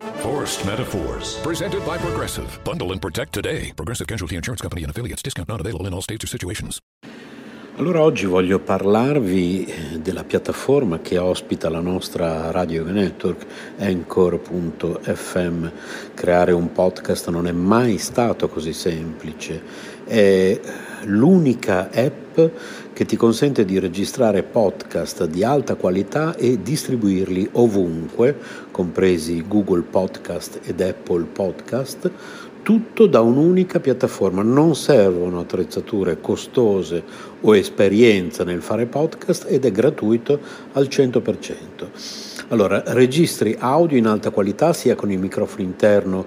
Forced 0.00 0.64
Metaphors, 0.64 1.38
presented 1.42 1.84
by 1.84 1.98
Progressive. 1.98 2.58
Bundle 2.64 2.92
and 2.92 3.02
protect 3.02 3.34
today. 3.34 3.70
Progressive 3.76 4.06
Casualty 4.06 4.36
Insurance 4.36 4.62
Company 4.62 4.82
and 4.82 4.90
affiliates. 4.90 5.20
Discount 5.22 5.46
not 5.46 5.60
available 5.60 5.86
in 5.86 5.92
all 5.92 6.00
states 6.00 6.24
or 6.24 6.26
situations. 6.26 6.80
Allora 7.76 8.02
oggi 8.02 8.24
voglio 8.26 8.58
parlarvi 8.60 9.64
eh, 9.64 9.98
della 10.00 10.24
piattaforma 10.24 11.00
che 11.00 11.18
ospita 11.18 11.68
la 11.68 11.80
nostra 11.80 12.50
radio 12.50 12.82
network 12.84 13.44
Anchor.fm. 13.78 15.68
Creare 16.14 16.52
un 16.52 16.72
podcast 16.72 17.28
non 17.28 17.46
è 17.46 17.52
mai 17.52 17.98
stato 17.98 18.48
così 18.48 18.72
semplice. 18.72 19.62
È 20.04 20.60
l'unica 21.04 21.90
app 21.92 22.38
che 23.00 23.06
ti 23.06 23.16
consente 23.16 23.64
di 23.64 23.78
registrare 23.78 24.42
podcast 24.42 25.24
di 25.24 25.42
alta 25.42 25.74
qualità 25.74 26.36
e 26.36 26.60
distribuirli 26.62 27.48
ovunque, 27.52 28.36
compresi 28.70 29.42
Google 29.48 29.80
Podcast 29.80 30.60
ed 30.64 30.82
Apple 30.82 31.24
Podcast, 31.24 32.10
tutto 32.62 33.06
da 33.06 33.22
un'unica 33.22 33.80
piattaforma. 33.80 34.42
Non 34.42 34.76
servono 34.76 35.40
attrezzature 35.40 36.20
costose 36.20 37.02
o 37.40 37.56
esperienza 37.56 38.44
nel 38.44 38.60
fare 38.60 38.84
podcast 38.84 39.46
ed 39.48 39.64
è 39.64 39.72
gratuito 39.72 40.38
al 40.72 40.84
100%. 40.84 41.86
Allora, 42.48 42.82
registri 42.88 43.56
audio 43.58 43.96
in 43.96 44.06
alta 44.06 44.28
qualità 44.28 44.74
sia 44.74 44.94
con 44.94 45.10
il 45.10 45.18
microfono 45.18 45.62
interno 45.62 46.26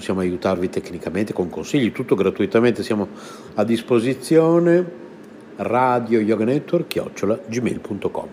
possiamo 0.00 0.20
aiutarvi 0.20 0.70
tecnicamente 0.70 1.34
con 1.34 1.50
consigli, 1.50 1.92
tutto 1.92 2.14
gratuitamente, 2.14 2.82
siamo 2.82 3.06
a 3.56 3.64
disposizione 3.64 5.08
radio 5.56 6.20
yoga 6.20 6.44
network 6.44 6.86
chiocciola 6.86 7.38
gmail.com 7.46 8.28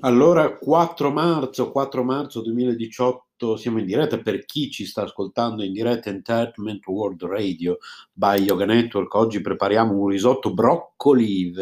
allora 0.00 0.56
4 0.56 1.10
marzo 1.10 1.70
4 1.70 2.04
marzo 2.04 2.42
2018 2.42 3.56
siamo 3.56 3.78
in 3.78 3.86
diretta 3.86 4.18
per 4.18 4.44
chi 4.44 4.70
ci 4.70 4.84
sta 4.84 5.02
ascoltando 5.02 5.62
in 5.62 5.72
diretta 5.72 6.10
Entertainment 6.10 6.86
World 6.86 7.22
Radio 7.24 7.78
by 8.12 8.42
Yoga 8.42 8.66
Network. 8.66 9.14
Oggi 9.14 9.40
prepariamo 9.40 9.96
un 9.96 10.08
risotto 10.08 10.52
broccoli 10.52 11.52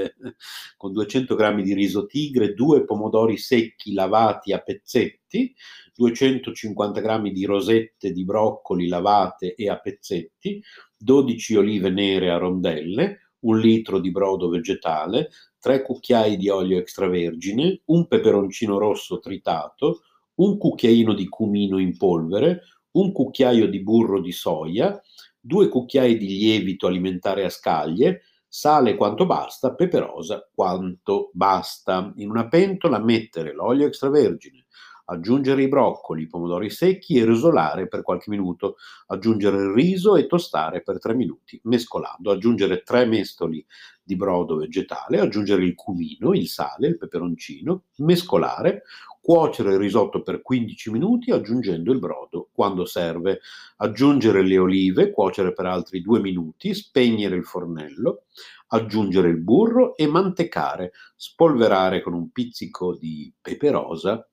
con 0.76 0.92
200 0.92 1.36
g 1.36 1.62
di 1.62 1.74
riso 1.74 2.06
tigre, 2.06 2.54
due 2.54 2.84
pomodori 2.84 3.36
secchi 3.36 3.92
lavati 3.92 4.52
a 4.52 4.58
pezzetti, 4.58 5.54
250 5.98 7.00
g 7.00 7.32
di 7.32 7.44
rosette 7.44 8.12
di 8.12 8.24
broccoli 8.24 8.86
lavate 8.86 9.56
e 9.56 9.68
a 9.68 9.80
pezzetti, 9.80 10.62
12 10.96 11.56
olive 11.56 11.90
nere 11.90 12.30
a 12.30 12.38
rondelle, 12.38 13.32
un 13.40 13.58
litro 13.58 13.98
di 13.98 14.12
brodo 14.12 14.48
vegetale, 14.48 15.30
3 15.58 15.82
cucchiai 15.82 16.36
di 16.36 16.48
olio 16.48 16.78
extravergine, 16.78 17.82
un 17.86 18.06
peperoncino 18.06 18.78
rosso 18.78 19.18
tritato, 19.18 20.02
un 20.36 20.56
cucchiaino 20.56 21.14
di 21.14 21.28
cumino 21.28 21.78
in 21.78 21.96
polvere, 21.96 22.62
un 22.92 23.10
cucchiaio 23.10 23.66
di 23.66 23.82
burro 23.82 24.20
di 24.20 24.30
soia, 24.30 25.00
due 25.40 25.68
cucchiai 25.68 26.16
di 26.16 26.28
lievito 26.28 26.86
alimentare 26.86 27.44
a 27.44 27.50
scaglie, 27.50 28.22
sale 28.46 28.94
quanto 28.94 29.26
basta, 29.26 29.74
pepe 29.74 29.98
rosa 29.98 30.48
quanto 30.54 31.30
basta. 31.32 32.12
In 32.16 32.30
una 32.30 32.46
pentola 32.46 33.00
mettere 33.00 33.52
l'olio 33.52 33.86
extravergine, 33.86 34.66
aggiungere 35.10 35.62
i 35.62 35.68
broccoli, 35.68 36.22
i 36.22 36.26
pomodori 36.26 36.70
secchi 36.70 37.16
e 37.16 37.24
rosolare 37.24 37.88
per 37.88 38.02
qualche 38.02 38.30
minuto, 38.30 38.76
aggiungere 39.06 39.58
il 39.58 39.72
riso 39.72 40.16
e 40.16 40.26
tostare 40.26 40.82
per 40.82 40.98
tre 40.98 41.14
minuti, 41.14 41.60
mescolando, 41.64 42.30
aggiungere 42.30 42.82
tre 42.82 43.04
mestoli 43.06 43.64
di 44.02 44.16
brodo 44.16 44.56
vegetale, 44.56 45.20
aggiungere 45.20 45.64
il 45.64 45.74
cumino, 45.74 46.32
il 46.32 46.48
sale, 46.48 46.88
il 46.88 46.98
peperoncino, 46.98 47.84
mescolare, 47.96 48.82
cuocere 49.20 49.72
il 49.72 49.78
risotto 49.78 50.22
per 50.22 50.40
15 50.40 50.90
minuti 50.90 51.30
aggiungendo 51.30 51.92
il 51.92 51.98
brodo 51.98 52.48
quando 52.52 52.86
serve, 52.86 53.40
aggiungere 53.76 54.42
le 54.42 54.56
olive, 54.56 55.10
cuocere 55.10 55.52
per 55.52 55.66
altri 55.66 56.00
due 56.00 56.20
minuti, 56.20 56.72
spegnere 56.72 57.36
il 57.36 57.44
fornello, 57.44 58.22
aggiungere 58.68 59.28
il 59.28 59.38
burro 59.38 59.96
e 59.96 60.06
mantecare, 60.06 60.92
spolverare 61.16 62.02
con 62.02 62.14
un 62.14 62.30
pizzico 62.30 62.96
di 62.96 63.32
pepe 63.40 63.70
rosa, 63.70 64.26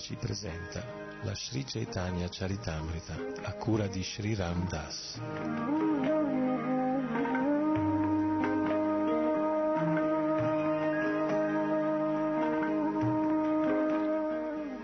Ci 0.05 0.13
presenta 0.17 0.85
la 1.23 1.33
Sri 1.33 1.63
Chaitanya 1.63 2.27
Charitamrita 2.29 3.15
a 3.41 3.53
cura 3.53 3.87
di 3.87 4.03
Sri 4.03 4.35
Ram 4.35 4.67
Das. 4.67 5.19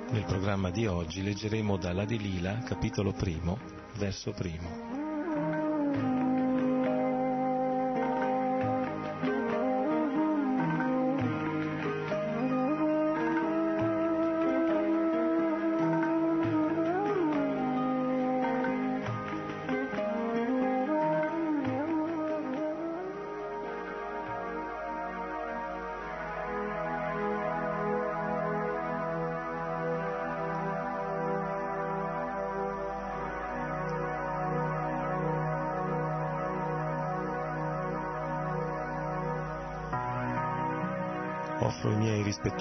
Nel 0.10 0.26
programma 0.26 0.72
di 0.72 0.88
oggi 0.88 1.22
leggeremo 1.22 1.78
dalla 1.78 2.06
Lila, 2.18 2.58
capitolo 2.64 3.12
primo, 3.12 3.60
verso 3.98 4.32
primo. 4.32 5.01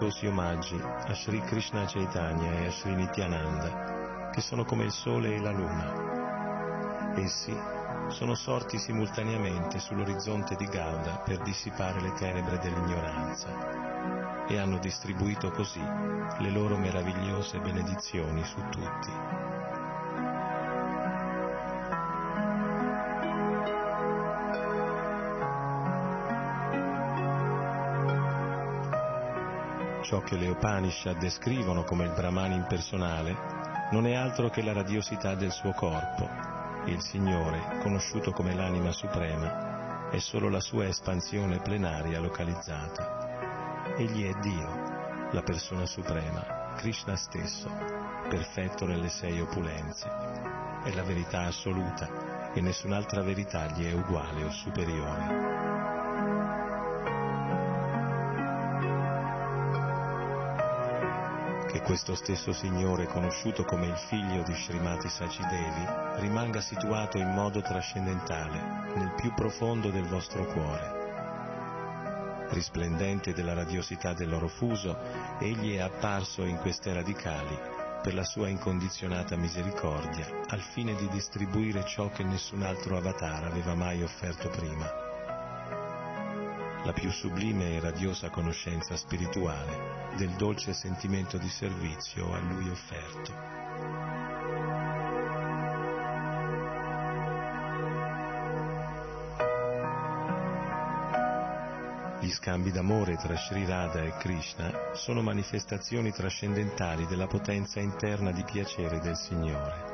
Rispettosi 0.00 0.26
omaggi 0.26 0.80
a 0.80 1.14
Sri 1.14 1.40
Krishna 1.42 1.84
Chaitanya 1.84 2.60
e 2.60 2.66
a 2.66 2.70
Sri 2.70 2.94
Nityananda, 2.94 4.30
che 4.30 4.40
sono 4.40 4.64
come 4.64 4.84
il 4.84 4.92
sole 4.92 5.34
e 5.34 5.40
la 5.40 5.50
luna. 5.50 7.12
Essi 7.16 7.54
sono 8.08 8.34
sorti 8.34 8.78
simultaneamente 8.78 9.78
sull'orizzonte 9.78 10.56
di 10.56 10.64
Gauda 10.64 11.18
per 11.18 11.42
dissipare 11.42 12.00
le 12.00 12.14
tenebre 12.14 12.58
dell'ignoranza 12.58 14.46
e 14.48 14.56
hanno 14.56 14.78
distribuito 14.78 15.50
così 15.50 15.80
le 15.80 16.50
loro 16.50 16.78
meravigliose 16.78 17.60
benedizioni 17.60 18.42
su 18.44 18.58
tutti. 18.70 19.29
Ciò 30.10 30.20
che 30.22 30.36
le 30.36 30.48
Upanishad 30.48 31.18
descrivono 31.18 31.84
come 31.84 32.02
il 32.02 32.10
Brahman 32.10 32.50
impersonale 32.50 33.88
non 33.92 34.08
è 34.08 34.14
altro 34.14 34.50
che 34.50 34.60
la 34.60 34.72
radiosità 34.72 35.36
del 35.36 35.52
suo 35.52 35.70
corpo 35.70 36.28
il 36.86 37.00
Signore, 37.00 37.78
conosciuto 37.82 38.32
come 38.32 38.52
l'anima 38.52 38.90
suprema, 38.90 40.08
è 40.10 40.18
solo 40.18 40.48
la 40.48 40.58
sua 40.58 40.86
espansione 40.86 41.60
plenaria 41.60 42.18
localizzata. 42.18 43.94
Egli 43.98 44.24
è 44.24 44.32
Dio, 44.40 45.28
la 45.30 45.42
persona 45.42 45.86
suprema, 45.86 46.74
Krishna 46.76 47.14
stesso, 47.14 47.68
perfetto 48.28 48.86
nelle 48.86 49.10
sei 49.10 49.40
opulenze. 49.40 50.08
È 50.82 50.90
la 50.92 51.04
verità 51.04 51.42
assoluta 51.42 52.50
e 52.52 52.60
nessun'altra 52.60 53.22
verità 53.22 53.66
gli 53.66 53.84
è 53.84 53.92
uguale 53.92 54.42
o 54.42 54.50
superiore. 54.50 55.69
Questo 61.90 62.14
stesso 62.14 62.52
Signore, 62.52 63.06
conosciuto 63.06 63.64
come 63.64 63.86
il 63.86 63.96
figlio 63.96 64.44
di 64.44 64.54
Srimati 64.54 65.08
Sacidevi, 65.08 66.20
rimanga 66.20 66.60
situato 66.60 67.18
in 67.18 67.30
modo 67.30 67.62
trascendentale 67.62 68.94
nel 68.94 69.12
più 69.16 69.34
profondo 69.34 69.90
del 69.90 70.06
vostro 70.06 70.44
cuore. 70.44 72.46
Risplendente 72.50 73.32
della 73.32 73.54
radiosità 73.54 74.12
del 74.12 74.28
loro 74.28 74.46
fuso, 74.46 74.96
egli 75.40 75.74
è 75.74 75.80
apparso 75.80 76.44
in 76.44 76.58
queste 76.58 76.92
radicali 76.92 77.58
per 78.00 78.14
la 78.14 78.22
sua 78.22 78.46
incondizionata 78.46 79.34
misericordia, 79.34 80.42
al 80.46 80.60
fine 80.60 80.94
di 80.94 81.08
distribuire 81.08 81.84
ciò 81.86 82.08
che 82.10 82.22
nessun 82.22 82.62
altro 82.62 82.98
avatar 82.98 83.42
aveva 83.42 83.74
mai 83.74 84.04
offerto 84.04 84.48
prima 84.48 85.08
la 86.82 86.94
più 86.94 87.10
sublime 87.10 87.74
e 87.74 87.80
radiosa 87.80 88.30
conoscenza 88.30 88.96
spirituale 88.96 89.99
del 90.20 90.36
dolce 90.36 90.74
sentimento 90.74 91.38
di 91.38 91.48
servizio 91.48 92.34
a 92.34 92.38
lui 92.40 92.68
offerto. 92.68 93.32
Gli 102.20 102.30
scambi 102.32 102.70
d'amore 102.70 103.16
tra 103.16 103.34
Sri 103.34 103.64
Radha 103.64 104.02
e 104.02 104.14
Krishna 104.18 104.90
sono 104.92 105.22
manifestazioni 105.22 106.12
trascendentali 106.12 107.06
della 107.06 107.26
potenza 107.26 107.80
interna 107.80 108.30
di 108.30 108.44
piacere 108.44 109.00
del 109.00 109.16
Signore. 109.16 109.88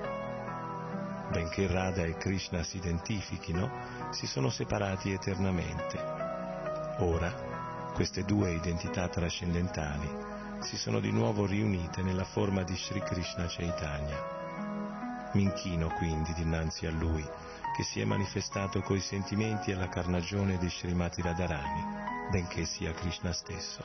Benché 1.31 1.69
Radha 1.69 2.02
e 2.02 2.17
Krishna 2.17 2.64
si 2.64 2.79
identifichino, 2.79 4.11
si 4.11 4.26
sono 4.26 4.50
separati 4.50 5.12
eternamente 5.12 6.26
Ora, 6.99 7.31
queste 7.96 8.24
due 8.24 8.53
identità 8.53 9.08
trascendentali 9.08 10.06
si 10.60 10.76
sono 10.76 11.00
di 11.00 11.10
nuovo 11.10 11.46
riunite 11.46 12.03
nella 12.03 12.24
forma 12.24 12.62
di 12.62 12.76
Sri 12.76 13.00
Krishna 13.00 13.46
Chaitanya. 13.48 15.31
Mi 15.32 15.44
inchino 15.44 15.88
quindi 15.96 16.34
dinanzi 16.34 16.84
a 16.84 16.91
Lui, 16.91 17.26
che 17.74 17.82
si 17.84 18.03
è 18.03 18.05
manifestato 18.05 18.82
coi 18.82 19.00
sentimenti 19.00 19.70
e 19.70 19.76
la 19.76 19.88
carnagione 19.88 20.58
di 20.58 20.69
Srimati 20.69 21.22
Radharani, 21.22 21.84
benché 22.31 22.67
sia 22.67 22.93
Krishna 22.93 23.32
stesso. 23.32 23.82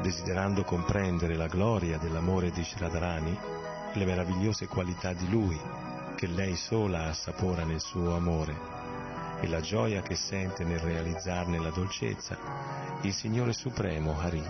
desiderando 0.00 0.62
comprendere 0.62 1.34
la 1.34 1.48
gloria 1.48 1.98
dell'amore 1.98 2.50
di 2.50 2.64
Shradharani, 2.64 3.57
le 3.94 4.04
meravigliose 4.04 4.66
qualità 4.66 5.12
di 5.12 5.28
lui, 5.28 5.58
che 6.16 6.26
lei 6.26 6.56
sola 6.56 7.08
assapora 7.08 7.64
nel 7.64 7.80
suo 7.80 8.14
amore, 8.14 8.56
e 9.40 9.48
la 9.48 9.60
gioia 9.60 10.02
che 10.02 10.16
sente 10.16 10.64
nel 10.64 10.80
realizzarne 10.80 11.58
la 11.58 11.70
dolcezza, 11.70 12.36
il 13.02 13.12
Signore 13.12 13.52
Supremo 13.52 14.18
Hari, 14.18 14.42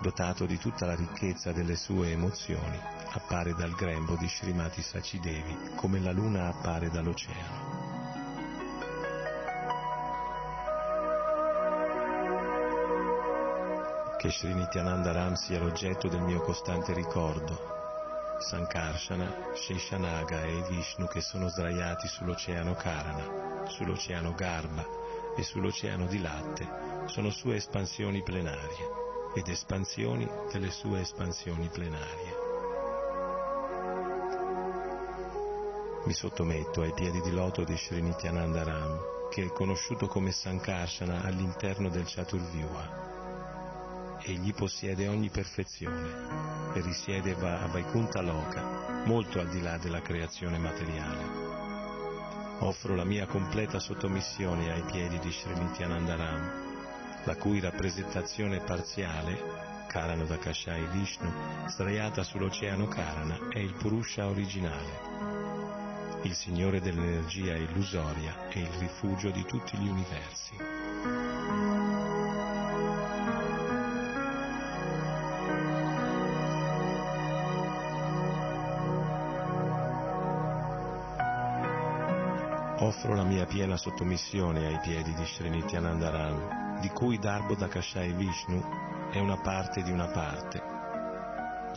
dotato 0.00 0.46
di 0.46 0.58
tutta 0.58 0.86
la 0.86 0.94
ricchezza 0.94 1.52
delle 1.52 1.76
sue 1.76 2.10
emozioni, 2.10 2.78
appare 3.12 3.54
dal 3.54 3.72
grembo 3.72 4.16
di 4.16 4.28
Srimati 4.28 4.82
Sacidevi 4.82 5.72
come 5.76 6.00
la 6.00 6.12
luna 6.12 6.48
appare 6.48 6.90
dall'oceano. 6.90 7.80
che 14.22 14.30
Sri 14.30 14.54
Nityananda 14.54 15.10
Ram 15.10 15.34
sia 15.34 15.58
l'oggetto 15.58 16.06
del 16.06 16.20
mio 16.20 16.42
costante 16.42 16.92
ricordo. 16.92 17.81
Sankarsana, 18.42 19.54
Sheshanaga 19.54 20.44
e 20.44 20.62
Vishnu 20.68 21.06
che 21.06 21.20
sono 21.20 21.48
sdraiati 21.48 22.08
sull'oceano 22.08 22.74
Karana, 22.74 23.66
sull'oceano 23.68 24.34
Garba 24.34 24.84
e 25.36 25.42
sull'oceano 25.42 26.06
di 26.06 26.20
latte 26.20 26.68
sono 27.06 27.30
sue 27.30 27.56
espansioni 27.56 28.22
plenarie 28.22 29.00
ed 29.34 29.48
espansioni 29.48 30.28
delle 30.50 30.70
sue 30.70 31.00
espansioni 31.00 31.68
plenarie. 31.68 32.40
Mi 36.04 36.12
sottometto 36.12 36.82
ai 36.82 36.92
piedi 36.92 37.20
di 37.20 37.30
loto 37.30 37.64
di 37.64 37.76
Sri 37.76 38.02
Nityananda 38.02 38.64
Ram, 38.64 39.28
che 39.30 39.44
è 39.44 39.52
conosciuto 39.52 40.08
come 40.08 40.32
Sankarsana 40.32 41.22
all'interno 41.22 41.88
del 41.88 42.04
Chaturvyuha 42.06 43.01
egli 44.24 44.52
possiede 44.54 45.08
ogni 45.08 45.30
perfezione 45.30 46.72
e 46.74 46.80
risiede 46.80 47.32
a 47.32 47.66
Vaikunta 47.66 48.20
Loka, 48.20 49.02
molto 49.04 49.40
al 49.40 49.48
di 49.48 49.60
là 49.60 49.76
della 49.78 50.00
creazione 50.00 50.58
materiale. 50.58 51.50
Offro 52.60 52.94
la 52.94 53.04
mia 53.04 53.26
completa 53.26 53.78
sottomissione 53.78 54.72
ai 54.72 54.82
piedi 54.82 55.18
di 55.18 55.30
Srinityanandaram, 55.30 57.24
la 57.24 57.36
cui 57.36 57.60
rappresentazione 57.60 58.60
parziale 58.60 59.70
Karana 59.88 60.24
Dakashai 60.24 60.86
Vishnu, 60.92 61.30
sdraiata 61.66 62.22
sull'oceano 62.22 62.86
Karana, 62.86 63.48
è 63.50 63.58
il 63.58 63.74
Purusha 63.74 64.26
originale, 64.26 66.20
il 66.22 66.34
Signore 66.34 66.80
dell'energia 66.80 67.56
illusoria 67.56 68.48
e 68.48 68.60
il 68.60 68.70
rifugio 68.78 69.30
di 69.30 69.44
tutti 69.44 69.76
gli 69.76 69.88
universi. 69.88 71.81
Offro 82.94 83.14
la 83.14 83.24
mia 83.24 83.46
piena 83.46 83.78
sottomissione 83.78 84.66
ai 84.66 84.78
piedi 84.80 85.14
di 85.14 85.24
Srinityanandaram, 85.24 86.78
di 86.78 86.90
cui 86.90 87.18
Darbo 87.18 87.54
Dakashai 87.54 88.12
Vishnu 88.12 88.62
è 89.10 89.18
una 89.18 89.40
parte 89.40 89.82
di 89.82 89.90
una 89.90 90.08
parte. 90.08 90.62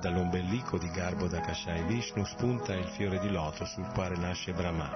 Dall'ombelico 0.02 0.78
di 0.78 0.90
Garbo 0.92 1.28
Dakashai 1.28 1.84
Vishnu 1.84 2.26
spunta 2.26 2.74
il 2.74 2.88
fiore 2.88 3.20
di 3.20 3.30
loto 3.30 3.64
sul 3.64 3.88
quale 3.94 4.18
nasce 4.18 4.52
Brahma, 4.52 4.92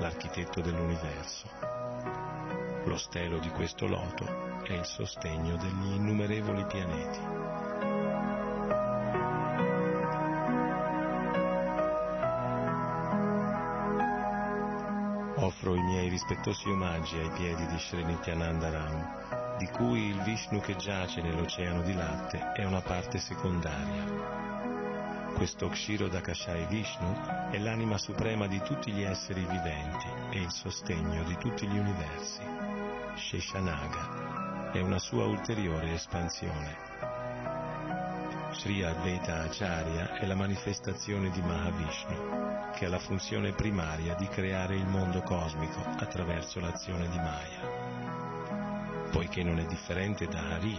l'architetto 0.00 0.60
dell'universo. 0.60 1.46
Lo 2.84 2.96
stelo 2.96 3.38
di 3.38 3.48
questo 3.50 3.86
loto 3.86 4.64
è 4.64 4.72
il 4.72 4.84
sostegno 4.84 5.56
degli 5.56 5.92
innumerevoli 5.94 6.66
pianeti. 6.66 7.41
Offro 15.62 15.76
i 15.76 15.82
miei 15.84 16.08
rispettosi 16.08 16.68
omaggi 16.68 17.16
ai 17.18 17.30
piedi 17.30 17.64
di 17.66 17.78
Srinityananda 17.78 18.68
Ram, 18.68 19.56
di 19.58 19.68
cui 19.68 20.08
il 20.08 20.20
Vishnu 20.22 20.58
che 20.58 20.74
giace 20.74 21.22
nell'oceano 21.22 21.82
di 21.82 21.94
latte 21.94 22.50
è 22.50 22.64
una 22.64 22.80
parte 22.80 23.18
secondaria. 23.18 24.02
Questo 25.36 25.68
Kshiro 25.68 26.08
Dakashai 26.08 26.66
Vishnu 26.66 27.14
è 27.52 27.58
l'anima 27.58 27.96
suprema 27.96 28.48
di 28.48 28.60
tutti 28.62 28.90
gli 28.90 29.04
esseri 29.04 29.46
viventi 29.46 30.08
e 30.32 30.40
il 30.40 30.50
sostegno 30.50 31.22
di 31.22 31.36
tutti 31.36 31.64
gli 31.68 31.78
universi. 31.78 32.42
Sheshanaga 33.14 34.72
è 34.72 34.80
una 34.80 34.98
sua 34.98 35.26
ulteriore 35.26 35.92
espansione. 35.92 36.76
Sri 38.50 38.82
Advaita 38.82 39.42
Acharya 39.42 40.18
è 40.18 40.26
la 40.26 40.34
manifestazione 40.34 41.30
di 41.30 41.40
Mahavishnu, 41.40 42.41
che 42.82 42.88
ha 42.88 42.90
la 42.90 42.98
funzione 42.98 43.52
primaria 43.52 44.16
di 44.16 44.26
creare 44.26 44.74
il 44.74 44.88
mondo 44.88 45.22
cosmico 45.22 45.80
attraverso 45.98 46.58
l'azione 46.58 47.08
di 47.10 47.16
Maya 47.16 48.02
poiché 49.12 49.44
non 49.44 49.60
è 49.60 49.66
differente 49.66 50.26
da 50.26 50.40
Hari, 50.40 50.76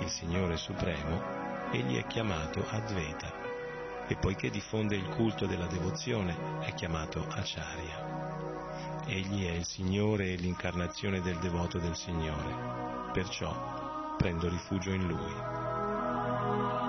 il 0.00 0.08
Signore 0.08 0.56
Supremo, 0.58 1.70
egli 1.70 1.96
è 1.96 2.06
chiamato 2.06 2.62
Advaita 2.68 3.32
e 4.06 4.16
poiché 4.16 4.50
diffonde 4.50 4.96
il 4.96 5.08
culto 5.08 5.46
della 5.46 5.66
devozione 5.66 6.60
è 6.60 6.74
chiamato 6.74 7.24
Acharya. 7.26 9.04
Egli 9.06 9.46
è 9.46 9.52
il 9.52 9.64
Signore 9.64 10.32
e 10.32 10.36
l'incarnazione 10.36 11.22
del 11.22 11.38
devoto 11.38 11.78
del 11.78 11.96
Signore, 11.96 13.12
perciò 13.12 14.14
prendo 14.18 14.48
rifugio 14.48 14.90
in 14.90 15.06
Lui. 15.06 16.85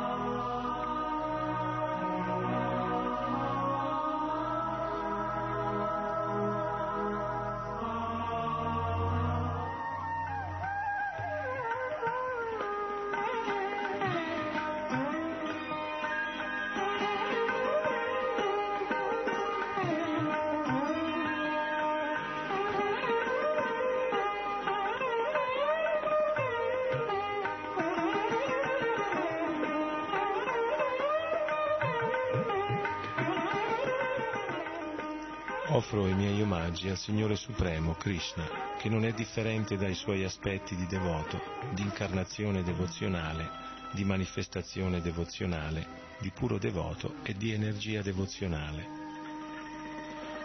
Signore 37.07 37.37
Supremo, 37.37 37.93
Krishna, 37.93 38.75
che 38.77 38.89
non 38.89 39.05
è 39.05 39.13
differente 39.13 39.77
dai 39.77 39.95
suoi 39.95 40.25
aspetti 40.25 40.75
di 40.75 40.85
devoto, 40.87 41.41
di 41.71 41.83
incarnazione 41.83 42.63
devozionale, 42.63 43.49
di 43.93 44.03
manifestazione 44.03 44.99
devozionale, 44.99 45.87
di 46.19 46.29
puro 46.31 46.57
devoto 46.57 47.15
e 47.23 47.33
di 47.33 47.53
energia 47.53 48.01
devozionale. 48.01 48.85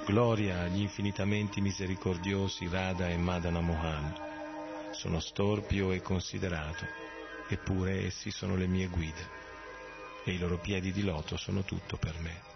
Gloria 0.06 0.60
agli 0.60 0.82
infinitamente 0.82 1.60
misericordiosi 1.60 2.68
Radha 2.68 3.08
e 3.08 3.16
Madana 3.16 3.60
Mohan. 3.60 4.14
Sono 4.92 5.18
storpio 5.18 5.90
e 5.90 6.00
considerato, 6.00 6.86
eppure 7.48 8.06
essi 8.06 8.30
sono 8.30 8.54
le 8.54 8.68
mie 8.68 8.86
guide, 8.86 9.28
e 10.22 10.30
i 10.30 10.38
loro 10.38 10.58
piedi 10.58 10.92
di 10.92 11.02
loto 11.02 11.36
sono 11.36 11.64
tutto 11.64 11.96
per 11.96 12.14
me. 12.20 12.51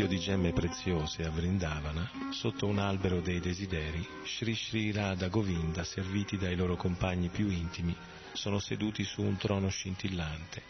Tempio 0.00 0.06
di 0.06 0.18
gemme 0.18 0.52
preziose 0.52 1.24
a 1.24 1.30
Vrindavana, 1.30 2.08
sotto 2.30 2.66
un 2.66 2.78
albero 2.78 3.20
dei 3.20 3.38
desideri, 3.38 4.06
Sri 4.24 4.54
Sri 4.54 4.92
Radha 4.92 5.28
Govinda, 5.28 5.84
serviti 5.84 6.38
dai 6.38 6.56
loro 6.56 6.76
compagni 6.76 7.28
più 7.28 7.50
intimi, 7.50 7.94
sono 8.32 8.58
seduti 8.58 9.04
su 9.04 9.20
un 9.20 9.36
trono 9.36 9.68
scintillante. 9.68 10.62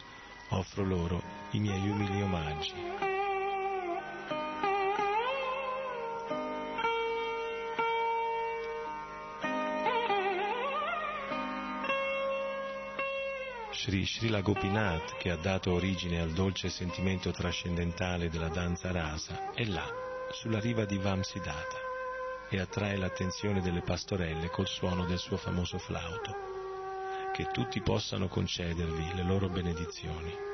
Offro 0.48 0.84
loro 0.84 1.22
i 1.52 1.60
miei 1.60 1.88
umili 1.88 2.22
omaggi. 2.22 3.09
Sri 13.82 14.04
Srila 14.04 14.42
Gopinath, 14.42 15.16
che 15.16 15.30
ha 15.30 15.36
dato 15.36 15.72
origine 15.72 16.20
al 16.20 16.32
dolce 16.32 16.68
sentimento 16.68 17.30
trascendentale 17.30 18.28
della 18.28 18.50
danza 18.50 18.92
rasa, 18.92 19.52
è 19.54 19.64
là, 19.64 19.88
sulla 20.32 20.60
riva 20.60 20.84
di 20.84 20.98
Vamsidata, 20.98 21.78
e 22.50 22.60
attrae 22.60 22.98
l'attenzione 22.98 23.62
delle 23.62 23.80
pastorelle 23.80 24.50
col 24.50 24.66
suono 24.66 25.06
del 25.06 25.18
suo 25.18 25.38
famoso 25.38 25.78
flauto. 25.78 26.36
Che 27.32 27.46
tutti 27.52 27.80
possano 27.80 28.28
concedervi 28.28 29.14
le 29.14 29.22
loro 29.22 29.48
benedizioni. 29.48 30.49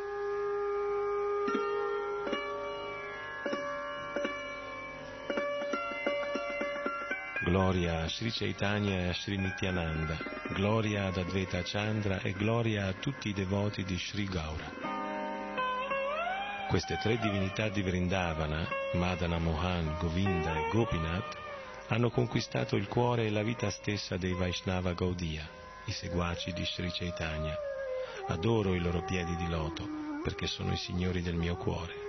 Gloria 7.57 8.03
a 8.03 8.09
Sri 8.11 8.31
Chaitanya 8.31 8.99
e 8.99 9.09
a 9.09 9.15
Sri 9.15 9.39
Nityananda, 9.39 10.15
gloria 10.53 11.07
ad 11.07 11.17
Advaita 11.17 11.63
Chandra 11.63 12.21
e 12.21 12.33
gloria 12.33 12.87
a 12.87 12.93
tutti 12.93 13.31
i 13.31 13.33
devoti 13.33 13.83
di 13.83 13.97
Sri 13.97 14.27
Gaura. 14.27 14.71
Queste 16.69 16.99
tre 16.99 17.17
divinità 17.17 17.71
di 17.71 17.81
Vrindavana, 17.81 18.69
Madana 18.93 19.39
Mohan, 19.39 19.97
Govinda 19.99 20.55
e 20.55 20.69
Gopinath, 20.71 21.35
hanno 21.89 22.11
conquistato 22.11 22.77
il 22.77 22.89
cuore 22.89 23.25
e 23.25 23.31
la 23.31 23.43
vita 23.43 23.71
stessa 23.71 24.19
dei 24.19 24.35
Vaishnava 24.35 24.93
Gaudiya, 24.93 25.49
i 25.87 25.93
seguaci 25.93 26.53
di 26.53 26.65
Sri 26.67 26.91
Chaitanya. 26.93 27.57
Adoro 28.27 28.75
i 28.75 28.81
loro 28.81 29.03
piedi 29.03 29.35
di 29.35 29.49
loto 29.49 29.89
perché 30.23 30.47
sono 30.47 30.75
i 30.75 30.77
signori 30.77 31.23
del 31.23 31.37
mio 31.37 31.57
cuore. 31.57 32.05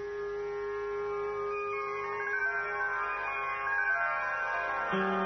All'inizio 4.90 5.12
di 5.12 5.17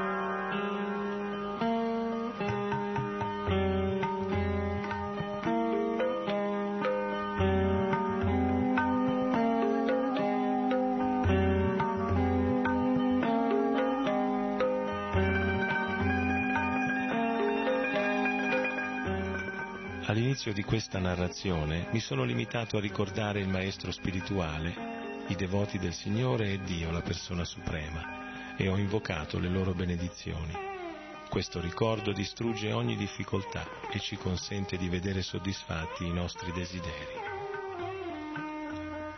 questa 20.72 21.00
narrazione 21.00 21.90
mi 21.92 22.00
sono 22.00 22.24
limitato 22.24 22.78
a 22.78 22.80
ricordare 22.80 23.42
il 23.42 23.50
Maestro 23.50 23.92
spirituale, 23.92 25.26
i 25.28 25.36
devoti 25.36 25.78
del 25.78 25.92
Signore 25.92 26.54
e 26.54 26.62
Dio, 26.62 26.92
la 26.92 27.02
persona 27.02 27.44
suprema, 27.44 28.56
e 28.56 28.70
ho 28.70 28.78
invocato 28.78 29.38
le 29.38 29.50
loro 29.50 29.74
benedizioni. 29.74 30.54
Questo 31.28 31.60
ricordo 31.60 32.14
distrugge 32.14 32.72
ogni 32.72 32.96
difficoltà 32.96 33.68
e 33.92 34.00
ci 34.00 34.16
consente 34.16 34.78
di 34.78 34.88
vedere 34.88 35.22
soddisfatti 35.22 36.06
i 36.06 36.14
nostri 36.14 36.54
desideri. 36.54 37.20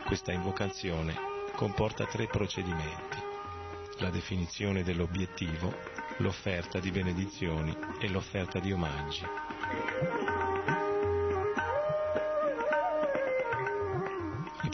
Questa 0.08 0.32
invocazione 0.32 1.14
comporta 1.56 2.08
tre 2.08 2.26
procedimenti. 2.26 3.18
La 4.00 4.10
definizione 4.10 4.82
dell'obiettivo, 4.82 5.72
l'offerta 6.18 6.80
di 6.80 6.90
benedizioni 6.90 7.78
e 8.02 8.10
l'offerta 8.10 8.58
di 8.58 8.72
omaggi. 8.72 9.24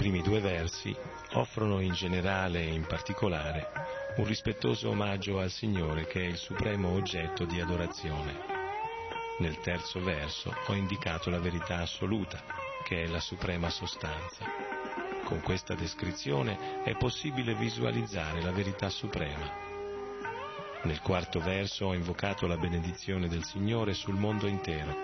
Primi 0.09 0.23
due 0.23 0.39
versi 0.39 0.95
offrono 1.33 1.81
in 1.81 1.93
generale 1.93 2.61
e 2.61 2.73
in 2.73 2.87
particolare 2.87 3.67
un 4.15 4.25
rispettoso 4.25 4.89
omaggio 4.89 5.39
al 5.39 5.51
Signore 5.51 6.07
che 6.07 6.21
è 6.21 6.25
il 6.25 6.37
supremo 6.37 6.93
oggetto 6.93 7.45
di 7.45 7.61
adorazione. 7.61 8.39
Nel 9.37 9.59
terzo 9.59 10.01
verso 10.01 10.51
ho 10.65 10.73
indicato 10.73 11.29
la 11.29 11.39
verità 11.39 11.81
assoluta, 11.81 12.43
che 12.83 13.03
è 13.03 13.05
la 13.05 13.19
suprema 13.19 13.69
sostanza. 13.69 14.45
Con 15.25 15.41
questa 15.41 15.75
descrizione 15.75 16.81
è 16.83 16.95
possibile 16.95 17.53
visualizzare 17.53 18.41
la 18.41 18.51
verità 18.51 18.89
suprema. 18.89 19.47
Nel 20.85 21.01
quarto 21.01 21.39
verso 21.39 21.85
ho 21.85 21.93
invocato 21.93 22.47
la 22.47 22.57
benedizione 22.57 23.27
del 23.27 23.43
Signore 23.43 23.93
sul 23.93 24.15
mondo 24.15 24.47
intero, 24.47 24.95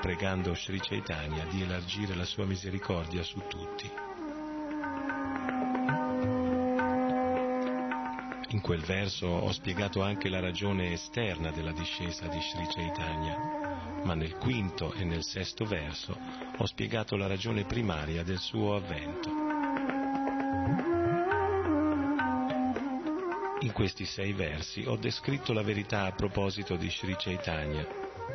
pregando 0.00 0.54
Sri 0.54 0.78
Chaitanya 0.78 1.46
di 1.46 1.62
elargire 1.62 2.14
la 2.14 2.24
sua 2.24 2.44
misericordia 2.44 3.24
su 3.24 3.42
tutti. 3.48 4.11
Quel 8.62 8.80
verso 8.80 9.26
ho 9.26 9.52
spiegato 9.52 10.02
anche 10.02 10.28
la 10.30 10.40
ragione 10.40 10.92
esterna 10.92 11.50
della 11.50 11.72
discesa 11.72 12.28
di 12.28 12.40
Sri 12.40 12.66
Chaitanya, 12.70 14.00
ma 14.04 14.14
nel 14.14 14.36
quinto 14.36 14.92
e 14.94 15.04
nel 15.04 15.24
sesto 15.24 15.66
verso 15.66 16.16
ho 16.56 16.64
spiegato 16.66 17.16
la 17.16 17.26
ragione 17.26 17.64
primaria 17.64 18.22
del 18.22 18.38
suo 18.38 18.76
avvento. 18.76 19.28
In 23.60 23.72
questi 23.72 24.04
sei 24.04 24.32
versi 24.32 24.84
ho 24.86 24.96
descritto 24.96 25.52
la 25.52 25.62
verità 25.62 26.04
a 26.04 26.12
proposito 26.12 26.76
di 26.76 26.88
Sri 26.88 27.16
Chaitanya, 27.18 27.86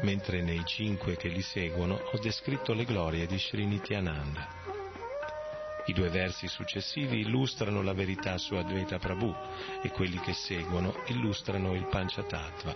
mentre 0.02 0.42
nei 0.42 0.64
cinque 0.66 1.16
che 1.16 1.30
li 1.30 1.42
seguono 1.42 1.96
ho 1.96 2.18
descritto 2.20 2.74
le 2.74 2.84
glorie 2.84 3.26
di 3.26 3.40
Sri 3.40 3.66
Nityananda. 3.66 4.57
I 5.88 5.94
due 5.94 6.10
versi 6.10 6.48
successivi 6.48 7.22
illustrano 7.22 7.82
la 7.82 7.94
verità 7.94 8.38
su 8.38 8.56
Advaita 8.56 9.00
Prabhu 9.00 9.34
e 9.82 9.90
quelli 9.90 10.20
che 10.20 10.34
seguono 10.34 10.94
illustrano 11.08 11.74
il 11.76 11.88
Panchatattva, 11.88 12.76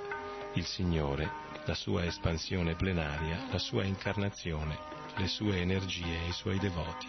il 0.54 0.66
Signore, 0.66 1.30
la 1.66 1.76
sua 1.76 2.06
espansione 2.06 2.76
plenaria, 2.76 3.48
la 3.52 3.60
sua 3.60 3.84
incarnazione, 3.84 4.78
le 5.18 5.28
sue 5.28 5.60
energie 5.60 6.24
e 6.24 6.30
i 6.30 6.32
suoi 6.32 6.58
devoti. 6.58 7.08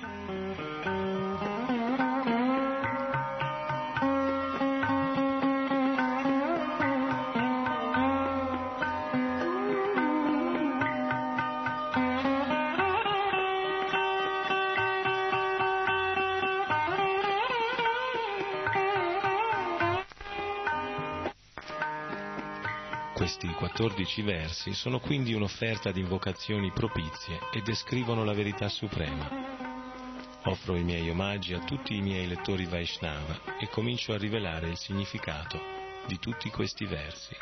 14 23.83 24.23
versi 24.23 24.75
sono 24.75 25.01
quindi 25.01 25.35
un'offerta 25.35 25.91
di 25.91 25.99
invocazioni 25.99 26.71
propizie 26.71 27.41
e 27.53 27.63
descrivono 27.63 28.23
la 28.23 28.33
verità 28.33 28.69
suprema. 28.69 29.29
Offro 30.45 30.77
i 30.77 30.85
miei 30.85 31.11
omaggi 31.11 31.53
a 31.53 31.65
tutti 31.65 31.97
i 31.97 32.01
miei 32.01 32.29
lettori 32.29 32.65
Vaishnava 32.67 33.59
e 33.59 33.69
comincio 33.71 34.13
a 34.13 34.19
rivelare 34.19 34.69
il 34.69 34.79
significato 34.79 35.59
di 36.07 36.21
tutti 36.21 36.49
questi 36.49 36.85
versi. 36.87 37.35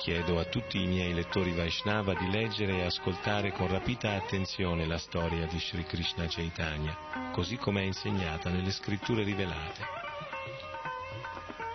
Chiedo 0.00 0.40
a 0.40 0.44
tutti 0.46 0.82
i 0.82 0.86
miei 0.88 1.14
lettori 1.14 1.52
Vaishnava 1.52 2.14
di 2.14 2.28
leggere 2.32 2.78
e 2.78 2.84
ascoltare 2.84 3.52
con 3.52 3.68
rapita 3.68 4.14
attenzione 4.14 4.88
la 4.88 4.98
storia 4.98 5.46
di 5.46 5.58
Sri 5.60 5.84
Krishna 5.84 6.26
Chaitanya, 6.26 7.30
così 7.30 7.56
come 7.56 7.82
è 7.82 7.84
insegnata 7.84 8.50
nelle 8.50 8.72
scritture 8.72 9.22
rivelate. 9.22 9.97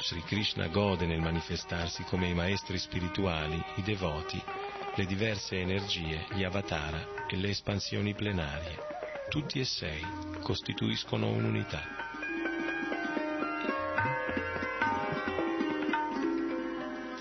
Sri 0.04 0.22
Krishna 0.24 0.68
gode 0.68 1.06
nel 1.06 1.22
manifestarsi 1.22 2.04
come 2.04 2.28
i 2.28 2.34
maestri 2.34 2.78
spirituali, 2.78 3.56
i 3.78 3.82
devoti, 3.84 4.38
le 4.96 5.06
diverse 5.06 5.58
energie, 5.58 6.26
gli 6.34 6.44
avatara 6.44 7.26
e 7.26 7.38
le 7.38 7.48
espansioni 7.48 8.14
plenarie. 8.14 8.78
Tutti 9.30 9.62
e 9.62 9.64
sei 9.64 10.02
costituiscono 10.42 11.30
un'unità. 11.30 11.82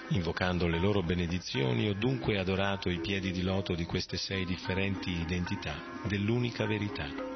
Invocando 0.08 0.66
le 0.66 0.80
loro 0.80 1.04
benedizioni 1.04 1.88
ho 1.88 1.94
dunque 1.94 2.36
adorato 2.36 2.90
i 2.90 2.98
piedi 2.98 3.30
di 3.30 3.42
loto 3.42 3.76
di 3.76 3.84
queste 3.84 4.16
sei 4.16 4.44
differenti 4.44 5.20
identità 5.20 5.80
dell'unica 6.02 6.66
verità. 6.66 7.31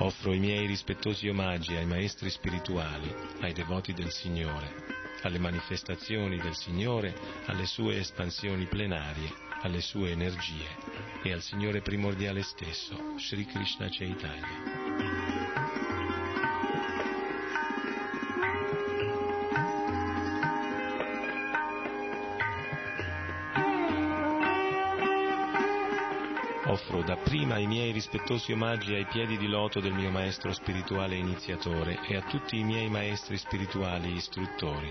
Offro 0.00 0.32
i 0.32 0.38
miei 0.38 0.66
rispettosi 0.66 1.28
omaggi 1.28 1.74
ai 1.74 1.84
maestri 1.84 2.30
spirituali, 2.30 3.12
ai 3.40 3.52
devoti 3.52 3.92
del 3.92 4.10
Signore, 4.10 4.72
alle 5.22 5.38
manifestazioni 5.38 6.38
del 6.38 6.54
Signore, 6.54 7.14
alle 7.46 7.66
sue 7.66 7.98
espansioni 7.98 8.66
plenarie, 8.66 9.32
alle 9.62 9.80
sue 9.80 10.12
energie 10.12 10.68
e 11.22 11.32
al 11.32 11.42
Signore 11.42 11.82
primordiale 11.82 12.42
stesso, 12.42 12.96
Sri 13.18 13.44
Krishna 13.44 13.88
Chaitanya. 13.90 15.17
Offro 26.88 27.02
dapprima 27.02 27.58
i 27.58 27.66
miei 27.66 27.92
rispettosi 27.92 28.50
omaggi 28.52 28.94
ai 28.94 29.04
piedi 29.04 29.36
di 29.36 29.46
loto 29.46 29.78
del 29.78 29.92
mio 29.92 30.10
maestro 30.10 30.54
spirituale 30.54 31.16
iniziatore 31.16 32.00
e 32.06 32.16
a 32.16 32.22
tutti 32.22 32.58
i 32.58 32.64
miei 32.64 32.88
maestri 32.88 33.36
spirituali 33.36 34.14
istruttori. 34.14 34.90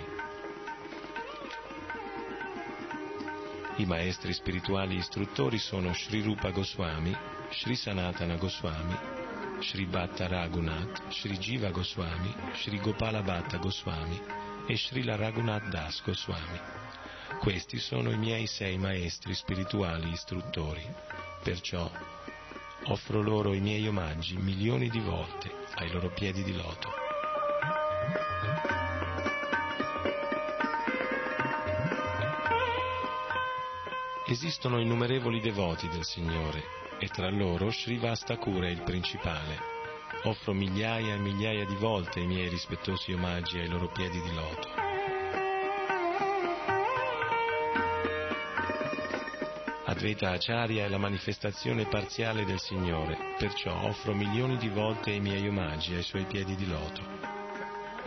I 3.77 3.85
maestri 3.85 4.31
spirituali 4.33 4.97
istruttori 4.97 5.57
sono 5.57 5.91
Sri 5.95 6.21
Rupa 6.21 6.51
Goswami, 6.51 7.17
Sri 7.49 7.75
Sanatana 7.75 8.35
Goswami, 8.35 8.95
Sri 9.61 9.87
Bhatta 9.87 10.27
Raghunath, 10.27 11.07
Sri 11.09 11.35
Jiva 11.39 11.71
Goswami, 11.71 12.31
Sri 12.53 12.79
Gopala 12.79 13.23
Bhatta 13.23 13.57
Goswami 13.57 14.21
e 14.67 14.77
Sri 14.77 15.03
Raghunath 15.03 15.67
Das 15.69 16.03
Goswami. 16.03 16.59
Questi 17.39 17.79
sono 17.79 18.11
i 18.11 18.17
miei 18.19 18.45
sei 18.45 18.77
maestri 18.77 19.33
spirituali 19.33 20.11
istruttori. 20.11 21.16
Perciò 21.43 21.89
offro 22.85 23.21
loro 23.21 23.53
i 23.53 23.59
miei 23.59 23.87
omaggi 23.87 24.37
milioni 24.37 24.89
di 24.89 24.99
volte 24.99 25.51
ai 25.75 25.91
loro 25.91 26.09
piedi 26.09 26.43
di 26.43 26.53
loto. 26.53 26.89
Esistono 34.25 34.79
innumerevoli 34.79 35.39
devoti 35.39 35.87
del 35.87 36.03
Signore 36.03 36.61
e 36.99 37.07
tra 37.07 37.29
loro 37.29 37.71
Srivastakura 37.71 38.67
è 38.67 38.71
il 38.71 38.83
principale. 38.83 39.75
Offro 40.23 40.53
migliaia 40.53 41.15
e 41.15 41.19
migliaia 41.19 41.65
di 41.65 41.75
volte 41.75 42.19
i 42.19 42.27
miei 42.27 42.49
rispettosi 42.49 43.13
omaggi 43.13 43.59
ai 43.59 43.69
loro 43.69 43.87
piedi 43.87 44.21
di 44.21 44.33
loto. 44.33 44.76
Advaita 49.97 50.29
Acharya 50.29 50.85
è 50.85 50.89
la 50.89 50.99
manifestazione 50.99 51.87
parziale 51.87 52.45
del 52.45 52.59
Signore, 52.59 53.33
perciò 53.39 53.73
offro 53.87 54.13
milioni 54.13 54.55
di 54.57 54.69
volte 54.69 55.09
i 55.09 55.19
miei 55.19 55.47
omaggi 55.47 55.95
ai 55.95 56.03
suoi 56.03 56.25
piedi 56.25 56.55
di 56.55 56.67
loto. 56.67 57.01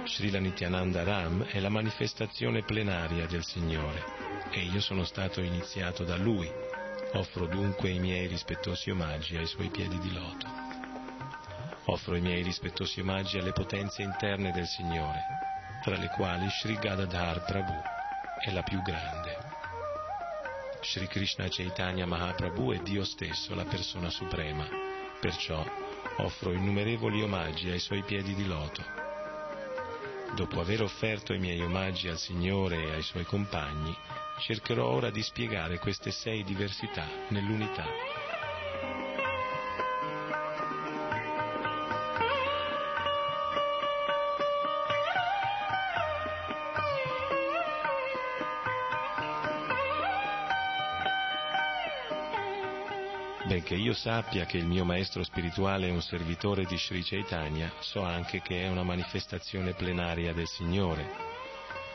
Srila 0.05 0.38
Nityananda 0.38 1.03
Ram 1.03 1.42
è 1.46 1.59
la 1.59 1.68
manifestazione 1.68 2.62
plenaria 2.62 3.26
del 3.26 3.42
Signore 3.42 4.05
e 4.53 4.61
io 4.61 4.81
sono 4.81 5.03
stato 5.03 5.40
iniziato 5.40 6.05
da 6.05 6.16
Lui. 6.16 6.48
Offro 7.14 7.46
dunque 7.46 7.90
i 7.90 7.98
miei 7.98 8.29
rispettosi 8.29 8.90
omaggi 8.90 9.37
ai 9.37 9.46
suoi 9.46 9.68
piedi 9.68 9.98
di 9.98 10.12
loto. 10.12 10.46
Offro 11.87 12.14
i 12.14 12.20
miei 12.20 12.44
rispettosi 12.44 13.00
omaggi 13.00 13.38
alle 13.38 13.53
potenze 13.53 14.03
interne 14.03 14.53
del 14.53 14.68
Signore, 14.68 15.24
tra 15.83 15.96
le 15.96 16.07
quali 16.14 16.48
Sri 16.50 16.79
Gadadhar 16.79 17.44
Prabhu 17.44 17.83
è 18.44 18.53
la 18.53 18.62
più 18.62 18.81
grande. 18.81 19.19
Sri 20.90 21.07
Krishna 21.07 21.46
Chaitanya 21.48 22.05
Mahaprabhu 22.05 22.72
è 22.72 22.79
Dio 22.79 23.05
stesso, 23.05 23.55
la 23.55 23.64
persona 23.64 24.11
suprema. 24.11 24.66
Perciò 25.20 25.64
offro 26.16 26.50
innumerevoli 26.50 27.22
omaggi 27.22 27.70
ai 27.70 27.79
suoi 27.79 28.03
piedi 28.03 28.35
di 28.35 28.44
loto. 28.44 28.83
Dopo 30.35 30.59
aver 30.59 30.83
offerto 30.83 31.33
i 31.33 31.38
miei 31.38 31.61
omaggi 31.61 32.09
al 32.09 32.18
Signore 32.18 32.88
e 32.88 32.90
ai 32.90 33.03
suoi 33.03 33.22
compagni, 33.22 33.96
cercherò 34.40 34.85
ora 34.85 35.11
di 35.11 35.22
spiegare 35.22 35.79
queste 35.79 36.11
sei 36.11 36.42
diversità 36.42 37.07
nell'unità. 37.29 38.19
Benché 53.70 53.85
io 53.87 53.94
sappia 53.94 54.46
che 54.46 54.56
il 54.56 54.66
mio 54.66 54.85
maestro 54.85 55.22
spirituale 55.22 55.87
è 55.87 55.92
un 55.92 56.02
servitore 56.02 56.64
di 56.64 56.76
Sri 56.76 57.04
Chaitanya, 57.04 57.70
so 57.78 58.02
anche 58.02 58.42
che 58.42 58.64
è 58.64 58.68
una 58.68 58.83
manifestazione 58.83 59.74
plenaria 59.74 60.33
del 60.33 60.48
Signore. 60.48 61.09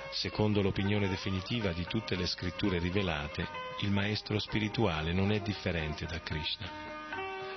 Secondo 0.10 0.62
l'opinione 0.62 1.10
definitiva 1.10 1.74
di 1.74 1.84
tutte 1.86 2.16
le 2.16 2.28
scritture 2.28 2.80
rivelate, 2.80 3.46
il 3.82 3.92
maestro 3.92 4.40
spirituale 4.40 5.12
non 5.12 5.34
è 5.34 5.42
differente 5.42 6.06
da 6.06 6.22
Krishna. 6.22 6.66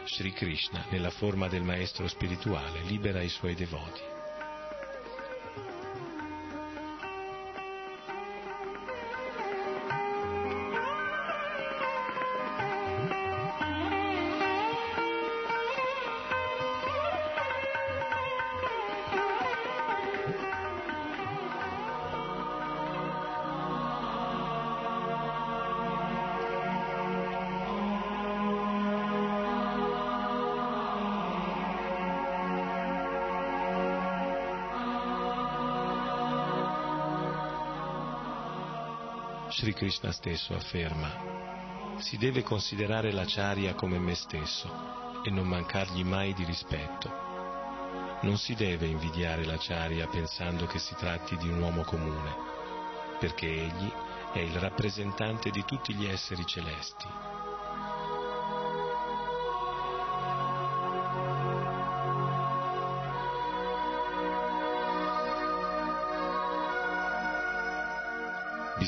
Sri 0.05 0.33
Krishna, 0.33 0.85
nella 0.91 1.11
forma 1.11 1.47
del 1.47 1.63
maestro 1.63 2.09
spirituale, 2.09 2.81
libera 2.89 3.23
i 3.23 3.29
suoi 3.29 3.55
devoti. 3.55 4.18
Krishna 39.89 40.13
stesso 40.13 40.55
afferma, 40.55 41.97
si 41.97 42.19
deve 42.19 42.43
considerare 42.43 43.11
l'acciaria 43.11 43.73
come 43.73 43.99
me 43.99 44.15
stesso 44.15 45.23
e 45.25 45.31
non 45.31 45.49
mancargli 45.49 46.05
mai 46.05 46.35
di 46.35 46.45
rispetto. 46.45 47.09
Non 48.21 48.37
si 48.37 48.55
deve 48.55 48.85
invidiare 48.85 49.47
l'acciaria 49.47 50.07
pensando 50.07 50.67
che 50.67 50.79
si 50.79 50.95
tratti 50.95 51.39
di 51.39 51.49
un 51.49 51.63
uomo 51.63 51.85
comune, 51.85 52.37
perché 53.19 53.47
egli 53.47 53.91
è 54.35 54.41
il 54.41 54.61
rappresentante 54.61 55.49
di 55.49 55.65
tutti 55.65 55.95
gli 55.95 56.05
esseri 56.05 56.45
celesti 56.45 57.07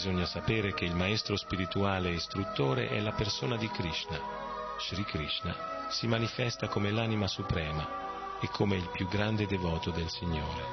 Bisogna 0.03 0.25
sapere 0.25 0.73
che 0.73 0.87
il 0.87 0.95
maestro 0.95 1.37
spirituale 1.37 2.09
e 2.09 2.15
istruttore 2.15 2.89
è 2.89 3.01
la 3.01 3.13
persona 3.13 3.59
di 3.59 3.69
Krishna. 3.69 4.19
Sri 4.79 5.05
Krishna 5.05 5.55
si 5.91 6.07
manifesta 6.07 6.69
come 6.69 6.91
l'anima 6.91 7.27
suprema 7.27 8.39
e 8.41 8.49
come 8.49 8.77
il 8.77 8.89
più 8.91 9.07
grande 9.09 9.45
devoto 9.45 9.91
del 9.91 10.09
Signore. 10.09 10.65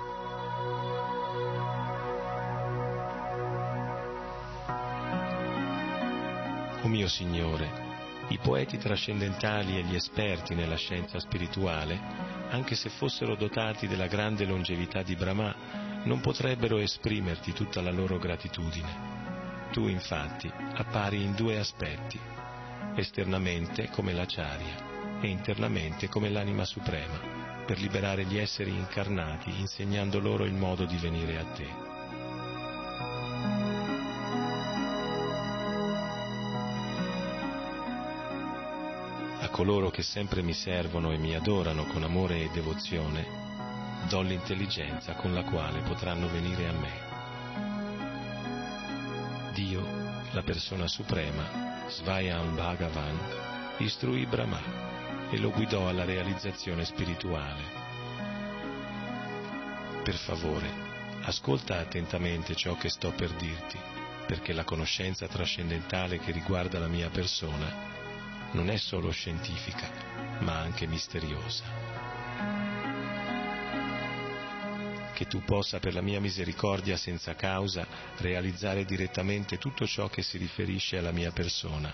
O 6.84 6.88
mio 6.88 7.10
Signore, 7.10 8.28
i 8.30 8.38
poeti 8.38 8.78
trascendentali 8.78 9.78
e 9.78 9.84
gli 9.84 9.96
esperti 9.96 10.56
nella 10.56 10.78
scienza 10.78 11.20
spirituale, 11.20 12.00
anche 12.50 12.76
se 12.76 12.88
fossero 12.88 13.36
dotati 13.36 13.88
della 13.88 14.08
grande 14.08 14.46
longevità 14.46 15.04
di 15.04 15.18
Brahma, 15.18 15.54
non 16.06 16.22
potrebbero 16.22 16.78
esprimerti 16.78 17.52
tutta 17.52 17.82
la 17.82 17.92
loro 17.92 18.18
gratitudine. 18.18 19.07
Tu 19.72 19.88
infatti 19.88 20.52
appari 20.76 21.22
in 21.22 21.36
due 21.36 21.60
aspetti, 21.60 22.20
esternamente 22.96 23.90
come 23.90 24.14
l'acciaria 24.14 25.20
e 25.22 25.28
internamente 25.28 26.10
come 26.10 26.30
l'anima 26.30 26.66
suprema, 26.66 27.64
per 27.66 27.80
liberare 27.80 28.26
gli 28.26 28.38
esseri 28.38 28.72
incarnati 28.72 29.60
insegnando 29.60 30.20
loro 30.20 30.46
il 30.46 30.54
modo 30.54 30.86
di 30.86 30.98
venire 30.98 31.38
a 31.38 31.46
te. 31.46 31.86
A 39.42 39.50
coloro 39.50 39.90
che 39.90 40.02
sempre 40.02 40.42
mi 40.42 40.54
servono 40.54 41.12
e 41.12 41.18
mi 41.18 41.36
adorano 41.36 41.86
con 41.86 42.04
amore 42.04 42.42
e 42.42 42.50
devozione, 42.52 43.26
do 44.10 44.22
l'intelligenza 44.22 45.14
con 45.14 45.34
la 45.34 45.44
quale 45.44 45.82
potranno 45.82 46.28
venire 46.30 46.68
a 46.68 46.74
me. 46.74 47.08
Dio, 49.58 49.84
la 50.34 50.44
persona 50.44 50.88
suprema, 50.88 51.88
Svayam 51.88 52.54
Bhagavan, 52.54 53.18
istruì 53.78 54.28
Brahma 54.28 54.62
e 55.32 55.40
lo 55.40 55.50
guidò 55.50 55.90
alla 55.90 56.06
realizzazione 56.06 56.86
spirituale. 56.86 57.64
Per 60.04 60.14
favore, 60.14 60.70
ascolta 61.24 61.80
attentamente 61.80 62.54
ciò 62.54 62.78
che 62.78 62.90
sto 62.90 63.12
per 63.14 63.32
dirti, 63.32 63.80
perché 64.28 64.54
la 64.54 64.64
conoscenza 64.64 65.26
trascendentale 65.28 66.20
che 66.20 66.32
riguarda 66.32 66.78
la 66.78 66.88
mia 66.88 67.10
persona 67.10 67.74
non 68.52 68.70
è 68.70 68.78
solo 68.78 69.10
scientifica, 69.10 69.90
ma 70.42 70.60
anche 70.60 70.86
misteriosa. 70.86 72.67
Che 75.18 75.26
tu 75.26 75.42
possa 75.42 75.80
per 75.80 75.96
la 75.96 76.02
mia 76.02 76.22
misericordia 76.22 76.96
senza 76.96 77.34
causa 77.34 77.88
realizzare 78.18 78.86
direttamente 78.86 79.58
tutto 79.58 79.88
ciò 79.88 80.10
che 80.10 80.22
si 80.22 80.38
riferisce 80.38 81.00
alla 81.00 81.10
mia 81.10 81.32
persona, 81.32 81.92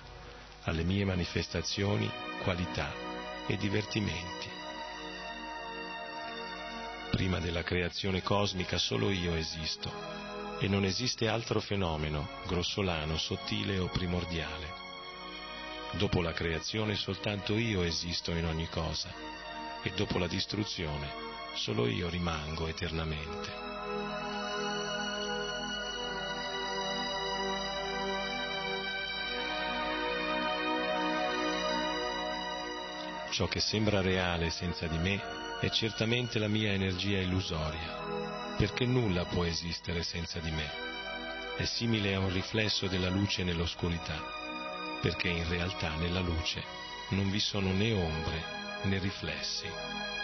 alle 0.64 0.84
mie 0.84 1.06
manifestazioni, 1.06 2.12
qualità 2.44 2.92
e 3.48 3.56
divertimenti. 3.56 4.50
Prima 7.12 7.40
della 7.40 7.64
creazione 7.64 8.22
cosmica 8.22 8.78
solo 8.78 9.10
io 9.10 9.36
esisto 9.36 9.90
e 10.60 10.68
non 10.68 10.84
esiste 10.84 11.30
altro 11.30 11.62
fenomeno, 11.62 12.28
grossolano, 12.46 13.18
sottile 13.18 13.80
o 13.80 13.88
primordiale. 13.88 14.82
Dopo 15.92 16.22
la 16.22 16.34
creazione 16.34 16.96
soltanto 16.96 17.56
io 17.56 17.84
esisto 17.84 18.32
in 18.32 18.44
ogni 18.44 18.68
cosa 18.68 19.14
e 19.82 19.94
dopo 19.96 20.18
la 20.18 20.28
distruzione 20.28 21.33
solo 21.54 21.88
io 21.88 22.10
rimango 22.10 22.68
eternamente. 22.68 23.52
Ciò 33.30 33.48
che 33.48 33.60
sembra 33.60 34.02
reale 34.02 34.50
senza 34.52 34.86
di 34.88 34.98
me 34.98 35.20
è 35.60 35.70
certamente 35.70 36.38
la 36.38 36.48
mia 36.48 36.72
energia 36.72 37.20
illusoria, 37.20 38.56
perché 38.58 38.86
nulla 38.86 39.26
può 39.26 39.44
esistere 39.44 40.04
senza 40.04 40.40
di 40.40 40.52
me. 40.52 40.70
È 41.56 41.66
simile 41.66 42.16
a 42.16 42.20
un 42.20 42.32
riflesso 42.32 42.88
della 42.88 43.10
luce 43.10 43.44
nell'oscurità, 43.44 44.22
perché 45.02 45.30
in 45.30 45.48
realtà 45.50 45.96
nella 45.96 46.20
luce 46.20 46.64
non 47.10 47.32
vi 47.32 47.40
sono 47.40 47.72
né 47.72 47.92
ombre 47.94 48.44
né 48.84 49.00
riflessi. 49.00 50.23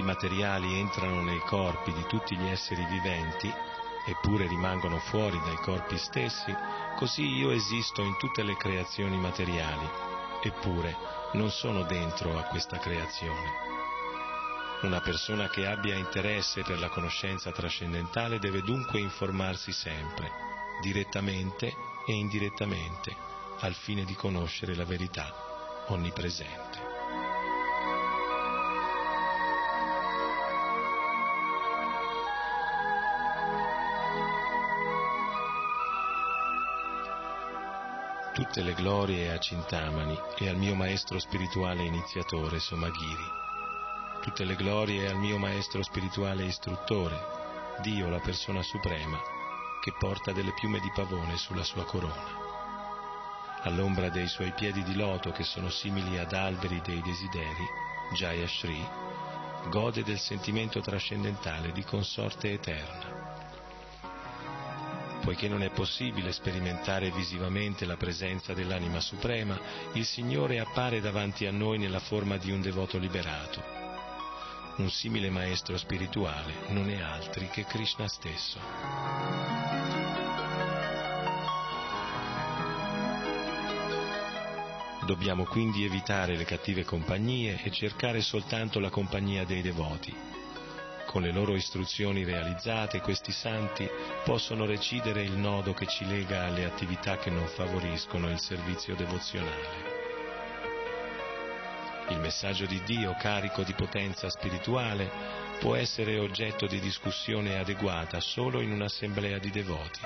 Elementi 0.00 0.02
materiali 0.02 0.78
entrano 0.78 1.22
nei 1.22 1.40
corpi 1.40 1.92
di 1.92 2.04
tutti 2.06 2.36
gli 2.36 2.48
esseri 2.48 2.84
viventi, 2.86 3.52
eppure 4.06 4.46
rimangono 4.46 4.98
fuori 4.98 5.38
dai 5.44 5.56
corpi 5.56 5.98
stessi, 5.98 6.54
così 6.96 7.26
io 7.26 7.50
esisto 7.50 8.02
in 8.02 8.16
tutte 8.18 8.42
le 8.42 8.56
creazioni 8.56 9.16
materiali, 9.18 9.88
eppure 10.42 10.96
non 11.34 11.50
sono 11.50 11.82
dentro 11.82 12.38
a 12.38 12.44
questa 12.44 12.78
creazione. 12.78 13.68
Una 14.82 15.00
persona 15.00 15.48
che 15.48 15.66
abbia 15.66 15.94
interesse 15.94 16.62
per 16.62 16.78
la 16.78 16.88
conoscenza 16.88 17.52
trascendentale 17.52 18.38
deve 18.38 18.62
dunque 18.62 18.98
informarsi 18.98 19.72
sempre, 19.72 20.30
direttamente 20.80 21.74
e 22.06 22.12
indirettamente, 22.14 23.14
al 23.60 23.74
fine 23.74 24.04
di 24.04 24.14
conoscere 24.14 24.74
la 24.74 24.86
verità 24.86 25.84
onnipresente. 25.88 26.80
Tutte 38.40 38.62
le 38.62 38.72
glorie 38.72 39.30
a 39.32 39.38
Cintamani 39.38 40.18
e 40.38 40.48
al 40.48 40.56
mio 40.56 40.74
maestro 40.74 41.18
spirituale 41.18 41.82
iniziatore 41.82 42.58
Somagiri 42.58 43.22
Tutte 44.22 44.44
le 44.44 44.56
glorie 44.56 45.10
al 45.10 45.18
mio 45.18 45.36
maestro 45.36 45.82
spirituale 45.82 46.44
istruttore, 46.44 47.18
Dio 47.82 48.08
la 48.08 48.18
persona 48.18 48.62
suprema, 48.62 49.18
che 49.82 49.92
porta 49.98 50.32
delle 50.32 50.54
piume 50.54 50.80
di 50.80 50.90
pavone 50.94 51.36
sulla 51.36 51.64
sua 51.64 51.84
corona. 51.84 52.24
All'ombra 53.64 54.08
dei 54.08 54.26
suoi 54.26 54.52
piedi 54.52 54.82
di 54.84 54.94
loto 54.94 55.32
che 55.32 55.44
sono 55.44 55.68
simili 55.68 56.16
ad 56.16 56.32
alberi 56.32 56.80
dei 56.80 57.02
desideri, 57.02 57.66
Jaya 58.14 58.48
Shri, 58.48 58.88
gode 59.68 60.02
del 60.02 60.18
sentimento 60.18 60.80
trascendentale 60.80 61.72
di 61.72 61.84
consorte 61.84 62.52
eterna. 62.52 63.19
Poiché 65.20 65.48
non 65.48 65.62
è 65.62 65.70
possibile 65.70 66.32
sperimentare 66.32 67.10
visivamente 67.10 67.84
la 67.84 67.96
presenza 67.96 68.54
dell'anima 68.54 69.00
suprema, 69.00 69.58
il 69.92 70.04
Signore 70.04 70.58
appare 70.58 71.00
davanti 71.00 71.46
a 71.46 71.50
noi 71.50 71.78
nella 71.78 72.00
forma 72.00 72.36
di 72.36 72.50
un 72.50 72.60
devoto 72.60 72.98
liberato 72.98 73.80
un 74.80 74.90
simile 74.90 75.28
maestro 75.28 75.76
spirituale 75.76 76.54
non 76.68 76.88
è 76.88 77.00
altri 77.00 77.48
che 77.48 77.64
Krishna 77.64 78.08
stesso. 78.08 78.58
Dobbiamo 85.04 85.44
quindi 85.44 85.84
evitare 85.84 86.36
le 86.36 86.44
cattive 86.44 86.84
compagnie 86.84 87.60
e 87.62 87.70
cercare 87.70 88.20
soltanto 88.20 88.78
la 88.80 88.90
compagnia 88.90 89.44
dei 89.44 89.60
devoti. 89.60 90.39
Con 91.10 91.22
le 91.22 91.32
loro 91.32 91.56
istruzioni 91.56 92.22
realizzate, 92.22 93.00
questi 93.00 93.32
santi 93.32 93.84
possono 94.22 94.64
recidere 94.64 95.22
il 95.24 95.32
nodo 95.32 95.74
che 95.74 95.88
ci 95.88 96.06
lega 96.06 96.44
alle 96.44 96.64
attività 96.64 97.16
che 97.16 97.30
non 97.30 97.48
favoriscono 97.48 98.30
il 98.30 98.38
servizio 98.38 98.94
devozionale. 98.94 99.88
Il 102.10 102.20
messaggio 102.20 102.64
di 102.64 102.80
Dio 102.84 103.16
carico 103.18 103.64
di 103.64 103.72
potenza 103.72 104.30
spirituale 104.30 105.10
può 105.58 105.74
essere 105.74 106.16
oggetto 106.20 106.68
di 106.68 106.78
discussione 106.78 107.58
adeguata 107.58 108.20
solo 108.20 108.60
in 108.60 108.70
un'assemblea 108.70 109.38
di 109.38 109.50
devoti 109.50 110.02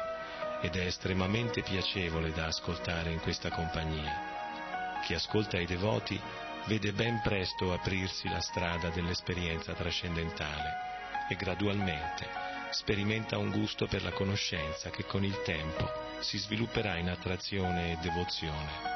ed 0.62 0.74
è 0.74 0.86
estremamente 0.86 1.60
piacevole 1.60 2.32
da 2.32 2.46
ascoltare 2.46 3.10
in 3.10 3.20
questa 3.20 3.50
compagnia. 3.50 5.02
Chi 5.04 5.12
ascolta 5.12 5.58
i 5.58 5.66
devoti 5.66 6.18
vede 6.64 6.94
ben 6.94 7.20
presto 7.20 7.74
aprirsi 7.74 8.26
la 8.30 8.40
strada 8.40 8.88
dell'esperienza 8.88 9.74
trascendentale 9.74 10.92
e 11.28 11.36
gradualmente 11.36 12.44
sperimenta 12.70 13.38
un 13.38 13.50
gusto 13.50 13.86
per 13.86 14.02
la 14.02 14.10
conoscenza 14.10 14.90
che 14.90 15.04
con 15.04 15.24
il 15.24 15.42
tempo 15.42 15.88
si 16.20 16.38
svilupperà 16.38 16.96
in 16.96 17.08
attrazione 17.08 17.92
e 17.92 17.98
devozione. 18.00 18.92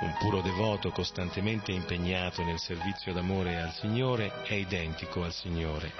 Un 0.00 0.14
puro 0.18 0.40
devoto 0.40 0.90
costantemente 0.90 1.72
impegnato 1.72 2.44
nel 2.44 2.58
servizio 2.58 3.12
d'amore 3.12 3.60
al 3.60 3.72
Signore 3.72 4.42
è 4.42 4.54
identico 4.54 5.24
al 5.24 5.32
Signore, 5.32 5.92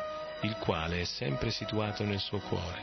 il 0.42 0.56
quale 0.56 1.00
è 1.00 1.04
sempre 1.04 1.50
situato 1.50 2.04
nel 2.04 2.20
suo 2.20 2.38
cuore. 2.38 2.80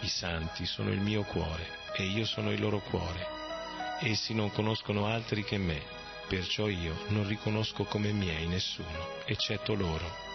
I 0.00 0.08
santi 0.08 0.64
sono 0.64 0.90
il 0.90 1.00
mio 1.00 1.22
cuore 1.24 1.66
e 1.92 2.04
io 2.04 2.24
sono 2.24 2.52
il 2.52 2.60
loro 2.60 2.80
cuore. 2.80 3.26
Essi 4.00 4.32
non 4.32 4.50
conoscono 4.52 5.06
altri 5.06 5.44
che 5.44 5.58
me, 5.58 5.82
perciò 6.30 6.68
io 6.68 6.94
non 7.08 7.26
riconosco 7.26 7.82
come 7.82 8.12
miei 8.12 8.46
nessuno, 8.46 9.24
eccetto 9.26 9.74
loro. 9.74 10.29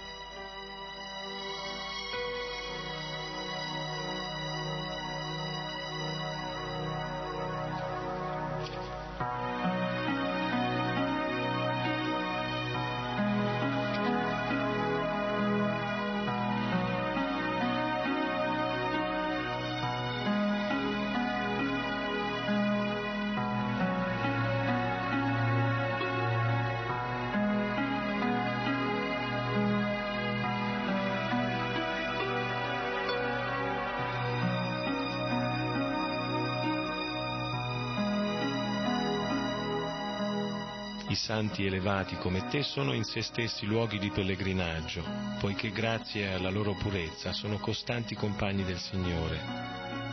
Santi 41.15 41.65
elevati 41.65 42.15
come 42.17 42.47
te 42.47 42.61
sono 42.61 42.93
in 42.93 43.03
se 43.03 43.21
stessi 43.21 43.65
luoghi 43.65 43.97
di 43.97 44.11
pellegrinaggio, 44.11 45.03
poiché 45.39 45.71
grazie 45.71 46.33
alla 46.33 46.49
loro 46.49 46.73
purezza 46.75 47.33
sono 47.33 47.57
costanti 47.57 48.15
compagni 48.15 48.63
del 48.63 48.79
Signore. 48.79 49.39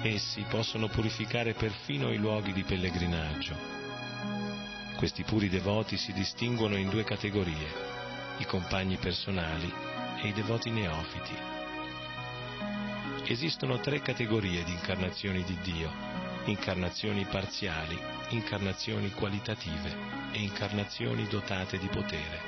Essi 0.03 0.45
possono 0.49 0.89
purificare 0.89 1.55
perfino 1.55 2.13
i 2.13 2.17
luoghi 2.17 2.53
di 2.53 2.63
pellegrinaggio. 2.63 3.55
Questi 4.97 5.25
puri 5.25 5.49
devoti 5.49 5.97
si 5.97 6.13
distinguono 6.13 6.77
in 6.77 6.89
due 6.89 7.05
categorie, 7.05 7.69
i 8.39 8.45
compagni 8.47 8.97
personali 8.97 9.73
e 10.23 10.29
i 10.29 10.33
devoti 10.33 10.71
neofiti. 10.71 11.35
Esistono 13.27 13.79
tre 13.79 14.01
categorie 14.01 14.65
di 14.65 14.73
incarnazioni 14.73 15.43
di 15.45 15.59
Dio, 15.63 15.91
incarnazioni 16.45 17.25
parziali, 17.25 17.99
incarnazioni 18.31 19.11
qualitative 19.11 20.22
e 20.33 20.41
incarnazioni 20.41 21.27
dotate 21.29 21.79
di 21.79 21.89
potere. 21.89 22.41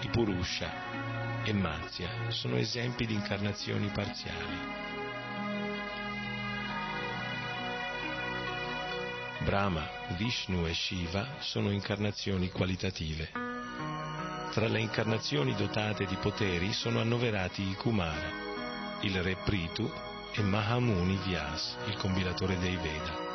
I 0.00 0.08
Purusha 0.08 1.42
e 1.44 1.52
Matsya 1.52 2.30
sono 2.30 2.56
esempi 2.56 3.06
di 3.06 3.14
incarnazioni 3.14 3.88
parziali. 3.88 4.78
Brahma, 9.40 9.88
Vishnu 10.16 10.66
e 10.66 10.74
Shiva 10.74 11.36
sono 11.38 11.70
incarnazioni 11.70 12.50
qualitative. 12.50 13.30
Tra 14.52 14.68
le 14.68 14.80
incarnazioni 14.80 15.54
dotate 15.54 16.04
di 16.06 16.16
poteri 16.16 16.72
sono 16.72 17.00
annoverati 17.00 17.62
i 17.62 17.74
Kumara, 17.74 18.30
il 19.00 19.22
re 19.22 19.36
Pritu 19.44 19.90
e 20.32 20.42
Mahamuni 20.42 21.16
Vyas, 21.24 21.76
il 21.86 21.96
compilatore 21.96 22.58
dei 22.58 22.76
Veda. 22.76 23.29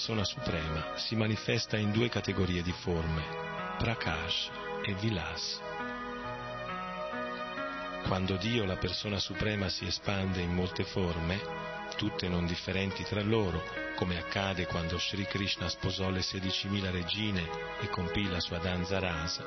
Persona 0.00 0.24
suprema, 0.24 0.96
si 0.96 1.14
manifesta 1.14 1.76
in 1.76 1.92
due 1.92 2.08
categorie 2.08 2.62
di 2.62 2.72
forme, 2.72 3.22
Prakash 3.76 4.48
e 4.82 4.94
Vilas. 4.94 5.60
Quando 8.06 8.36
Dio, 8.36 8.64
la 8.64 8.78
persona 8.78 9.18
suprema, 9.18 9.68
si 9.68 9.84
espande 9.84 10.40
in 10.40 10.54
molte 10.54 10.84
forme, 10.84 11.38
tutte 11.98 12.28
non 12.28 12.46
differenti 12.46 13.04
tra 13.04 13.22
loro, 13.22 13.62
come 13.96 14.16
accade 14.16 14.64
quando 14.64 14.98
Sri 14.98 15.26
Krishna 15.26 15.68
sposò 15.68 16.08
le 16.08 16.20
16.000 16.20 16.90
regine 16.90 17.46
e 17.82 17.90
compì 17.90 18.26
la 18.26 18.40
sua 18.40 18.56
danza 18.56 18.98
rasa, 18.98 19.44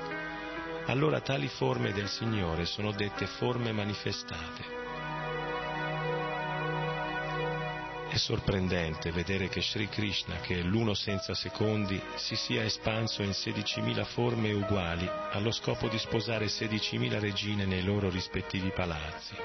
allora 0.86 1.20
tali 1.22 1.48
forme 1.48 1.94
del 1.94 2.10
Signore 2.10 2.66
sono 2.66 2.92
dette 2.92 3.26
forme 3.26 3.72
manifestate. 3.72 4.73
Sorprendente 8.24 9.12
vedere 9.12 9.50
che 9.50 9.62
Sri 9.62 9.90
Krishna, 9.90 10.38
che 10.38 10.60
è 10.60 10.62
l'uno 10.62 10.94
senza 10.94 11.34
secondi, 11.34 12.02
si 12.16 12.38
sia 12.38 12.64
espanso 12.64 13.22
in 13.22 13.32
16.000 13.32 14.06
forme 14.06 14.54
uguali 14.54 15.06
allo 15.32 15.52
scopo 15.52 15.90
di 15.90 15.98
sposare 15.98 16.46
16.000 16.46 17.20
regine 17.20 17.66
nei 17.66 17.84
loro 17.84 18.10
rispettivi 18.10 18.72
palazzi. 18.72 19.36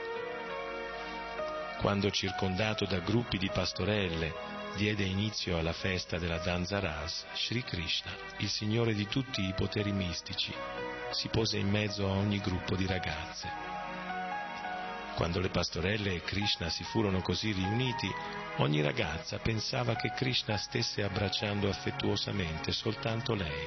Quando 1.80 2.10
circondato 2.12 2.84
da 2.84 3.00
gruppi 3.00 3.36
di 3.36 3.50
pastorelle 3.52 4.32
diede 4.76 5.02
inizio 5.02 5.58
alla 5.58 5.72
festa 5.72 6.16
della 6.16 6.38
Danza 6.38 6.78
Ras, 6.78 7.26
Sri 7.34 7.64
Krishna, 7.64 8.12
il 8.38 8.48
signore 8.48 8.94
di 8.94 9.08
tutti 9.08 9.44
i 9.44 9.54
poteri 9.56 9.90
mistici, 9.90 10.54
si 11.10 11.26
pose 11.26 11.56
in 11.56 11.68
mezzo 11.68 12.06
a 12.06 12.12
ogni 12.12 12.38
gruppo 12.38 12.76
di 12.76 12.86
ragazze. 12.86 13.77
Quando 15.18 15.40
le 15.40 15.48
pastorelle 15.48 16.14
e 16.14 16.22
Krishna 16.22 16.70
si 16.70 16.84
furono 16.84 17.20
così 17.22 17.50
riuniti, 17.50 18.08
ogni 18.58 18.80
ragazza 18.82 19.40
pensava 19.40 19.96
che 19.96 20.12
Krishna 20.12 20.56
stesse 20.56 21.02
abbracciando 21.02 21.68
affettuosamente 21.68 22.70
soltanto 22.70 23.34
lei. 23.34 23.66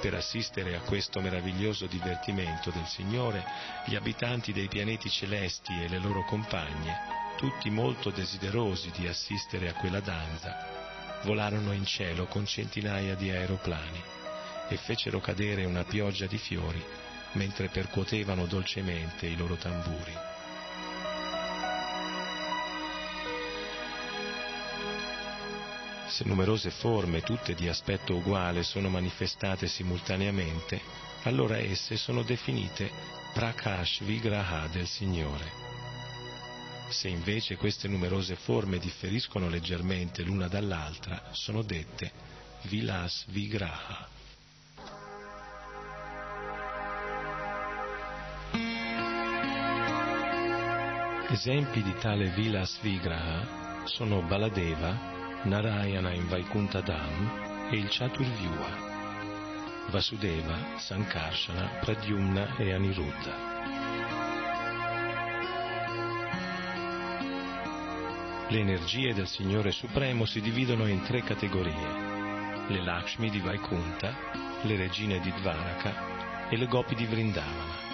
Per 0.00 0.14
assistere 0.14 0.74
a 0.74 0.80
questo 0.80 1.20
meraviglioso 1.20 1.86
divertimento 1.86 2.70
del 2.70 2.86
Signore, 2.86 3.44
gli 3.84 3.94
abitanti 3.94 4.52
dei 4.52 4.66
pianeti 4.66 5.08
celesti 5.08 5.84
e 5.84 5.88
le 5.88 6.00
loro 6.00 6.24
compagne, 6.24 6.96
tutti 7.36 7.70
molto 7.70 8.10
desiderosi 8.10 8.90
di 8.90 9.06
assistere 9.06 9.68
a 9.68 9.74
quella 9.74 10.00
danza, 10.00 11.20
volarono 11.22 11.70
in 11.70 11.86
cielo 11.86 12.26
con 12.26 12.44
centinaia 12.44 13.14
di 13.14 13.30
aeroplani 13.30 14.02
e 14.66 14.76
fecero 14.78 15.20
cadere 15.20 15.64
una 15.64 15.84
pioggia 15.84 16.26
di 16.26 16.38
fiori 16.38 16.84
mentre 17.32 17.68
percuotevano 17.68 18.46
dolcemente 18.46 19.26
i 19.26 19.36
loro 19.36 19.56
tamburi. 19.56 20.12
Se 26.06 26.24
numerose 26.24 26.70
forme, 26.70 27.20
tutte 27.20 27.54
di 27.54 27.68
aspetto 27.68 28.16
uguale, 28.16 28.62
sono 28.62 28.88
manifestate 28.88 29.68
simultaneamente, 29.68 30.80
allora 31.24 31.58
esse 31.58 31.96
sono 31.96 32.22
definite 32.22 32.90
Prakash 33.34 34.02
Vigraha 34.02 34.66
del 34.68 34.86
Signore. 34.86 35.66
Se 36.88 37.08
invece 37.08 37.56
queste 37.56 37.86
numerose 37.86 38.34
forme 38.34 38.78
differiscono 38.78 39.48
leggermente 39.48 40.22
l'una 40.22 40.48
dall'altra, 40.48 41.28
sono 41.32 41.62
dette 41.62 42.10
Vilas 42.62 43.26
Vigraha. 43.28 44.17
Esempi 51.30 51.82
di 51.82 51.94
tale 52.00 52.30
Vilas 52.30 52.80
Vigraha 52.80 53.84
sono 53.84 54.22
Baladeva, 54.22 54.96
Narayana 55.42 56.14
in 56.14 56.26
Vaikuntha 56.26 56.80
Dham 56.80 57.68
e 57.70 57.76
il 57.76 57.86
Chaturvyuha, 57.90 59.90
Vasudeva, 59.90 60.78
Sankarsana, 60.78 61.80
Pradyumna 61.80 62.56
e 62.56 62.72
Aniruddha. 62.72 63.34
Le 68.48 68.58
energie 68.58 69.12
del 69.12 69.26
Signore 69.26 69.72
Supremo 69.72 70.24
si 70.24 70.40
dividono 70.40 70.86
in 70.86 71.02
tre 71.02 71.22
categorie, 71.22 72.68
le 72.68 72.82
Lakshmi 72.82 73.28
di 73.28 73.40
Vaikuntha, 73.40 74.16
le 74.62 74.76
regine 74.76 75.20
di 75.20 75.30
Dvaraka 75.30 76.48
e 76.48 76.56
le 76.56 76.66
Gopi 76.66 76.94
di 76.94 77.04
Vrindavana. 77.04 77.87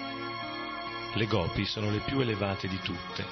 Le 1.15 1.27
gopi 1.27 1.63
sono 1.63 1.89
le 1.89 1.99
più 1.99 2.19
elevate 2.19 2.67
di 2.67 2.77
tutte, 2.81 3.25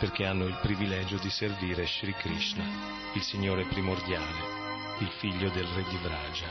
perché 0.00 0.26
hanno 0.26 0.44
il 0.46 0.58
privilegio 0.60 1.18
di 1.18 1.30
servire 1.30 1.86
Sri 1.86 2.12
Krishna, 2.14 2.64
il 3.12 3.22
Signore 3.22 3.64
primordiale, 3.66 4.96
il 4.98 5.08
figlio 5.20 5.48
del 5.50 5.64
re 5.66 5.84
di 5.84 5.96
Vraja. 5.98 6.48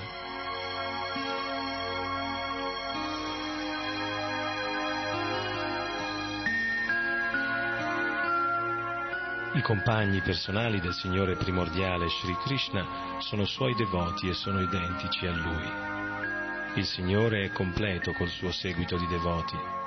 I 9.56 9.62
compagni 9.62 10.22
personali 10.22 10.80
del 10.80 10.94
Signore 10.94 11.36
primordiale 11.36 12.08
Sri 12.08 12.34
Krishna 12.46 13.20
sono 13.20 13.44
suoi 13.44 13.76
devoti 13.76 14.30
e 14.30 14.34
sono 14.34 14.62
identici 14.62 15.28
a 15.28 15.34
Lui. 15.34 16.80
Il 16.80 16.86
Signore 16.86 17.44
è 17.44 17.52
completo 17.52 18.14
col 18.14 18.30
suo 18.30 18.54
seguito 18.54 18.96
di 18.96 19.08
devoti 19.08 19.80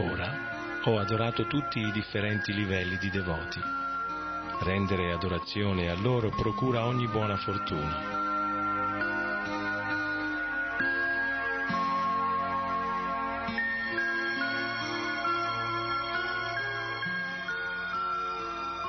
Ora 0.00 0.80
ho 0.84 0.98
adorato 1.00 1.46
tutti 1.46 1.80
i 1.80 1.90
differenti 1.90 2.54
livelli 2.54 2.98
di 2.98 3.10
devoti. 3.10 3.60
Rendere 4.60 5.12
adorazione 5.12 5.90
a 5.90 5.94
loro 5.94 6.30
procura 6.30 6.84
ogni 6.84 7.08
buona 7.08 7.36
fortuna. 7.36 8.16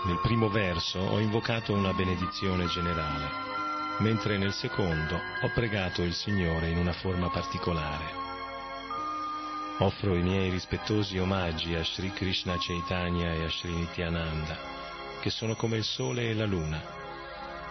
Nel 0.06 0.20
primo 0.22 0.50
verso 0.50 1.00
ho 1.00 1.20
invocato 1.20 1.74
una 1.74 1.92
benedizione 1.94 2.68
generale, 2.68 3.28
mentre 4.00 4.38
nel 4.38 4.54
secondo 4.54 5.16
ho 5.16 5.52
pregato 5.56 6.04
il 6.04 6.14
Signore 6.14 6.70
in 6.70 6.78
una 6.78 6.94
forma 6.94 7.30
particolare. 7.30 8.29
Offro 9.82 10.14
i 10.14 10.22
miei 10.22 10.50
rispettosi 10.50 11.18
omaggi 11.20 11.74
a 11.74 11.86
Sri 11.86 12.12
Krishna 12.12 12.58
Chaitanya 12.60 13.32
e 13.32 13.46
a 13.46 13.50
Sri 13.50 13.72
Nityananda, 13.72 14.58
che 15.22 15.30
sono 15.30 15.56
come 15.56 15.78
il 15.78 15.86
sole 15.86 16.30
e 16.30 16.34
la 16.34 16.46
luna. 16.46 16.84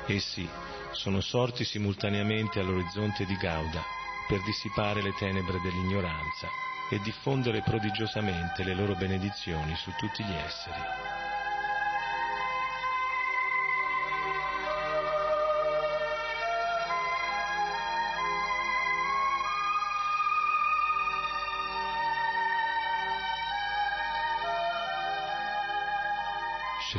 Essi 0.06 0.48
sono 0.92 1.20
sorti 1.20 1.64
simultaneamente 1.64 2.60
all'orizzonte 2.60 3.26
di 3.26 3.36
Gauda 3.36 3.84
per 4.26 4.42
dissipare 4.42 5.02
le 5.02 5.12
tenebre 5.18 5.60
dell'ignoranza 5.60 6.48
e 6.90 6.98
diffondere 7.00 7.60
prodigiosamente 7.60 8.64
le 8.64 8.74
loro 8.74 8.94
benedizioni 8.94 9.74
su 9.76 9.92
tutti 9.98 10.24
gli 10.24 10.34
esseri. 10.34 11.17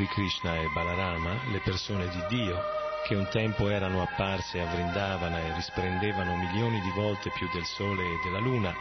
Krishna 0.10 0.56
e 0.56 0.67
Balarama, 0.74 1.43
le 1.52 1.60
persone 1.60 2.08
di 2.10 2.24
Dio, 2.28 2.62
che 3.08 3.15
un 3.15 3.28
tempo 3.30 3.69
erano 3.69 4.02
apparse 4.02 4.60
a 4.60 4.65
Vrindavana 4.65 5.39
e 5.39 5.54
risplendevano 5.54 6.36
milioni 6.36 6.80
di 6.82 6.91
volte 6.91 7.32
più 7.32 7.48
del 7.54 7.63
Sole 7.63 8.04
e 8.04 8.19
della 8.24 8.39
Luna, 8.39 8.76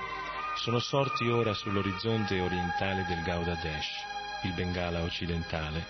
sono 0.56 0.80
sorti 0.80 1.28
ora 1.28 1.54
sull'orizzonte 1.54 2.40
orientale 2.40 3.04
del 3.06 3.22
Gaudadesh, 3.22 3.88
il 4.42 4.52
Bengala 4.54 5.02
occidentale, 5.02 5.86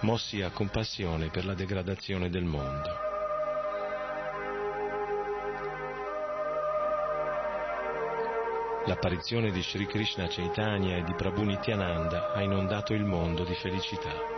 mossi 0.00 0.42
a 0.42 0.50
compassione 0.50 1.28
per 1.28 1.44
la 1.44 1.54
degradazione 1.54 2.30
del 2.30 2.44
mondo. 2.44 3.04
L'apparizione 8.86 9.50
di 9.50 9.62
Sri 9.62 9.84
Krishna 9.86 10.28
Chaitanya 10.28 10.96
e 10.96 11.02
di 11.02 11.14
Prabhu 11.14 11.42
Nityananda 11.42 12.32
ha 12.32 12.40
inondato 12.40 12.94
il 12.94 13.04
mondo 13.04 13.42
di 13.42 13.54
felicità. 13.54 14.35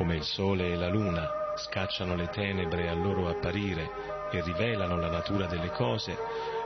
Come 0.00 0.16
il 0.16 0.24
sole 0.24 0.72
e 0.72 0.76
la 0.76 0.88
luna 0.88 1.52
scacciano 1.56 2.14
le 2.14 2.30
tenebre 2.30 2.88
al 2.88 3.02
loro 3.02 3.28
apparire 3.28 4.28
e 4.30 4.40
rivelano 4.40 4.96
la 4.96 5.10
natura 5.10 5.44
delle 5.44 5.68
cose, 5.68 6.16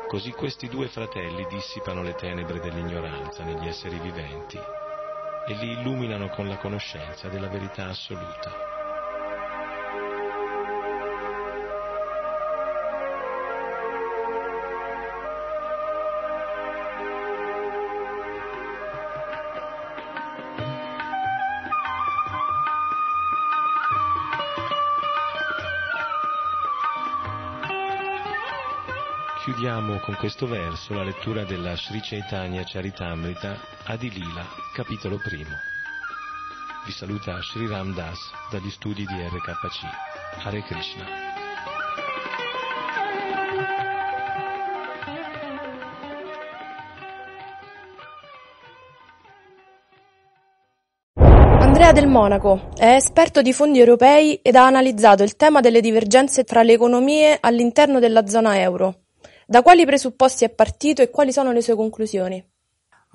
così 0.07 0.31
questi 0.31 0.69
due 0.69 0.87
fratelli 0.87 1.45
dissipano 1.49 2.05
le 2.05 2.15
tenebre 2.15 2.61
dell'ignoranza 2.61 3.43
negli 3.43 3.67
esseri 3.67 3.99
viventi 3.99 4.57
e 5.49 5.53
li 5.53 5.73
illuminano 5.73 6.29
con 6.29 6.47
la 6.47 6.59
conoscenza 6.59 7.27
della 7.27 7.49
verità 7.49 7.87
assoluta. 7.87 8.74
Con 30.05 30.17
questo 30.17 30.47
verso 30.47 30.93
la 30.93 31.03
lettura 31.03 31.45
della 31.45 31.75
Sri 31.77 31.99
Chaitanya 32.03 32.63
Charitamrita 32.63 33.57
Adilila, 33.85 34.45
capitolo 34.75 35.17
primo. 35.17 35.57
Vi 36.85 36.93
saluta 36.93 37.41
Sri 37.41 37.67
Ram 37.67 37.95
Das 37.95 38.19
dagli 38.51 38.69
studi 38.69 39.07
di 39.07 39.15
RKC. 39.15 40.45
Hare 40.45 40.63
Krishna. 40.65 41.05
Andrea 51.61 51.93
Del 51.93 52.09
Monaco 52.09 52.69
è 52.77 52.95
esperto 52.95 53.41
di 53.41 53.55
fondi 53.55 53.79
europei 53.79 54.35
ed 54.43 54.55
ha 54.55 54.67
analizzato 54.67 55.23
il 55.23 55.35
tema 55.37 55.61
delle 55.61 55.81
divergenze 55.81 56.45
tra 56.45 56.63
le 56.63 56.75
economie 56.75 57.39
all'interno 57.41 57.99
della 57.99 58.27
zona 58.27 58.61
euro. 58.61 59.04
Da 59.47 59.63
quali 59.63 59.85
presupposti 59.85 60.45
è 60.45 60.49
partito 60.49 61.03
e 61.03 61.11
quali 61.11 61.31
sono 61.31 61.53
le 61.53 61.61
sue 61.61 61.77
conclusioni? 61.77 62.43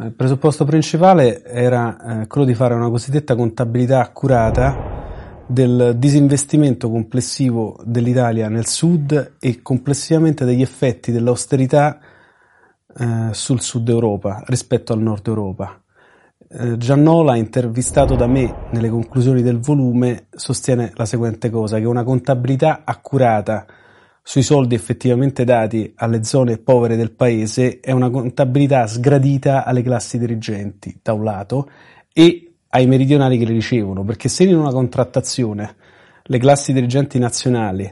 Il 0.02 0.14
presupposto 0.14 0.64
principale 0.64 1.44
era 1.44 2.22
eh, 2.22 2.28
quello 2.28 2.46
di 2.46 2.54
fare 2.54 2.74
una 2.74 2.90
cosiddetta 2.90 3.36
contabilità 3.36 4.00
accurata 4.00 4.98
del 5.48 5.96
disinvestimento 5.98 6.90
complessivo 6.90 7.80
dell'Italia 7.84 8.48
nel 8.48 8.68
sud 8.68 9.38
e 9.40 9.62
complessivamente 9.62 10.46
degli 10.46 10.62
effetti 10.62 11.12
dell'austerità 11.12 12.00
eh, 12.96 13.30
sul 13.32 13.60
sud 13.60 13.90
Europa 13.90 14.44
rispetto 14.46 14.94
al 14.94 15.00
nord 15.00 15.28
Europa. 15.28 15.82
Eh, 16.48 16.78
Giannola, 16.78 17.36
intervistato 17.36 18.16
da 18.16 18.28
me 18.28 18.68
nelle 18.72 18.90
conclusioni 18.90 19.42
del 19.42 19.60
volume, 19.60 20.28
sostiene 20.30 20.92
la 20.94 21.06
seguente 21.06 21.50
cosa, 21.50 21.80
che 21.80 21.86
una 21.86 22.04
contabilità 22.04 22.82
accurata 22.86 23.66
sui 24.30 24.44
soldi 24.44 24.76
effettivamente 24.76 25.44
dati 25.44 25.92
alle 25.96 26.24
zone 26.24 26.60
povere 26.60 26.96
del 26.96 27.10
paese 27.10 27.80
è 27.80 27.90
una 27.90 28.12
contabilità 28.12 28.86
sgradita 28.86 29.66
alle 29.66 29.82
classi 29.82 30.20
dirigenti, 30.20 31.00
da 31.02 31.14
un 31.14 31.24
lato, 31.24 31.68
e 32.14 32.52
ai 32.70 32.86
meridionali 32.86 33.40
che 33.40 33.46
le 33.46 33.54
ricevono, 33.54 34.04
perché 34.04 34.30
se 34.30 34.44
in 34.44 34.56
una 34.56 34.70
contrattazione 34.70 35.76
le 36.22 36.38
classi 36.38 36.74
dirigenti 36.74 37.18
nazionali 37.18 37.92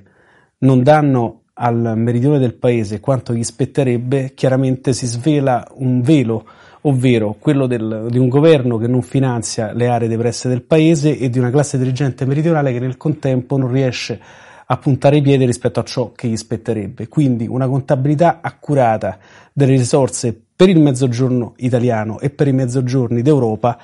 non 0.59 0.83
danno 0.83 1.41
al 1.53 1.93
meridione 1.95 2.37
del 2.37 2.53
paese 2.53 2.99
quanto 2.99 3.33
gli 3.33 3.43
spetterebbe, 3.43 4.33
chiaramente 4.35 4.93
si 4.93 5.07
svela 5.07 5.67
un 5.77 6.01
velo, 6.01 6.45
ovvero 6.81 7.35
quello 7.39 7.65
del, 7.65 8.09
di 8.11 8.19
un 8.19 8.27
governo 8.29 8.77
che 8.77 8.85
non 8.85 9.01
finanzia 9.01 9.73
le 9.73 9.87
aree 9.87 10.07
depresse 10.07 10.49
del 10.49 10.61
paese 10.61 11.17
e 11.17 11.31
di 11.31 11.39
una 11.39 11.49
classe 11.49 11.79
dirigente 11.79 12.27
meridionale 12.27 12.71
che 12.71 12.79
nel 12.79 12.95
contempo 12.95 13.57
non 13.57 13.71
riesce 13.71 14.21
a 14.21 14.46
puntare 14.75 15.17
i 15.17 15.21
piedi 15.21 15.45
rispetto 15.45 15.79
a 15.79 15.83
ciò 15.83 16.11
che 16.11 16.27
gli 16.27 16.35
spetterebbe. 16.35 17.07
Quindi 17.07 17.47
una 17.47 17.69
contabilità 17.69 18.39
accurata 18.41 19.17
delle 19.53 19.77
risorse 19.77 20.37
per 20.53 20.67
il 20.67 20.79
mezzogiorno 20.79 21.53
italiano 21.57 22.19
e 22.19 22.29
per 22.29 22.49
i 22.49 22.51
mezzogiorni 22.51 23.21
d'Europa 23.21 23.79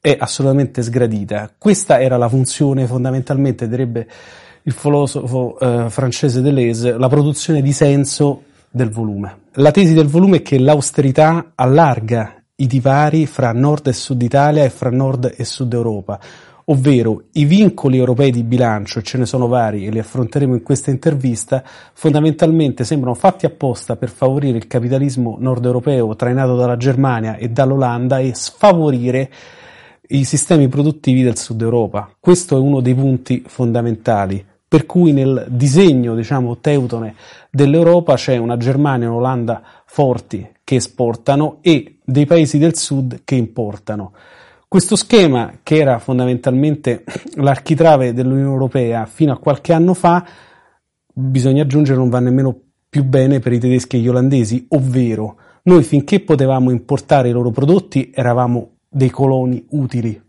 è 0.00 0.14
assolutamente 0.20 0.82
sgradita. 0.82 1.50
Questa 1.56 2.00
era 2.00 2.18
la 2.18 2.28
funzione 2.28 2.86
fondamentalmente, 2.86 3.66
direbbe 3.66 4.06
il 4.64 4.72
filosofo 4.72 5.58
eh, 5.58 5.88
francese 5.88 6.42
Deleuze, 6.42 6.98
la 6.98 7.08
produzione 7.08 7.62
di 7.62 7.72
senso 7.72 8.42
del 8.70 8.90
volume. 8.90 9.46
La 9.54 9.70
tesi 9.70 9.94
del 9.94 10.08
volume 10.08 10.38
è 10.38 10.42
che 10.42 10.58
l'austerità 10.58 11.52
allarga 11.54 12.34
i 12.56 12.66
divari 12.66 13.26
fra 13.26 13.52
nord 13.52 13.86
e 13.86 13.92
sud 13.92 14.20
Italia 14.20 14.64
e 14.64 14.70
fra 14.70 14.90
nord 14.90 15.32
e 15.36 15.44
sud 15.44 15.72
Europa, 15.72 16.18
ovvero 16.70 17.24
i 17.32 17.44
vincoli 17.44 17.98
europei 17.98 18.30
di 18.30 18.42
bilancio, 18.42 19.02
ce 19.02 19.18
ne 19.18 19.26
sono 19.26 19.46
vari 19.46 19.86
e 19.86 19.90
li 19.90 19.98
affronteremo 19.98 20.54
in 20.54 20.62
questa 20.62 20.90
intervista, 20.90 21.62
fondamentalmente 21.92 22.84
sembrano 22.84 23.14
fatti 23.14 23.46
apposta 23.46 23.96
per 23.96 24.10
favorire 24.10 24.58
il 24.58 24.66
capitalismo 24.66 25.36
nord 25.38 25.64
europeo 25.64 26.14
trainato 26.14 26.56
dalla 26.56 26.76
Germania 26.76 27.36
e 27.36 27.48
dall'Olanda 27.48 28.18
e 28.18 28.34
sfavorire 28.34 29.30
i 30.08 30.24
sistemi 30.24 30.68
produttivi 30.68 31.22
del 31.22 31.36
sud 31.36 31.60
Europa. 31.60 32.10
Questo 32.18 32.56
è 32.56 32.60
uno 32.60 32.80
dei 32.80 32.94
punti 32.94 33.44
fondamentali, 33.46 34.44
per 34.66 34.84
cui 34.84 35.12
nel 35.12 35.46
disegno, 35.48 36.14
diciamo, 36.14 36.58
teutone 36.58 37.14
dell'Europa 37.50 38.14
c'è 38.14 38.36
una 38.36 38.56
Germania 38.58 39.06
e 39.06 39.10
un'Olanda 39.10 39.62
forti 39.86 40.46
che 40.64 40.76
esportano 40.76 41.58
e 41.62 41.98
dei 42.04 42.26
paesi 42.26 42.58
del 42.58 42.76
sud 42.76 43.22
che 43.24 43.34
importano. 43.34 44.12
Questo 44.70 44.96
schema, 44.96 45.60
che 45.62 45.76
era 45.78 45.98
fondamentalmente 45.98 47.02
l'architrave 47.36 48.12
dell'Unione 48.12 48.50
Europea 48.50 49.06
fino 49.06 49.32
a 49.32 49.38
qualche 49.38 49.72
anno 49.72 49.94
fa, 49.94 50.22
bisogna 51.10 51.62
aggiungere 51.62 51.96
non 51.96 52.10
va 52.10 52.20
nemmeno 52.20 52.54
più 52.86 53.02
bene 53.02 53.38
per 53.38 53.54
i 53.54 53.58
tedeschi 53.58 53.96
e 53.96 54.00
gli 54.00 54.08
olandesi, 54.08 54.66
ovvero 54.68 55.38
noi 55.62 55.82
finché 55.84 56.20
potevamo 56.20 56.70
importare 56.70 57.30
i 57.30 57.32
loro 57.32 57.50
prodotti 57.50 58.12
eravamo 58.14 58.72
dei 58.86 59.08
coloni 59.08 59.64
utili. 59.70 60.22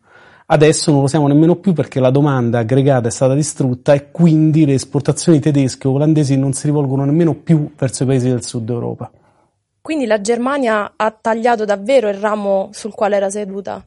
Adesso 0.45 0.93
non 0.93 1.01
lo 1.01 1.07
siamo 1.07 1.27
nemmeno 1.27 1.57
più 1.57 1.73
perché 1.73 1.99
la 1.99 2.09
domanda 2.09 2.59
aggregata 2.59 3.09
è 3.09 3.11
stata 3.11 3.33
distrutta 3.33 3.91
e 3.91 4.09
quindi 4.09 4.65
le 4.65 4.75
esportazioni 4.75 5.41
tedesche 5.41 5.89
o 5.89 5.91
olandesi 5.91 6.37
non 6.37 6.53
si 6.53 6.67
rivolgono 6.67 7.03
nemmeno 7.03 7.33
più 7.33 7.71
verso 7.77 8.03
i 8.03 8.05
paesi 8.05 8.29
del 8.29 8.45
sud 8.45 8.69
Europa. 8.69 9.11
Quindi 9.81 10.05
la 10.05 10.21
Germania 10.21 10.93
ha 10.95 11.11
tagliato 11.11 11.65
davvero 11.65 12.07
il 12.07 12.15
ramo 12.15 12.69
sul 12.71 12.93
quale 12.93 13.17
era 13.17 13.29
seduta? 13.29 13.83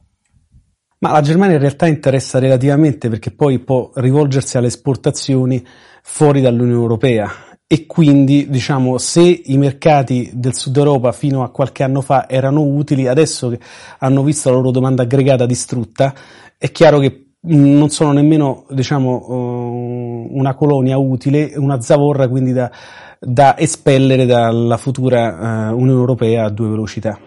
Ma 1.03 1.11
la 1.11 1.19
Germania 1.19 1.55
in 1.55 1.61
realtà 1.61 1.85
interessa 1.85 2.39
relativamente 2.39 3.09
perché 3.09 3.29
poi 3.29 3.59
può 3.59 3.91
rivolgersi 3.95 4.55
alle 4.55 4.67
esportazioni 4.67 5.61
fuori 6.01 6.39
dall'Unione 6.39 6.79
Europea 6.79 7.29
e 7.67 7.85
quindi 7.85 8.49
diciamo 8.49 8.97
se 8.97 9.41
i 9.43 9.57
mercati 9.57 10.31
del 10.33 10.55
sud 10.55 10.77
Europa 10.77 11.11
fino 11.11 11.43
a 11.43 11.49
qualche 11.49 11.83
anno 11.83 11.99
fa 11.99 12.29
erano 12.29 12.61
utili, 12.61 13.07
adesso 13.07 13.49
che 13.49 13.59
hanno 13.99 14.23
visto 14.23 14.47
la 14.47 14.55
loro 14.55 14.71
domanda 14.71 15.03
aggregata 15.03 15.45
distrutta, 15.45 16.13
è 16.57 16.71
chiaro 16.71 16.99
che 16.99 17.31
non 17.47 17.89
sono 17.89 18.13
nemmeno 18.13 18.65
diciamo, 18.69 19.25
uh, 19.27 20.27
una 20.37 20.53
colonia 20.53 20.97
utile, 20.97 21.51
una 21.57 21.81
zavorra 21.81 22.29
quindi 22.29 22.53
da, 22.53 22.71
da 23.19 23.57
espellere 23.57 24.25
dalla 24.25 24.77
futura 24.77 25.69
uh, 25.69 25.75
Unione 25.75 25.99
Europea 25.99 26.45
a 26.45 26.49
due 26.49 26.69
velocità. 26.69 27.19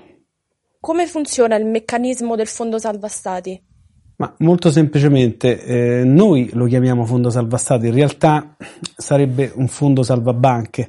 Come 0.87 1.09
funziona 1.09 1.57
il 1.57 1.67
meccanismo 1.67 2.37
del 2.37 2.47
fondo 2.47 2.79
salva 2.79 3.09
stati? 3.09 3.61
Ma 4.19 4.33
molto 4.39 4.71
semplicemente, 4.71 5.61
eh, 5.65 6.05
noi 6.05 6.51
lo 6.53 6.67
chiamiamo 6.67 7.05
fondo 7.05 7.29
salva 7.29 7.57
stati, 7.57 7.87
in 7.89 7.93
realtà 7.93 8.55
sarebbe 8.97 9.51
un 9.57 9.67
fondo 9.67 10.05
salva 10.05 10.33
banche. 10.33 10.89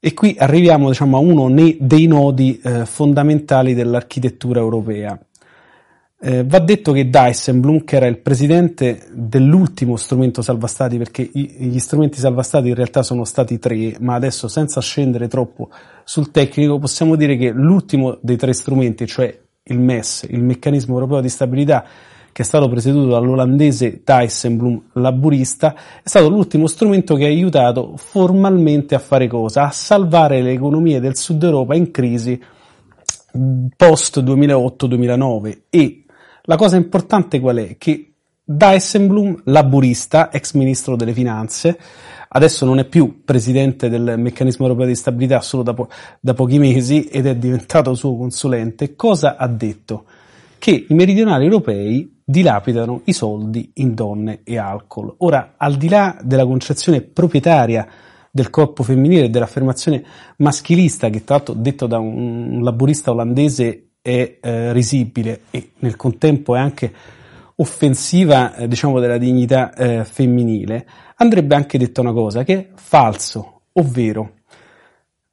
E 0.00 0.12
qui 0.12 0.34
arriviamo 0.36 0.88
diciamo, 0.88 1.16
a 1.16 1.20
uno 1.20 1.48
dei 1.78 2.06
nodi 2.08 2.60
eh, 2.64 2.84
fondamentali 2.84 3.74
dell'architettura 3.74 4.58
europea. 4.58 5.16
Eh, 6.24 6.44
va 6.44 6.60
detto 6.60 6.92
che 6.92 7.10
Dijsselbloem, 7.10 7.82
che 7.82 7.96
era 7.96 8.06
il 8.06 8.18
presidente 8.18 9.08
dell'ultimo 9.12 9.96
strumento 9.96 10.40
salva 10.40 10.68
stati, 10.68 10.96
perché 10.96 11.28
i, 11.32 11.56
gli 11.58 11.80
strumenti 11.80 12.20
salva 12.20 12.44
stati 12.44 12.68
in 12.68 12.76
realtà 12.76 13.02
sono 13.02 13.24
stati 13.24 13.58
tre, 13.58 13.96
ma 13.98 14.14
adesso 14.14 14.46
senza 14.46 14.80
scendere 14.80 15.26
troppo 15.26 15.70
sul 16.04 16.30
tecnico, 16.30 16.78
possiamo 16.78 17.16
dire 17.16 17.36
che 17.36 17.50
l'ultimo 17.50 18.18
dei 18.22 18.36
tre 18.36 18.52
strumenti, 18.52 19.04
cioè 19.04 19.36
il 19.64 19.80
MES, 19.80 20.28
il 20.30 20.44
meccanismo 20.44 20.94
europeo 20.94 21.20
di 21.20 21.28
stabilità, 21.28 21.84
che 22.30 22.42
è 22.42 22.44
stato 22.44 22.68
presieduto 22.68 23.08
dall'olandese 23.08 24.02
Dijsselbloem 24.04 24.80
laburista, 24.92 25.74
è 26.04 26.08
stato 26.08 26.28
l'ultimo 26.28 26.68
strumento 26.68 27.16
che 27.16 27.24
ha 27.24 27.28
aiutato 27.28 27.96
formalmente 27.96 28.94
a 28.94 29.00
fare 29.00 29.26
cosa? 29.26 29.64
A 29.64 29.70
salvare 29.72 30.40
le 30.40 30.52
economie 30.52 31.00
del 31.00 31.16
sud 31.16 31.42
Europa 31.42 31.74
in 31.74 31.90
crisi 31.90 32.40
post 33.76 34.22
2008-2009 34.22 35.62
e 35.70 36.01
la 36.42 36.56
cosa 36.56 36.76
importante 36.76 37.40
qual 37.40 37.56
è? 37.56 37.76
Che 37.78 38.12
Dijsselbloem, 38.44 39.42
laburista, 39.44 40.32
ex 40.32 40.54
ministro 40.54 40.96
delle 40.96 41.12
finanze, 41.12 41.78
adesso 42.28 42.64
non 42.64 42.80
è 42.80 42.84
più 42.84 43.22
presidente 43.24 43.88
del 43.88 44.14
meccanismo 44.18 44.66
europeo 44.66 44.86
di 44.86 44.96
stabilità 44.96 45.40
solo 45.40 45.62
da, 45.62 45.74
po- 45.74 45.88
da 46.20 46.34
pochi 46.34 46.58
mesi 46.58 47.04
ed 47.04 47.26
è 47.26 47.36
diventato 47.36 47.94
suo 47.94 48.16
consulente, 48.16 48.96
cosa 48.96 49.36
ha 49.36 49.46
detto? 49.46 50.06
Che 50.58 50.86
i 50.88 50.94
meridionali 50.94 51.44
europei 51.44 52.20
dilapidano 52.24 53.02
i 53.04 53.12
soldi 53.12 53.70
in 53.74 53.94
donne 53.94 54.40
e 54.42 54.58
alcol. 54.58 55.14
Ora, 55.18 55.54
al 55.56 55.76
di 55.76 55.88
là 55.88 56.18
della 56.22 56.44
concezione 56.44 57.00
proprietaria 57.00 57.86
del 58.30 58.50
corpo 58.50 58.82
femminile 58.82 59.24
e 59.24 59.30
dell'affermazione 59.30 60.02
maschilista, 60.38 61.10
che 61.10 61.22
tra 61.22 61.36
l'altro 61.36 61.54
detto 61.54 61.86
da 61.86 61.98
un 61.98 62.60
laburista 62.62 63.10
olandese 63.10 63.91
è 64.02 64.38
eh, 64.40 64.72
risibile 64.72 65.42
e 65.50 65.70
nel 65.78 65.96
contempo 65.96 66.56
è 66.56 66.58
anche 66.58 66.92
offensiva, 67.56 68.54
eh, 68.56 68.68
diciamo, 68.68 68.98
della 68.98 69.18
dignità 69.18 69.72
eh, 69.74 70.04
femminile, 70.04 70.86
andrebbe 71.16 71.54
anche 71.54 71.78
detto 71.78 72.00
una 72.00 72.12
cosa 72.12 72.42
che 72.42 72.54
è 72.54 72.68
falso, 72.74 73.62
ovvero 73.74 74.40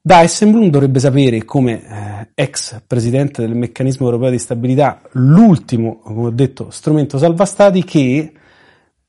Dijsselbloem 0.01 0.69
dovrebbe 0.69 0.99
sapere 0.99 1.43
come 1.43 1.81
eh, 1.83 2.29
ex 2.33 2.81
presidente 2.87 3.41
del 3.41 3.53
meccanismo 3.53 4.05
europeo 4.05 4.29
di 4.29 4.39
stabilità, 4.39 5.01
l'ultimo, 5.11 5.97
come 5.97 6.27
ho 6.27 6.31
detto, 6.31 6.69
strumento 6.69 7.17
salva 7.17 7.45
stati, 7.45 7.83
che 7.83 8.31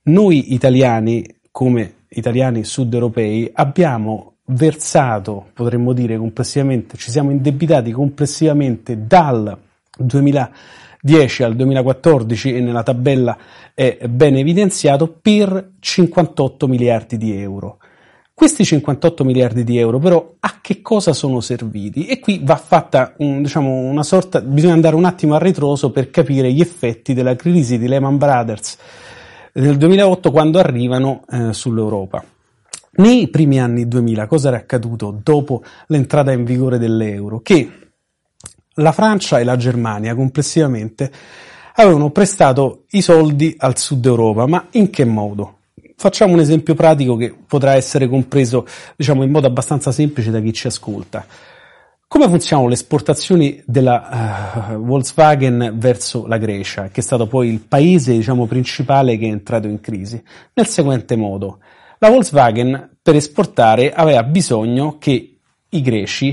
noi 0.02 0.52
italiani, 0.52 1.24
come 1.50 2.06
italiani 2.08 2.64
sud 2.64 2.92
europei, 2.92 3.48
abbiamo 3.52 4.38
versato, 4.50 5.46
potremmo 5.54 5.92
dire 5.92 6.16
complessivamente, 6.16 6.96
ci 6.96 7.10
siamo 7.10 7.30
indebitati 7.30 7.90
complessivamente 7.92 9.06
dal 9.06 9.56
2010 9.96 11.42
al 11.42 11.56
2014 11.56 12.54
e 12.56 12.60
nella 12.60 12.82
tabella 12.82 13.36
è 13.74 13.98
ben 14.08 14.36
evidenziato 14.36 15.08
per 15.20 15.72
58 15.78 16.66
miliardi 16.68 17.16
di 17.16 17.32
euro. 17.40 17.78
Questi 18.32 18.64
58 18.64 19.22
miliardi 19.22 19.64
di 19.64 19.76
euro 19.76 19.98
però 19.98 20.34
a 20.40 20.60
che 20.62 20.80
cosa 20.80 21.12
sono 21.12 21.40
serviti? 21.40 22.06
E 22.06 22.20
qui 22.20 22.40
va 22.42 22.56
fatta 22.56 23.14
diciamo, 23.18 23.70
una 23.70 24.02
sorta, 24.02 24.40
bisogna 24.40 24.72
andare 24.72 24.96
un 24.96 25.04
attimo 25.04 25.34
a 25.34 25.38
ritroso 25.38 25.90
per 25.90 26.10
capire 26.10 26.50
gli 26.50 26.62
effetti 26.62 27.12
della 27.12 27.36
crisi 27.36 27.76
di 27.76 27.86
Lehman 27.86 28.16
Brothers 28.16 28.78
nel 29.52 29.76
2008 29.76 30.30
quando 30.30 30.58
arrivano 30.58 31.22
eh, 31.30 31.52
sull'Europa. 31.52 32.24
Nei 32.92 33.28
primi 33.28 33.60
anni 33.60 33.86
2000 33.86 34.26
cosa 34.26 34.48
era 34.48 34.56
accaduto 34.56 35.16
dopo 35.22 35.62
l'entrata 35.86 36.32
in 36.32 36.44
vigore 36.44 36.76
dell'euro? 36.76 37.40
Che 37.40 37.70
la 38.74 38.92
Francia 38.92 39.38
e 39.38 39.44
la 39.44 39.56
Germania 39.56 40.14
complessivamente 40.16 41.10
avevano 41.74 42.10
prestato 42.10 42.84
i 42.90 43.00
soldi 43.00 43.54
al 43.58 43.78
sud 43.78 44.04
Europa, 44.04 44.46
ma 44.46 44.66
in 44.72 44.90
che 44.90 45.04
modo? 45.04 45.58
Facciamo 45.96 46.32
un 46.32 46.40
esempio 46.40 46.74
pratico 46.74 47.16
che 47.16 47.34
potrà 47.46 47.74
essere 47.74 48.08
compreso 48.08 48.66
diciamo, 48.96 49.22
in 49.22 49.30
modo 49.30 49.46
abbastanza 49.46 49.92
semplice 49.92 50.30
da 50.30 50.40
chi 50.40 50.52
ci 50.52 50.66
ascolta. 50.66 51.24
Come 52.08 52.26
funzionano 52.26 52.66
le 52.66 52.74
esportazioni 52.74 53.62
della 53.66 54.72
uh, 54.72 54.84
Volkswagen 54.84 55.74
verso 55.76 56.26
la 56.26 56.38
Grecia, 56.38 56.88
che 56.88 57.00
è 57.00 57.04
stato 57.04 57.28
poi 57.28 57.48
il 57.48 57.60
paese 57.60 58.14
diciamo, 58.14 58.46
principale 58.46 59.16
che 59.16 59.26
è 59.26 59.30
entrato 59.30 59.68
in 59.68 59.80
crisi? 59.80 60.20
Nel 60.54 60.66
seguente 60.66 61.14
modo, 61.14 61.60
la 62.02 62.08
Volkswagen 62.08 62.96
per 63.02 63.14
esportare 63.14 63.92
aveva 63.92 64.22
bisogno 64.22 64.96
che 64.98 65.36
i 65.68 65.82
greci, 65.82 66.32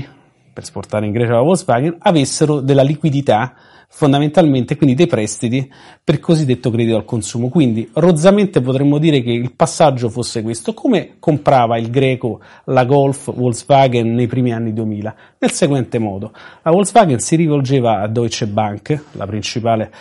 per 0.50 0.62
esportare 0.62 1.04
in 1.04 1.12
Grecia 1.12 1.34
la 1.34 1.42
Volkswagen, 1.42 1.96
avessero 1.98 2.60
della 2.60 2.82
liquidità 2.82 3.54
fondamentalmente 3.90 4.76
quindi 4.76 4.94
dei 4.94 5.06
prestiti 5.06 5.70
per 6.02 6.20
cosiddetto 6.20 6.70
credito 6.70 6.96
al 6.96 7.04
consumo. 7.04 7.50
Quindi 7.50 7.86
rozzamente 7.92 8.62
potremmo 8.62 8.96
dire 8.96 9.20
che 9.20 9.30
il 9.30 9.52
passaggio 9.52 10.08
fosse 10.08 10.40
questo. 10.40 10.72
Come 10.72 11.16
comprava 11.18 11.76
il 11.76 11.90
greco 11.90 12.40
la 12.64 12.86
Golf 12.86 13.30
Volkswagen 13.34 14.14
nei 14.14 14.26
primi 14.26 14.54
anni 14.54 14.72
2000? 14.72 15.14
Nel 15.38 15.50
seguente 15.50 15.98
modo. 15.98 16.32
La 16.62 16.70
Volkswagen 16.70 17.18
si 17.18 17.36
rivolgeva 17.36 18.00
a 18.00 18.08
Deutsche 18.08 18.46
Bank, 18.46 19.04
la 19.12 19.26
principale 19.26 19.92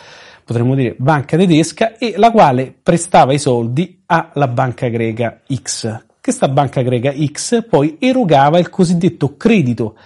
potremmo 0.48 0.76
dire 0.76 0.96
banca 0.98 1.36
tedesca, 1.36 1.98
e 1.98 2.14
la 2.16 2.32
quale 2.32 2.74
prestava 2.82 3.34
i 3.34 3.38
soldi 3.38 4.02
alla 4.06 4.48
banca 4.48 4.88
greca 4.88 5.42
X. 5.54 6.06
Questa 6.22 6.48
banca 6.48 6.82
greca 6.82 7.14
X 7.14 7.68
poi 7.68 7.98
erogava 8.00 8.58
il 8.58 8.70
cosiddetto 8.70 9.36
credito 9.36 9.98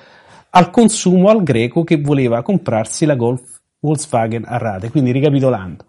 al 0.50 0.72
consumo 0.72 1.30
al 1.30 1.44
greco 1.44 1.84
che 1.84 2.02
voleva 2.02 2.42
comprarsi 2.42 3.06
la 3.06 3.14
Golf 3.14 3.60
Volkswagen 3.80 4.44
a 4.48 4.58
rate. 4.58 4.90
Quindi 4.90 5.12
ricapitolando, 5.12 5.86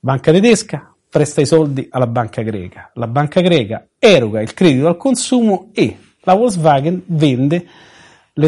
banca 0.00 0.32
tedesca 0.32 0.94
presta 1.10 1.42
i 1.42 1.46
soldi 1.46 1.86
alla 1.90 2.06
banca 2.06 2.40
greca, 2.40 2.90
la 2.94 3.08
banca 3.08 3.42
greca 3.42 3.88
eroga 3.98 4.40
il 4.40 4.54
credito 4.54 4.88
al 4.88 4.96
consumo 4.96 5.68
e 5.74 5.98
la 6.20 6.32
Volkswagen 6.32 7.02
vende 7.08 7.66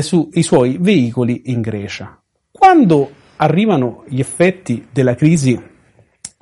su- 0.01 0.31
i 0.33 0.43
suoi 0.43 0.79
veicoli 0.81 1.43
in 1.47 1.61
Grecia. 1.61 2.19
Quando 2.51 3.21
arrivano 3.37 4.05
gli 4.09 4.21
effetti 4.21 4.87
della 4.91 5.15
crisi 5.15 5.61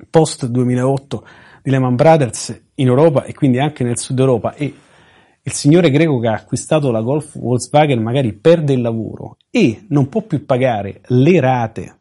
post 0.09 0.45
2008 0.45 1.27
di 1.63 1.71
Lehman 1.71 1.95
Brothers 1.95 2.61
in 2.75 2.87
Europa 2.87 3.23
e 3.23 3.33
quindi 3.33 3.59
anche 3.59 3.83
nel 3.83 3.97
sud 3.97 4.19
Europa 4.19 4.53
e 4.53 4.73
il 5.43 5.51
signore 5.51 5.89
greco 5.89 6.19
che 6.19 6.27
ha 6.27 6.33
acquistato 6.33 6.91
la 6.91 7.01
Golf 7.01 7.37
Volkswagen 7.37 8.01
magari 8.01 8.33
perde 8.33 8.73
il 8.73 8.81
lavoro 8.81 9.37
e 9.49 9.85
non 9.89 10.07
può 10.09 10.21
più 10.21 10.45
pagare 10.45 11.01
le 11.07 11.39
rate 11.39 11.95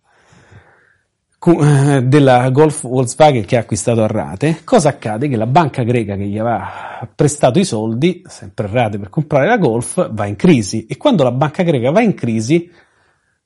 eh, 1.43 2.03
della 2.03 2.51
Golf 2.51 2.83
Volkswagen 2.83 3.47
che 3.47 3.57
ha 3.57 3.61
acquistato 3.61 4.03
a 4.03 4.07
rate, 4.07 4.61
cosa 4.63 4.91
accade? 4.91 5.27
Che 5.27 5.37
la 5.37 5.47
banca 5.47 5.83
greca 5.85 6.15
che 6.15 6.27
gli 6.27 6.37
aveva 6.37 7.09
prestato 7.15 7.59
i 7.59 7.65
soldi, 7.65 8.21
sempre 8.27 8.67
a 8.67 8.71
rate 8.71 8.99
per 8.99 9.09
comprare 9.09 9.47
la 9.47 9.57
Golf, 9.57 10.11
va 10.13 10.27
in 10.27 10.37
crisi 10.37 10.85
e 10.85 10.99
quando 10.99 11.23
la 11.23 11.33
banca 11.33 11.63
greca 11.63 11.91
va 11.91 12.03
in 12.03 12.13
crisi, 12.13 12.71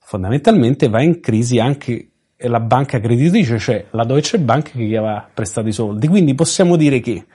fondamentalmente 0.05 0.87
va 0.87 1.01
in 1.01 1.19
crisi 1.19 1.59
anche 1.59 2.09
la 2.37 2.59
banca 2.59 2.99
creditrice, 2.99 3.57
cioè 3.57 3.85
la 3.91 4.03
Deutsche 4.03 4.39
Bank 4.39 4.71
che 4.71 4.83
gli 4.83 4.95
aveva 4.95 5.27
prestato 5.33 5.67
i 5.67 5.73
soldi. 5.73 6.07
Quindi 6.07 6.35
possiamo 6.35 6.75
dire 6.75 6.99
che 6.99 7.25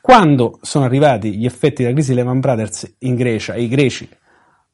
quando 0.00 0.58
sono 0.62 0.84
arrivati 0.84 1.36
gli 1.36 1.44
effetti 1.44 1.82
della 1.82 1.94
crisi 1.94 2.14
Lehman 2.14 2.40
Brothers 2.40 2.96
in 3.00 3.14
Grecia 3.14 3.54
e 3.54 3.62
i 3.62 3.68
greci, 3.68 4.08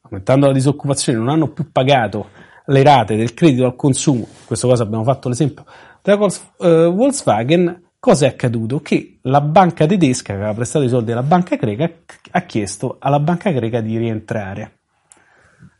aumentando 0.01 0.47
la 0.47 0.53
disoccupazione, 0.53 1.19
non 1.19 1.29
hanno 1.29 1.49
più 1.49 1.71
pagato 1.71 2.29
le 2.65 2.83
rate 2.83 3.15
del 3.15 3.35
credito 3.35 3.65
al 3.65 3.75
consumo, 3.75 4.21
in 4.21 4.45
questo 4.45 4.67
caso 4.67 4.81
abbiamo 4.81 5.03
fatto 5.03 5.29
l'esempio 5.29 5.65
della 6.01 6.17
uh, 6.17 6.93
Volkswagen, 6.95 7.91
cosa 7.99 8.25
è 8.25 8.29
accaduto? 8.29 8.79
Che 8.79 9.19
la 9.23 9.41
banca 9.41 9.85
tedesca 9.85 10.33
che 10.33 10.39
aveva 10.39 10.53
prestato 10.53 10.85
i 10.85 10.89
soldi 10.89 11.11
alla 11.11 11.23
banca 11.23 11.55
greca 11.57 11.91
ha 12.31 12.41
chiesto 12.41 12.97
alla 12.99 13.19
banca 13.19 13.51
greca 13.51 13.81
di 13.81 13.97
rientrare. 13.97 14.74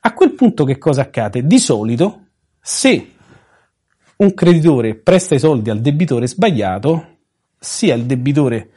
A 0.06 0.14
quel 0.14 0.34
punto 0.34 0.66
che 0.66 0.78
cosa 0.78 1.02
accade? 1.02 1.48
Di 1.48 1.58
solito, 1.58 2.26
se 2.62 3.14
un 4.18 4.34
creditore 4.36 4.94
presta 4.94 5.34
i 5.34 5.40
soldi 5.40 5.72
al 5.72 5.80
debitore 5.80 6.28
sbagliato, 6.28 7.18
sia 7.58 7.96
il 7.96 8.04
debitore 8.04 8.70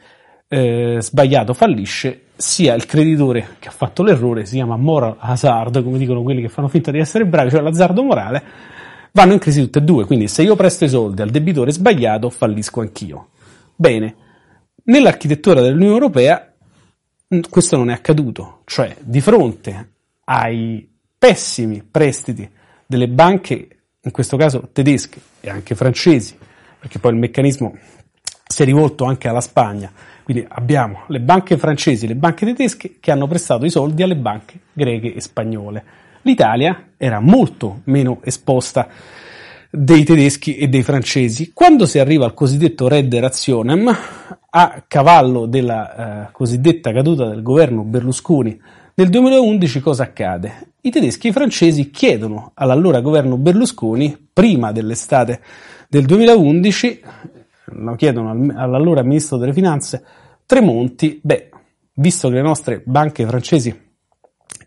eh, 0.47 0.97
sbagliato 0.99 1.53
fallisce, 1.53 2.29
sia 2.35 2.73
il 2.73 2.87
creditore 2.87 3.57
che 3.59 3.67
ha 3.67 3.71
fatto 3.71 4.01
l'errore, 4.01 4.47
si 4.47 4.55
chiama 4.55 4.75
moral 4.75 5.17
hazard, 5.19 5.83
come 5.83 5.99
dicono 5.99 6.23
quelli 6.23 6.41
che 6.41 6.49
fanno 6.49 6.67
finta 6.67 6.89
di 6.89 6.97
essere 6.97 7.27
bravi, 7.27 7.51
cioè 7.51 7.61
l'azzardo 7.61 8.01
morale, 8.01 8.43
vanno 9.11 9.33
in 9.33 9.39
crisi 9.39 9.61
tutte 9.61 9.77
e 9.77 9.83
due. 9.83 10.05
Quindi 10.05 10.27
se 10.27 10.41
io 10.41 10.55
presto 10.55 10.85
i 10.85 10.89
soldi 10.89 11.21
al 11.21 11.29
debitore 11.29 11.71
sbagliato, 11.71 12.31
fallisco 12.31 12.81
anch'io. 12.81 13.29
Bene, 13.75 14.15
nell'architettura 14.85 15.61
dell'Unione 15.61 15.93
Europea 15.93 16.51
questo 17.51 17.77
non 17.77 17.91
è 17.91 17.93
accaduto, 17.93 18.61
cioè 18.65 18.97
di 18.99 19.21
fronte 19.21 19.91
ai 20.23 20.88
pessimi 21.19 21.83
prestiti 21.83 22.49
delle 22.85 23.09
banche, 23.09 23.67
in 24.01 24.11
questo 24.11 24.37
caso 24.37 24.69
tedesche 24.71 25.19
e 25.41 25.49
anche 25.49 25.75
francesi, 25.75 26.37
perché 26.79 26.97
poi 26.97 27.11
il 27.11 27.19
meccanismo 27.19 27.77
si 28.47 28.63
è 28.63 28.65
rivolto 28.65 29.03
anche 29.03 29.27
alla 29.27 29.41
Spagna, 29.41 29.91
quindi 30.23 30.45
abbiamo 30.47 31.03
le 31.07 31.19
banche 31.19 31.57
francesi 31.57 32.05
e 32.05 32.07
le 32.07 32.15
banche 32.15 32.45
tedesche 32.45 32.97
che 32.99 33.11
hanno 33.11 33.27
prestato 33.27 33.65
i 33.65 33.69
soldi 33.69 34.01
alle 34.01 34.15
banche 34.15 34.59
greche 34.71 35.13
e 35.13 35.19
spagnole. 35.21 35.83
L'Italia 36.21 36.91
era 36.97 37.19
molto 37.19 37.81
meno 37.85 38.19
esposta 38.23 38.87
dei 39.69 40.03
tedeschi 40.03 40.57
e 40.57 40.67
dei 40.67 40.83
francesi. 40.83 41.51
Quando 41.53 41.85
si 41.85 41.99
arriva 41.99 42.25
al 42.25 42.33
cosiddetto 42.33 42.87
Red 42.87 43.13
Rationem, 43.13 43.95
a 44.51 44.83
cavallo 44.87 45.45
della 45.45 46.27
eh, 46.27 46.31
cosiddetta 46.31 46.91
caduta 46.91 47.27
del 47.27 47.43
governo 47.43 47.83
Berlusconi 47.83 48.59
nel 48.99 49.07
2011, 49.07 49.79
cosa 49.79 50.03
accade? 50.03 50.73
I 50.81 50.89
tedeschi 50.91 51.27
e 51.27 51.29
i 51.29 51.33
francesi 51.33 51.89
chiedono 51.89 52.51
all'allora 52.53 52.99
governo 52.99 53.37
Berlusconi, 53.37 54.27
prima 54.33 54.73
dell'estate 54.73 55.39
del 55.87 56.03
2011, 56.03 57.01
lo 57.75 57.95
chiedono 57.95 58.31
all'allora 58.31 59.01
ministro 59.01 59.37
delle 59.37 59.53
finanze 59.53 60.03
Tremonti, 60.45 61.17
beh, 61.23 61.49
visto 61.93 62.27
che 62.27 62.33
le 62.35 62.41
nostre 62.41 62.81
banche 62.85 63.25
francesi 63.25 63.73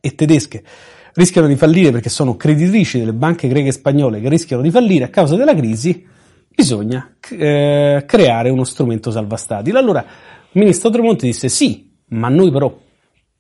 e 0.01 0.15
tedesche 0.15 0.65
rischiano 1.13 1.47
di 1.47 1.57
fallire 1.57 1.91
perché 1.91 2.09
sono 2.09 2.35
creditrici 2.35 2.99
delle 3.01 3.13
banche 3.13 3.49
greche 3.49 3.69
e 3.69 3.73
spagnole 3.73 4.19
che 4.19 4.31
rischiano 4.31 4.63
di 4.63 4.71
fallire 4.71 5.05
a 5.05 5.09
causa 5.09 5.37
della 5.37 5.55
crisi, 5.55 6.07
bisogna 6.49 7.17
eh, 7.29 8.03
creare 8.07 8.49
uno 8.49 8.65
strumento 8.65 9.11
salva 9.11 9.37
stati. 9.37 9.69
Allora 9.73 10.01
il 10.01 10.59
ministro 10.59 10.89
Tremonti 10.89 11.27
disse 11.27 11.51
sì, 11.51 11.93
ma 12.07 12.31
noi 12.31 12.51
però 12.51 12.75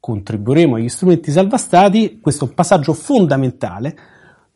contribuiremo 0.02 0.74
agli 0.74 0.88
strumenti 0.88 1.30
salva 1.30 1.56
stati, 1.56 2.18
questo 2.20 2.44
è 2.44 2.48
un 2.48 2.54
passaggio 2.54 2.92
fondamentale, 2.92 3.96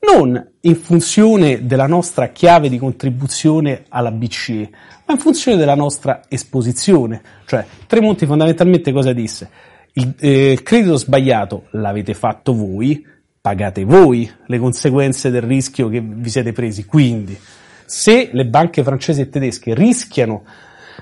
non 0.00 0.44
in 0.62 0.74
funzione 0.74 1.66
della 1.66 1.86
nostra 1.86 2.30
chiave 2.30 2.68
di 2.68 2.78
contribuzione 2.78 3.84
alla 3.90 4.10
BCE, 4.10 4.70
ma 5.06 5.14
in 5.14 5.20
funzione 5.20 5.56
della 5.56 5.76
nostra 5.76 6.22
esposizione. 6.26 7.22
Cioè, 7.44 7.64
Tremonti 7.86 8.26
fondamentalmente 8.26 8.90
cosa 8.90 9.12
disse? 9.12 9.48
Il 9.92 10.16
eh, 10.18 10.58
credito 10.64 10.96
sbagliato 10.96 11.66
l'avete 11.70 12.14
fatto 12.14 12.52
voi, 12.52 13.06
pagate 13.40 13.84
voi 13.84 14.28
le 14.46 14.58
conseguenze 14.58 15.30
del 15.30 15.42
rischio 15.42 15.88
che 15.88 16.00
vi 16.00 16.28
siete 16.28 16.50
presi. 16.50 16.84
Quindi, 16.84 17.38
se 17.84 18.30
le 18.32 18.46
banche 18.46 18.82
francesi 18.82 19.20
e 19.20 19.28
tedesche 19.28 19.74
rischiano 19.74 20.42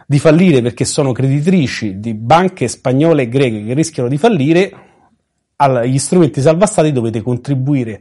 di 0.07 0.19
fallire 0.19 0.63
perché 0.63 0.85
sono 0.85 1.13
creditrici 1.13 1.99
di 1.99 2.15
banche 2.15 2.69
spagnole 2.69 3.23
e 3.23 3.29
greche 3.29 3.65
che 3.65 3.75
rischiano 3.75 4.09
di 4.09 4.19
fallire, 4.19 4.73
agli 5.57 5.99
strumenti 5.99 6.41
salvastati 6.41 6.93
dovete 6.93 7.23
contribuire 7.23 8.01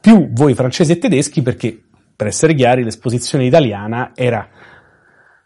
più 0.00 0.30
voi 0.32 0.54
francesi 0.54 0.92
e 0.92 0.98
tedeschi 0.98 1.42
perché, 1.42 1.80
per 2.14 2.26
essere 2.26 2.54
chiari, 2.54 2.84
l'esposizione 2.84 3.46
italiana 3.46 4.12
era 4.14 4.48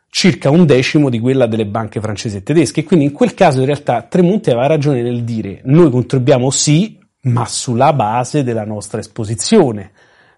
circa 0.08 0.50
un 0.50 0.66
decimo 0.66 1.08
di 1.08 1.18
quella 1.18 1.46
delle 1.46 1.66
banche 1.66 1.98
francesi 2.00 2.36
e 2.36 2.42
tedesche 2.42 2.84
quindi 2.84 3.06
in 3.06 3.12
quel 3.12 3.32
caso 3.32 3.60
in 3.60 3.64
realtà 3.64 4.02
Tremonti 4.02 4.50
aveva 4.50 4.66
ragione 4.66 5.00
nel 5.00 5.24
dire 5.24 5.62
noi 5.64 5.90
contribuiamo 5.90 6.50
sì, 6.50 6.98
ma 7.22 7.46
sulla 7.46 7.92
base 7.92 8.42
della 8.42 8.64
nostra 8.64 9.00
esposizione. 9.00 9.92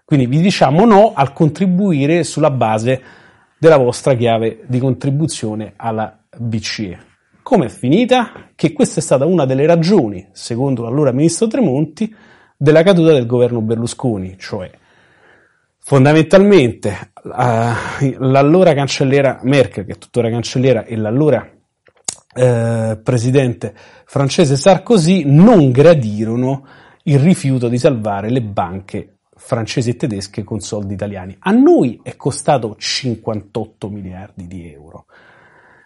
Quindi 0.05 0.27
vi 0.27 0.39
diciamo 0.39 0.85
no 0.85 1.13
al 1.13 1.33
contribuire 1.33 2.23
sulla 2.23 2.51
base 2.51 3.01
della 3.57 3.77
vostra 3.77 4.13
chiave 4.15 4.63
di 4.67 4.79
contribuzione 4.79 5.73
alla 5.75 6.17
BCE. 6.37 7.13
Come 7.41 7.65
è 7.65 7.69
finita? 7.69 8.49
Che 8.55 8.73
questa 8.73 8.99
è 8.99 9.03
stata 9.03 9.25
una 9.25 9.45
delle 9.45 9.65
ragioni, 9.65 10.27
secondo 10.31 10.83
l'allora 10.83 11.11
ministro 11.11 11.47
Tremonti, 11.47 12.13
della 12.57 12.83
caduta 12.83 13.11
del 13.11 13.25
governo 13.25 13.61
Berlusconi, 13.61 14.35
cioè 14.39 14.71
fondamentalmente 15.77 17.11
l'allora 17.21 18.73
cancelliera 18.73 19.41
Merkel, 19.43 19.85
che 19.85 19.91
è 19.91 19.97
tuttora 19.97 20.31
cancelliera, 20.31 20.85
e 20.85 20.95
l'allora 20.95 21.47
uh, 21.47 23.01
presidente 23.03 23.75
francese 24.05 24.55
Sarkozy 24.55 25.23
non 25.25 25.69
gradirono 25.69 26.65
il 27.03 27.19
rifiuto 27.19 27.67
di 27.67 27.77
salvare 27.77 28.31
le 28.31 28.41
banche 28.41 29.14
francesi 29.45 29.91
e 29.91 29.95
tedesche 29.95 30.43
con 30.43 30.59
soldi 30.59 30.95
italiani. 30.95 31.35
A 31.37 31.51
noi 31.51 31.99
è 32.01 32.15
costato 32.15 32.75
58 32.79 33.89
miliardi 33.89 34.47
di 34.47 34.71
euro. 34.71 35.05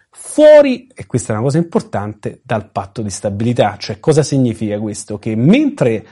Fuori, 0.08 0.88
e 0.94 1.04
questa 1.04 1.32
è 1.32 1.36
una 1.36 1.44
cosa 1.44 1.58
importante, 1.58 2.40
dal 2.42 2.70
patto 2.70 3.02
di 3.02 3.10
stabilità. 3.10 3.76
Cioè, 3.78 4.00
cosa 4.00 4.22
significa 4.22 4.78
questo? 4.78 5.18
Che 5.18 5.36
mentre 5.36 6.06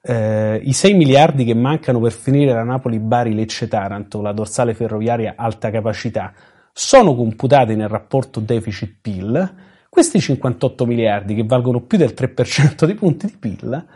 eh, 0.00 0.60
i 0.62 0.72
6 0.72 0.94
miliardi 0.94 1.44
che 1.44 1.54
mancano 1.54 1.98
per 1.98 2.12
finire 2.12 2.52
la 2.52 2.62
Napoli-Bari-Lecce-Taranto, 2.62 4.22
la 4.22 4.32
dorsale 4.32 4.72
ferroviaria 4.72 5.34
alta 5.36 5.70
capacità, 5.70 6.32
sono 6.72 7.16
computati 7.16 7.74
nel 7.74 7.88
rapporto 7.88 8.38
deficit-PIL, 8.38 9.54
questi 9.88 10.20
58 10.20 10.86
miliardi, 10.86 11.34
che 11.34 11.44
valgono 11.44 11.80
più 11.80 11.98
del 11.98 12.14
3% 12.16 12.84
di 12.86 12.94
punti 12.94 13.26
di 13.26 13.36
PIL, 13.36 13.86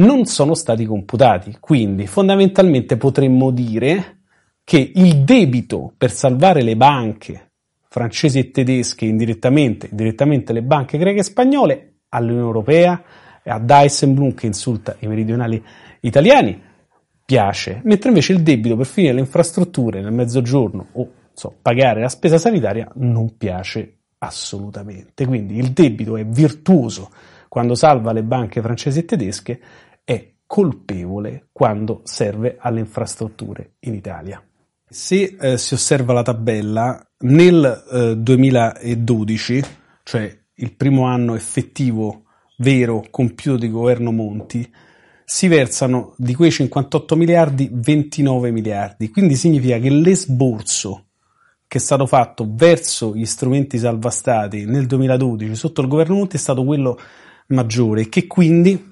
non 0.00 0.26
sono 0.26 0.54
stati 0.54 0.84
computati. 0.84 1.56
Quindi 1.60 2.06
fondamentalmente 2.06 2.96
potremmo 2.96 3.50
dire 3.50 4.18
che 4.64 4.92
il 4.94 5.24
debito 5.24 5.92
per 5.96 6.10
salvare 6.10 6.62
le 6.62 6.76
banche 6.76 7.52
francesi 7.88 8.38
e 8.38 8.50
tedesche 8.50 9.04
indirettamente, 9.04 9.88
direttamente 9.90 10.52
le 10.52 10.62
banche 10.62 10.96
greche 10.96 11.20
e 11.20 11.24
spagnole 11.24 11.94
all'Unione 12.10 12.46
Europea 12.46 13.02
a 13.44 13.58
Dijsselbloem 13.58 14.34
che 14.34 14.46
insulta 14.46 14.96
i 15.00 15.06
meridionali 15.06 15.62
italiani 16.00 16.60
piace, 17.24 17.80
mentre 17.84 18.08
invece 18.08 18.32
il 18.32 18.42
debito 18.42 18.76
per 18.76 18.86
finire 18.86 19.14
le 19.14 19.20
infrastrutture 19.20 20.00
nel 20.00 20.12
mezzogiorno 20.12 20.86
o 20.92 21.10
so, 21.32 21.54
pagare 21.60 22.00
la 22.00 22.08
spesa 22.08 22.38
sanitaria 22.38 22.88
non 22.94 23.36
piace 23.36 23.98
assolutamente. 24.18 25.26
Quindi 25.26 25.56
il 25.56 25.72
debito 25.72 26.16
è 26.16 26.24
virtuoso 26.24 27.10
quando 27.48 27.74
salva 27.74 28.12
le 28.12 28.22
banche 28.22 28.62
francesi 28.62 29.00
e 29.00 29.04
tedesche, 29.04 29.60
colpevole 30.50 31.46
quando 31.52 32.00
serve 32.02 32.56
alle 32.58 32.80
infrastrutture 32.80 33.74
in 33.82 33.94
Italia. 33.94 34.44
Se 34.84 35.36
eh, 35.40 35.56
si 35.56 35.74
osserva 35.74 36.12
la 36.12 36.22
tabella, 36.22 37.00
nel 37.18 37.84
eh, 37.92 38.16
2012, 38.16 39.62
cioè 40.02 40.36
il 40.54 40.74
primo 40.74 41.04
anno 41.04 41.36
effettivo 41.36 42.24
vero 42.56 43.04
compiuto 43.12 43.58
di 43.58 43.70
governo 43.70 44.10
Monti, 44.10 44.68
si 45.24 45.46
versano 45.46 46.14
di 46.16 46.34
quei 46.34 46.50
58 46.50 47.14
miliardi 47.14 47.70
29 47.72 48.50
miliardi. 48.50 49.08
Quindi 49.08 49.36
significa 49.36 49.78
che 49.78 49.88
l'esborso 49.88 51.10
che 51.68 51.78
è 51.78 51.80
stato 51.80 52.06
fatto 52.06 52.44
verso 52.50 53.14
gli 53.14 53.24
strumenti 53.24 53.78
salvastati 53.78 54.64
nel 54.64 54.86
2012 54.86 55.54
sotto 55.54 55.80
il 55.80 55.86
governo 55.86 56.16
Monti 56.16 56.34
è 56.34 56.40
stato 56.40 56.64
quello 56.64 56.98
maggiore 57.46 58.08
che 58.08 58.26
quindi 58.26 58.89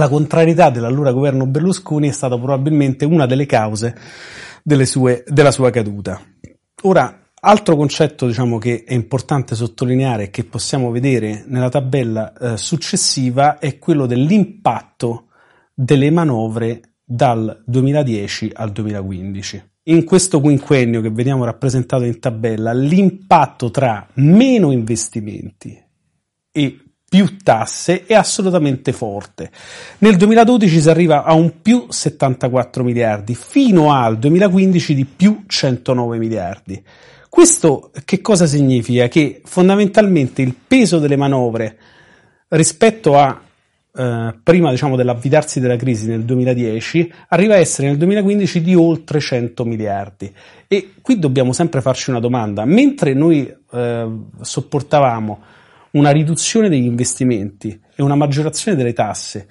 la 0.00 0.08
contrarietà 0.08 0.70
dell'allora 0.70 1.12
governo 1.12 1.46
Berlusconi 1.46 2.08
è 2.08 2.12
stata 2.12 2.36
probabilmente 2.36 3.04
una 3.04 3.26
delle 3.26 3.44
cause 3.44 3.94
delle 4.62 4.86
sue, 4.86 5.24
della 5.28 5.50
sua 5.50 5.68
caduta. 5.70 6.20
Ora, 6.82 7.28
altro 7.34 7.76
concetto 7.76 8.26
diciamo, 8.26 8.56
che 8.56 8.84
è 8.84 8.94
importante 8.94 9.54
sottolineare 9.54 10.24
e 10.24 10.30
che 10.30 10.44
possiamo 10.44 10.90
vedere 10.90 11.44
nella 11.46 11.68
tabella 11.68 12.32
eh, 12.32 12.56
successiva 12.56 13.58
è 13.58 13.78
quello 13.78 14.06
dell'impatto 14.06 15.26
delle 15.74 16.10
manovre 16.10 16.94
dal 17.04 17.62
2010 17.66 18.52
al 18.54 18.72
2015. 18.72 19.68
In 19.84 20.04
questo 20.04 20.40
quinquennio 20.40 21.02
che 21.02 21.10
vediamo 21.10 21.44
rappresentato 21.44 22.04
in 22.04 22.18
tabella, 22.18 22.72
l'impatto 22.72 23.70
tra 23.70 24.06
meno 24.14 24.70
investimenti 24.72 25.78
e 26.52 26.89
più 27.10 27.38
tasse 27.42 28.06
è 28.06 28.14
assolutamente 28.14 28.92
forte. 28.92 29.50
Nel 29.98 30.16
2012 30.16 30.80
si 30.80 30.88
arriva 30.88 31.24
a 31.24 31.34
un 31.34 31.60
più 31.60 31.86
74 31.88 32.84
miliardi, 32.84 33.34
fino 33.34 33.92
al 33.92 34.16
2015 34.16 34.94
di 34.94 35.04
più 35.04 35.42
109 35.44 36.18
miliardi. 36.18 36.80
Questo 37.28 37.90
che 38.04 38.20
cosa 38.20 38.46
significa? 38.46 39.08
Che 39.08 39.40
fondamentalmente 39.44 40.40
il 40.42 40.54
peso 40.54 41.00
delle 41.00 41.16
manovre 41.16 41.76
rispetto 42.46 43.18
a 43.18 43.40
eh, 43.92 44.34
prima 44.40 44.70
diciamo, 44.70 44.94
dell'avvitarsi 44.94 45.58
della 45.58 45.74
crisi 45.74 46.06
nel 46.06 46.22
2010 46.22 47.12
arriva 47.30 47.54
a 47.54 47.58
essere 47.58 47.88
nel 47.88 47.96
2015 47.96 48.60
di 48.60 48.76
oltre 48.76 49.18
100 49.18 49.64
miliardi. 49.64 50.32
E 50.68 50.92
qui 51.02 51.18
dobbiamo 51.18 51.52
sempre 51.52 51.80
farci 51.80 52.10
una 52.10 52.20
domanda. 52.20 52.64
Mentre 52.64 53.14
noi 53.14 53.52
eh, 53.72 54.08
sopportavamo 54.40 55.58
una 55.92 56.10
riduzione 56.10 56.68
degli 56.68 56.84
investimenti 56.84 57.80
e 57.94 58.02
una 58.02 58.14
maggiorazione 58.14 58.76
delle 58.76 58.92
tasse 58.92 59.48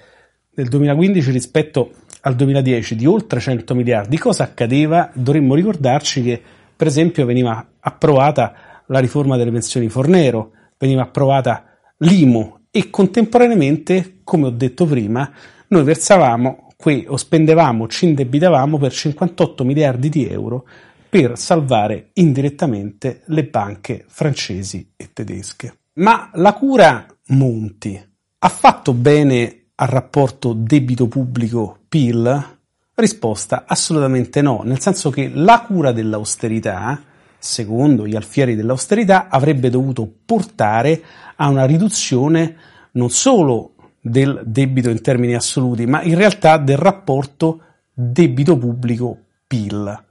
nel 0.54 0.68
2015 0.68 1.30
rispetto 1.30 1.92
al 2.22 2.34
2010 2.34 2.96
di 2.96 3.06
oltre 3.06 3.40
100 3.40 3.74
miliardi, 3.74 4.18
cosa 4.18 4.44
accadeva? 4.44 5.10
Dovremmo 5.14 5.54
ricordarci 5.54 6.22
che, 6.22 6.40
per 6.76 6.86
esempio, 6.86 7.24
veniva 7.24 7.72
approvata 7.80 8.82
la 8.86 8.98
riforma 8.98 9.36
delle 9.36 9.50
pensioni 9.50 9.88
Fornero, 9.88 10.52
veniva 10.76 11.02
approvata 11.02 11.64
l'IMU 11.98 12.58
e 12.70 12.90
contemporaneamente, 12.90 14.20
come 14.24 14.46
ho 14.46 14.50
detto 14.50 14.84
prima, 14.86 15.30
noi 15.68 15.82
versavamo 15.82 16.68
qui 16.76 17.04
o 17.06 17.16
spendevamo, 17.16 17.86
ci 17.88 18.06
indebitavamo 18.06 18.78
per 18.78 18.92
58 18.92 19.64
miliardi 19.64 20.08
di 20.08 20.26
euro 20.26 20.66
per 21.08 21.38
salvare 21.38 22.10
indirettamente 22.14 23.22
le 23.26 23.44
banche 23.44 24.04
francesi 24.08 24.92
e 24.96 25.10
tedesche. 25.12 25.79
Ma 25.94 26.30
la 26.34 26.52
cura 26.52 27.04
Monti 27.28 28.08
ha 28.38 28.48
fatto 28.48 28.92
bene 28.92 29.70
al 29.74 29.88
rapporto 29.88 30.52
debito 30.52 31.08
pubblico-PIL? 31.08 32.58
Risposta 32.94 33.64
assolutamente 33.66 34.40
no, 34.40 34.60
nel 34.62 34.78
senso 34.78 35.10
che 35.10 35.28
la 35.34 35.62
cura 35.62 35.90
dell'austerità, 35.90 37.02
secondo 37.36 38.06
gli 38.06 38.14
alfieri 38.14 38.54
dell'austerità, 38.54 39.28
avrebbe 39.28 39.68
dovuto 39.68 40.08
portare 40.24 41.02
a 41.34 41.48
una 41.48 41.64
riduzione 41.64 42.56
non 42.92 43.10
solo 43.10 43.74
del 44.00 44.42
debito 44.44 44.90
in 44.90 45.00
termini 45.00 45.34
assoluti, 45.34 45.86
ma 45.86 46.02
in 46.02 46.14
realtà 46.14 46.56
del 46.56 46.78
rapporto 46.78 47.62
debito 47.92 48.56
pubblico-PIL. 48.56 50.04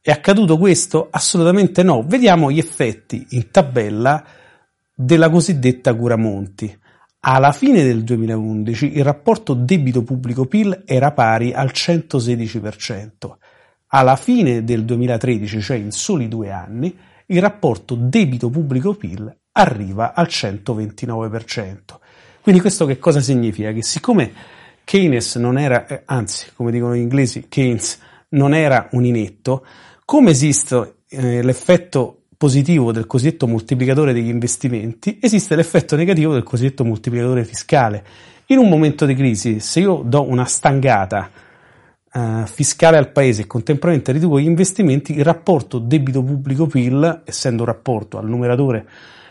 È 0.00 0.10
accaduto 0.10 0.56
questo? 0.56 1.08
Assolutamente 1.10 1.82
no. 1.82 2.02
Vediamo 2.02 2.50
gli 2.50 2.58
effetti 2.58 3.26
in 3.30 3.50
tabella 3.50 4.24
della 5.02 5.28
cosiddetta 5.30 5.94
cura 5.94 6.16
Monti. 6.16 6.78
Alla 7.24 7.52
fine 7.52 7.82
del 7.82 8.04
2011 8.04 8.96
il 8.96 9.04
rapporto 9.04 9.54
debito 9.54 10.02
pubblico-PIL 10.02 10.82
era 10.86 11.12
pari 11.12 11.52
al 11.52 11.70
116%. 11.72 13.10
Alla 13.88 14.16
fine 14.16 14.64
del 14.64 14.84
2013, 14.84 15.60
cioè 15.60 15.76
in 15.76 15.90
soli 15.90 16.28
due 16.28 16.50
anni, 16.50 16.96
il 17.26 17.40
rapporto 17.40 17.94
debito 17.94 18.48
pubblico-PIL 18.48 19.36
arriva 19.52 20.14
al 20.14 20.26
129%. 20.28 21.76
Quindi 22.40 22.60
questo 22.60 22.86
che 22.86 22.98
cosa 22.98 23.20
significa? 23.20 23.72
Che 23.72 23.82
siccome 23.82 24.32
Keynes 24.84 25.36
non 25.36 25.58
era, 25.58 25.86
eh, 25.86 26.02
anzi, 26.06 26.50
come 26.54 26.70
dicono 26.70 26.94
gli 26.94 27.00
inglesi, 27.00 27.46
Keynes 27.48 28.00
non 28.30 28.54
era 28.54 28.88
un 28.92 29.04
inetto, 29.04 29.64
come 30.04 30.30
esiste 30.30 31.02
eh, 31.08 31.42
l'effetto 31.42 32.21
positivo 32.42 32.90
del 32.90 33.06
cosiddetto 33.06 33.46
moltiplicatore 33.46 34.12
degli 34.12 34.26
investimenti, 34.26 35.16
esiste 35.22 35.54
l'effetto 35.54 35.94
negativo 35.94 36.32
del 36.32 36.42
cosiddetto 36.42 36.84
moltiplicatore 36.84 37.44
fiscale. 37.44 38.04
In 38.46 38.58
un 38.58 38.68
momento 38.68 39.06
di 39.06 39.14
crisi, 39.14 39.60
se 39.60 39.78
io 39.78 40.02
do 40.04 40.28
una 40.28 40.44
stangata 40.44 41.30
uh, 42.12 42.44
fiscale 42.46 42.96
al 42.96 43.12
paese 43.12 43.42
e 43.42 43.46
contemporaneamente 43.46 44.10
riduco 44.10 44.40
gli 44.40 44.46
investimenti, 44.46 45.16
il 45.16 45.22
rapporto 45.22 45.78
debito 45.78 46.20
pubblico-PIL, 46.20 47.22
essendo 47.24 47.62
un 47.62 47.68
rapporto 47.68 48.18
al 48.18 48.28
numeratore 48.28 48.88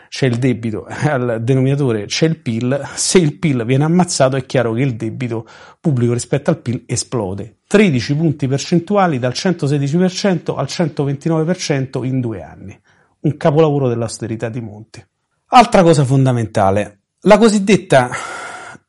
c'è 0.07 0.27
il 0.27 0.37
debito, 0.37 0.85
al 1.03 1.39
denominatore 1.41 2.05
c'è 2.05 2.27
il 2.27 2.37
PIL, 2.37 2.91
se 2.95 3.17
il 3.17 3.37
PIL 3.37 3.65
viene 3.65 3.83
ammazzato 3.83 4.37
è 4.37 4.45
chiaro 4.45 4.71
che 4.71 4.83
il 4.83 4.95
debito 4.95 5.45
pubblico 5.81 6.13
rispetto 6.13 6.49
al 6.49 6.59
PIL 6.59 6.83
esplode. 6.85 7.57
13 7.67 8.15
punti 8.15 8.47
percentuali 8.47 9.19
dal 9.19 9.33
116% 9.33 10.55
al 10.55 10.67
129% 10.69 12.05
in 12.05 12.21
due 12.21 12.41
anni 12.41 12.79
un 13.21 13.37
capolavoro 13.37 13.87
dell'austerità 13.87 14.49
di 14.49 14.61
Monti. 14.61 15.05
Altra 15.47 15.83
cosa 15.83 16.05
fondamentale, 16.05 16.99
la 17.21 17.37
cosiddetta, 17.37 18.09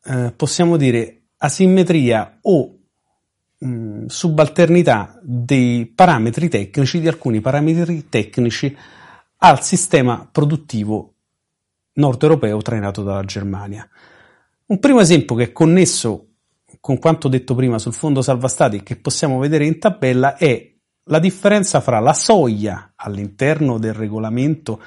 eh, 0.05 0.33
possiamo 0.35 0.77
dire, 0.77 1.23
asimmetria 1.37 2.39
o 2.41 2.77
mh, 3.57 3.67
mm, 3.67 4.05
subalternità 4.07 5.19
dei 5.21 5.85
parametri 5.85 6.49
tecnici, 6.49 6.99
di 6.99 7.07
alcuni 7.07 7.41
parametri 7.41 8.07
tecnici 8.09 8.75
al 9.37 9.61
sistema 9.61 10.27
produttivo 10.31 11.13
nord 11.93 12.23
europeo 12.23 12.61
trainato 12.61 13.03
dalla 13.03 13.23
Germania. 13.23 13.87
Un 14.65 14.79
primo 14.79 15.01
esempio 15.01 15.35
che 15.35 15.43
è 15.43 15.51
connesso 15.51 16.27
con 16.79 16.97
quanto 16.97 17.27
detto 17.27 17.53
prima 17.53 17.77
sul 17.77 17.93
fondo 17.93 18.21
salva 18.21 18.47
stati 18.47 18.83
che 18.83 18.95
possiamo 18.95 19.37
vedere 19.37 19.65
in 19.65 19.79
tabella 19.79 20.35
è 20.35 20.72
la 21.05 21.19
differenza 21.19 21.81
fra 21.81 21.99
la 21.99 22.13
soglia 22.13 22.93
all'interno 22.95 23.77
del 23.77 23.93
regolamento 23.93 24.81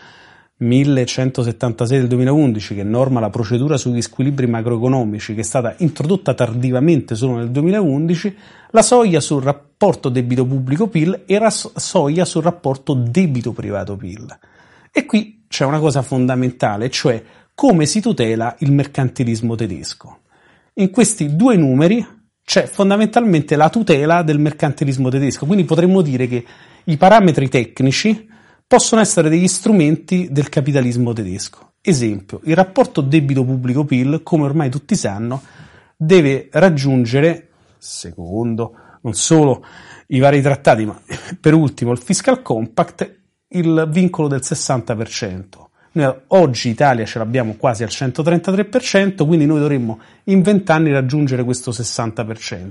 1176 0.58 1.98
del 1.98 2.08
2011 2.08 2.74
che 2.74 2.82
norma 2.82 3.20
la 3.20 3.28
procedura 3.28 3.76
sugli 3.76 4.00
squilibri 4.00 4.46
macroeconomici 4.46 5.34
che 5.34 5.40
è 5.40 5.44
stata 5.44 5.74
introdotta 5.78 6.32
tardivamente 6.32 7.14
solo 7.14 7.36
nel 7.36 7.50
2011, 7.50 8.36
la 8.70 8.80
soglia 8.80 9.20
sul 9.20 9.42
rapporto 9.42 10.08
debito 10.08 10.46
pubblico 10.46 10.88
PIL 10.88 11.24
e 11.26 11.38
la 11.38 11.50
soglia 11.50 12.24
sul 12.24 12.42
rapporto 12.42 12.94
debito 12.94 13.52
privato 13.52 13.96
PIL. 13.96 14.38
E 14.90 15.04
qui 15.04 15.44
c'è 15.46 15.66
una 15.66 15.78
cosa 15.78 16.00
fondamentale, 16.00 16.88
cioè 16.88 17.22
come 17.54 17.84
si 17.84 18.00
tutela 18.00 18.54
il 18.60 18.72
mercantilismo 18.72 19.54
tedesco. 19.54 20.20
In 20.74 20.90
questi 20.90 21.36
due 21.36 21.56
numeri 21.56 22.15
c'è 22.47 22.66
fondamentalmente 22.66 23.57
la 23.57 23.68
tutela 23.68 24.22
del 24.22 24.38
mercantilismo 24.38 25.09
tedesco, 25.09 25.47
quindi 25.47 25.64
potremmo 25.64 26.01
dire 26.01 26.28
che 26.28 26.44
i 26.84 26.97
parametri 26.97 27.49
tecnici 27.49 28.28
possono 28.64 29.01
essere 29.01 29.28
degli 29.28 29.49
strumenti 29.49 30.28
del 30.30 30.49
capitalismo 30.49 31.12
tedesco. 31.12 31.72
Esempio, 31.80 32.40
il 32.44 32.55
rapporto 32.55 33.01
debito 33.01 33.44
pubblico-PIL, 33.44 34.22
come 34.22 34.44
ormai 34.44 34.70
tutti 34.70 34.94
sanno, 34.94 35.42
deve 35.97 36.49
raggiungere, 36.53 37.49
secondo 37.78 38.76
non 39.03 39.14
solo 39.14 39.64
i 40.09 40.20
vari 40.20 40.40
trattati, 40.40 40.84
ma 40.84 41.01
per 41.40 41.53
ultimo 41.53 41.90
il 41.90 41.99
fiscal 41.99 42.42
compact, 42.42 43.22
il 43.49 43.88
vincolo 43.90 44.28
del 44.28 44.42
60%. 44.44 45.65
Noi 45.97 46.14
oggi 46.28 46.68
Italia 46.68 47.07
ce 47.07 47.18
l'abbiamo 47.18 47.55
quasi 47.55 47.82
al 47.82 47.88
133%, 47.88 49.24
quindi 49.24 49.47
noi 49.47 49.61
dovremmo 49.61 49.99
in 50.24 50.42
20 50.42 50.70
anni 50.70 50.92
raggiungere 50.92 51.42
questo 51.42 51.70
60%. 51.70 52.70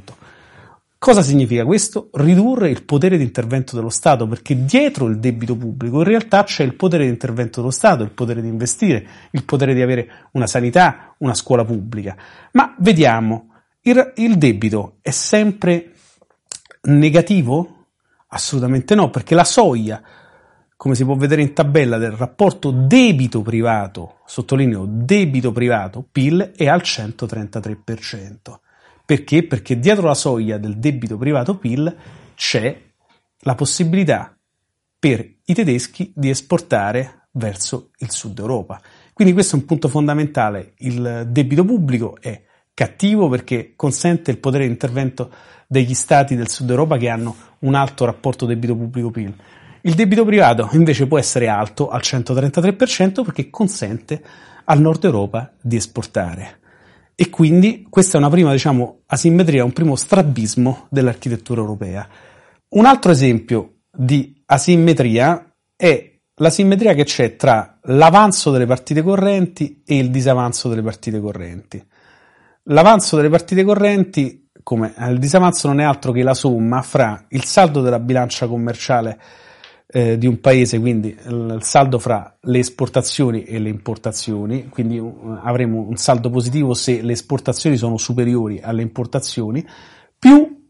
Cosa 1.00 1.24
significa 1.24 1.66
questo? 1.66 2.10
Ridurre 2.14 2.70
il 2.70 2.84
potere 2.84 3.18
di 3.18 3.24
intervento 3.24 3.76
dello 3.76 3.90
Stato, 3.90 4.28
perché 4.28 4.64
dietro 4.64 5.08
il 5.08 5.18
debito 5.18 5.56
pubblico 5.56 5.98
in 5.98 6.04
realtà 6.04 6.44
c'è 6.44 6.64
il 6.64 6.76
potere 6.76 7.06
di 7.06 7.10
intervento 7.10 7.62
dello 7.62 7.72
Stato, 7.72 8.04
il 8.04 8.12
potere 8.12 8.44
di 8.44 8.48
investire, 8.48 9.08
il 9.32 9.44
potere 9.44 9.74
di 9.74 9.82
avere 9.82 10.28
una 10.34 10.46
sanità, 10.46 11.16
una 11.18 11.34
scuola 11.34 11.66
pubblica. 11.66 12.16
Ma 12.52 12.76
vediamo, 12.78 13.54
il, 13.82 14.14
il 14.18 14.38
debito 14.38 14.98
è 15.02 15.10
sempre 15.10 15.94
negativo? 16.84 17.88
Assolutamente 18.28 18.94
no, 18.94 19.10
perché 19.10 19.34
la 19.34 19.44
soglia 19.44 20.00
come 20.78 20.96
si 20.96 21.06
può 21.06 21.16
vedere 21.16 21.42
in 21.42 21.54
tabella 21.54 21.98
del 21.98 22.12
rapporto 22.12 22.72
debito 22.72 23.42
privato, 23.42 24.18
sottolineo 24.26 24.86
debito 24.88 25.52
privato, 25.52 26.06
PIL 26.10 26.52
è 26.56 26.68
al 26.68 26.82
133%. 26.82 28.36
Perché? 29.06 29.44
Perché 29.44 29.80
dietro 29.80 30.08
la 30.08 30.14
soglia 30.16 30.58
del 30.58 30.78
debito 30.78 31.18
privato 31.18 31.58
PIL 31.58 31.96
c'è 32.36 32.82
la 33.40 33.56
possibilità 33.56 34.36
per 35.00 35.28
i 35.46 35.54
tedeschi 35.54 36.12
di 36.16 36.30
esportare 36.30 37.28
verso 37.32 37.92
il 38.00 38.12
sud 38.12 38.40
Europa. 38.40 38.82
Quindi 39.14 39.34
questo 39.34 39.56
è 39.56 39.60
un 39.60 39.66
punto 39.66 39.88
fondamentale. 39.88 40.74
Il 40.80 41.28
debito 41.30 41.64
pubblico 41.64 42.18
è 42.20 42.44
cattivo 42.74 43.30
perché 43.30 43.74
consente 43.76 44.32
il 44.32 44.40
potere 44.40 44.66
di 44.66 44.72
intervento 44.72 45.32
degli 45.68 45.94
stati 45.94 46.36
del 46.36 46.50
sud 46.50 46.70
Europa 46.70 46.98
che 46.98 47.10
hanno 47.10 47.36
un 47.60 47.76
alto 47.76 48.06
rapporto 48.06 48.46
debito 48.46 48.76
pubblico-PIL. 48.76 49.36
Il 49.86 49.94
debito 49.94 50.26
privato 50.26 50.70
invece 50.72 51.06
può 51.06 51.20
essere 51.20 51.48
alto 51.48 51.90
al 51.90 52.02
133% 52.04 53.24
perché 53.24 53.52
consente 53.52 54.20
al 54.64 54.82
nord 54.82 55.04
Europa 55.04 55.54
di 55.62 55.76
esportare. 55.76 56.60
E 57.14 57.30
quindi 57.30 57.86
questa 57.88 58.18
è 58.18 58.20
una 58.20 58.32
prima, 58.32 58.52
diciamo, 58.52 59.02
asimmetria, 59.06 59.64
un 59.64 59.74
primo 59.74 59.96
strabismo 59.96 60.88
dell'architettura 60.90 61.62
europea. 61.62 62.08
Un 62.70 62.86
altro 62.86 63.12
esempio 63.12 63.82
di 63.96 64.42
asimmetria 64.48 65.54
è 65.76 66.20
l'asimmetria 66.34 66.96
che 66.96 67.04
c'è 67.04 67.36
tra 67.36 67.78
l'avanzo 67.84 68.50
delle 68.50 68.66
partite 68.66 69.04
correnti 69.04 69.84
e 69.86 70.00
il 70.00 70.10
disavanzo 70.10 70.68
delle 70.68 70.82
partite 70.82 71.20
correnti. 71.20 71.86
L'avanzo 72.64 73.18
delle 73.18 73.30
partite 73.30 73.64
correnti, 73.64 74.50
come 74.64 74.96
il 74.98 75.20
disavanzo, 75.20 75.68
non 75.68 75.80
è 75.80 75.84
altro 75.84 76.12
che 76.12 76.24
la 76.24 76.34
somma 76.34 76.82
fra 76.82 77.24
il 77.30 77.44
saldo 77.44 77.82
della 77.82 78.00
bilancia 78.00 78.48
commerciale 78.48 79.20
eh, 79.88 80.18
di 80.18 80.28
un 80.28 80.40
paese, 80.40 80.80
quindi 80.80 81.16
il 81.28 81.60
saldo 81.62 82.00
fra 82.00 82.38
le 82.42 82.60
esportazioni 82.60 83.44
e 83.44 83.60
le 83.60 83.70
importazioni, 83.70 84.68
quindi 84.70 85.02
avremo 85.42 85.82
un 85.82 85.96
saldo 85.96 86.30
positivo 86.30 86.74
se 86.74 87.02
le 87.02 87.14
esportazioni 87.14 87.78
sono 87.78 87.98
superiori 87.98 88.60
alle 88.62 88.82
importazioni, 88.82 89.66
più 90.18 90.64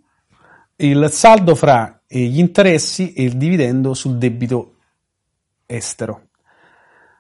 il 0.77 1.07
saldo 1.11 1.55
fra 1.55 2.01
gli 2.07 2.39
interessi 2.39 3.13
e 3.13 3.23
il 3.23 3.37
dividendo 3.37 3.93
sul 3.93 4.17
debito 4.17 4.75
estero. 5.65 6.27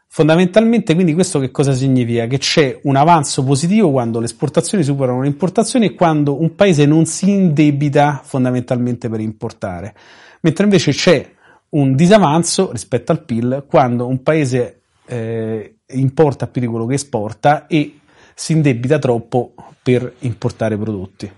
Fondamentalmente, 0.07 0.93
quindi, 0.93 1.13
questo 1.13 1.39
che 1.39 1.51
cosa 1.51 1.73
significa? 1.73 2.25
Che 2.25 2.37
c'è 2.37 2.79
un 2.83 2.95
avanzo 2.95 3.43
positivo 3.43 3.91
quando 3.91 4.19
le 4.19 4.25
esportazioni 4.25 4.83
superano 4.83 5.21
le 5.21 5.27
importazioni 5.27 5.87
e 5.87 5.93
quando 5.93 6.39
un 6.39 6.55
paese 6.55 6.85
non 6.85 7.05
si 7.05 7.29
indebita 7.29 8.21
fondamentalmente 8.23 9.09
per 9.09 9.19
importare, 9.19 9.93
mentre 10.39 10.63
invece 10.63 10.91
c'è 10.91 11.34
un 11.75 11.95
disavanzo 11.95 12.71
rispetto 12.71 13.11
al 13.11 13.23
PIL 13.23 13.65
quando 13.67 14.07
un 14.07 14.23
paese 14.23 14.81
eh, 15.05 15.77
importa 15.87 16.47
più 16.47 16.61
di 16.61 16.67
quello 16.67 16.85
che 16.85 16.95
esporta 16.95 17.67
e 17.67 17.99
si 18.33 18.53
indebita 18.53 18.97
troppo 18.99 19.53
per 19.81 20.13
importare 20.19 20.77
prodotti. 20.77 21.31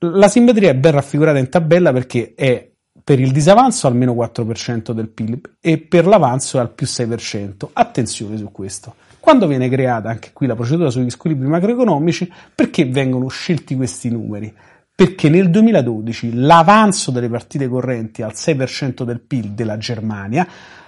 La 0.00 0.28
simmetria 0.28 0.70
è 0.70 0.74
ben 0.74 0.92
raffigurata 0.92 1.38
in 1.38 1.48
tabella 1.48 1.92
perché 1.92 2.32
è 2.34 2.70
per 3.02 3.20
il 3.20 3.32
disavanzo 3.32 3.86
al 3.86 3.96
meno 3.96 4.12
4% 4.12 4.92
del 4.92 5.08
PIL 5.08 5.40
e 5.60 5.78
per 5.78 6.06
l'avanzo 6.06 6.58
al 6.58 6.72
più 6.72 6.86
6%. 6.86 7.68
Attenzione 7.72 8.36
su 8.36 8.50
questo. 8.50 8.94
Quando 9.18 9.46
viene 9.46 9.68
creata 9.68 10.08
anche 10.08 10.30
qui 10.32 10.46
la 10.46 10.54
procedura 10.54 10.90
sugli 10.90 11.10
squilibri 11.10 11.48
macroeconomici, 11.48 12.30
perché 12.54 12.84
vengono 12.84 13.28
scelti 13.28 13.74
questi 13.76 14.10
numeri? 14.10 14.54
Perché 14.98 15.28
nel 15.28 15.48
2012 15.48 16.34
l'avanzo 16.34 17.12
delle 17.12 17.28
partite 17.28 17.68
correnti 17.68 18.22
al 18.22 18.32
6% 18.34 19.04
del 19.04 19.20
PIL 19.20 19.52
della 19.52 19.78
Germania 19.78 20.44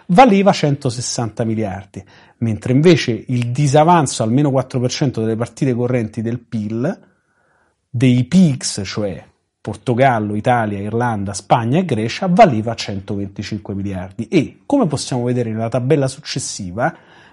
valeva 0.06 0.50
160 0.50 1.44
miliardi, 1.44 2.04
mentre 2.38 2.72
invece 2.72 3.24
il 3.28 3.52
disavanzo 3.52 4.24
al 4.24 4.32
meno 4.32 4.50
4% 4.50 5.20
delle 5.20 5.36
partite 5.36 5.74
correnti 5.74 6.22
del 6.22 6.40
PIL 6.40 6.98
dei 7.88 8.24
PIGS, 8.24 8.82
cioè 8.84 9.24
Portogallo, 9.60 10.34
Italia, 10.34 10.80
Irlanda, 10.80 11.32
Spagna 11.32 11.78
e 11.78 11.84
Grecia, 11.84 12.26
valeva 12.26 12.74
125 12.74 13.74
miliardi. 13.74 14.26
E 14.26 14.62
come 14.66 14.88
possiamo 14.88 15.22
vedere 15.22 15.52
nella 15.52 15.68
tabella 15.68 16.08
successiva, 16.08 16.92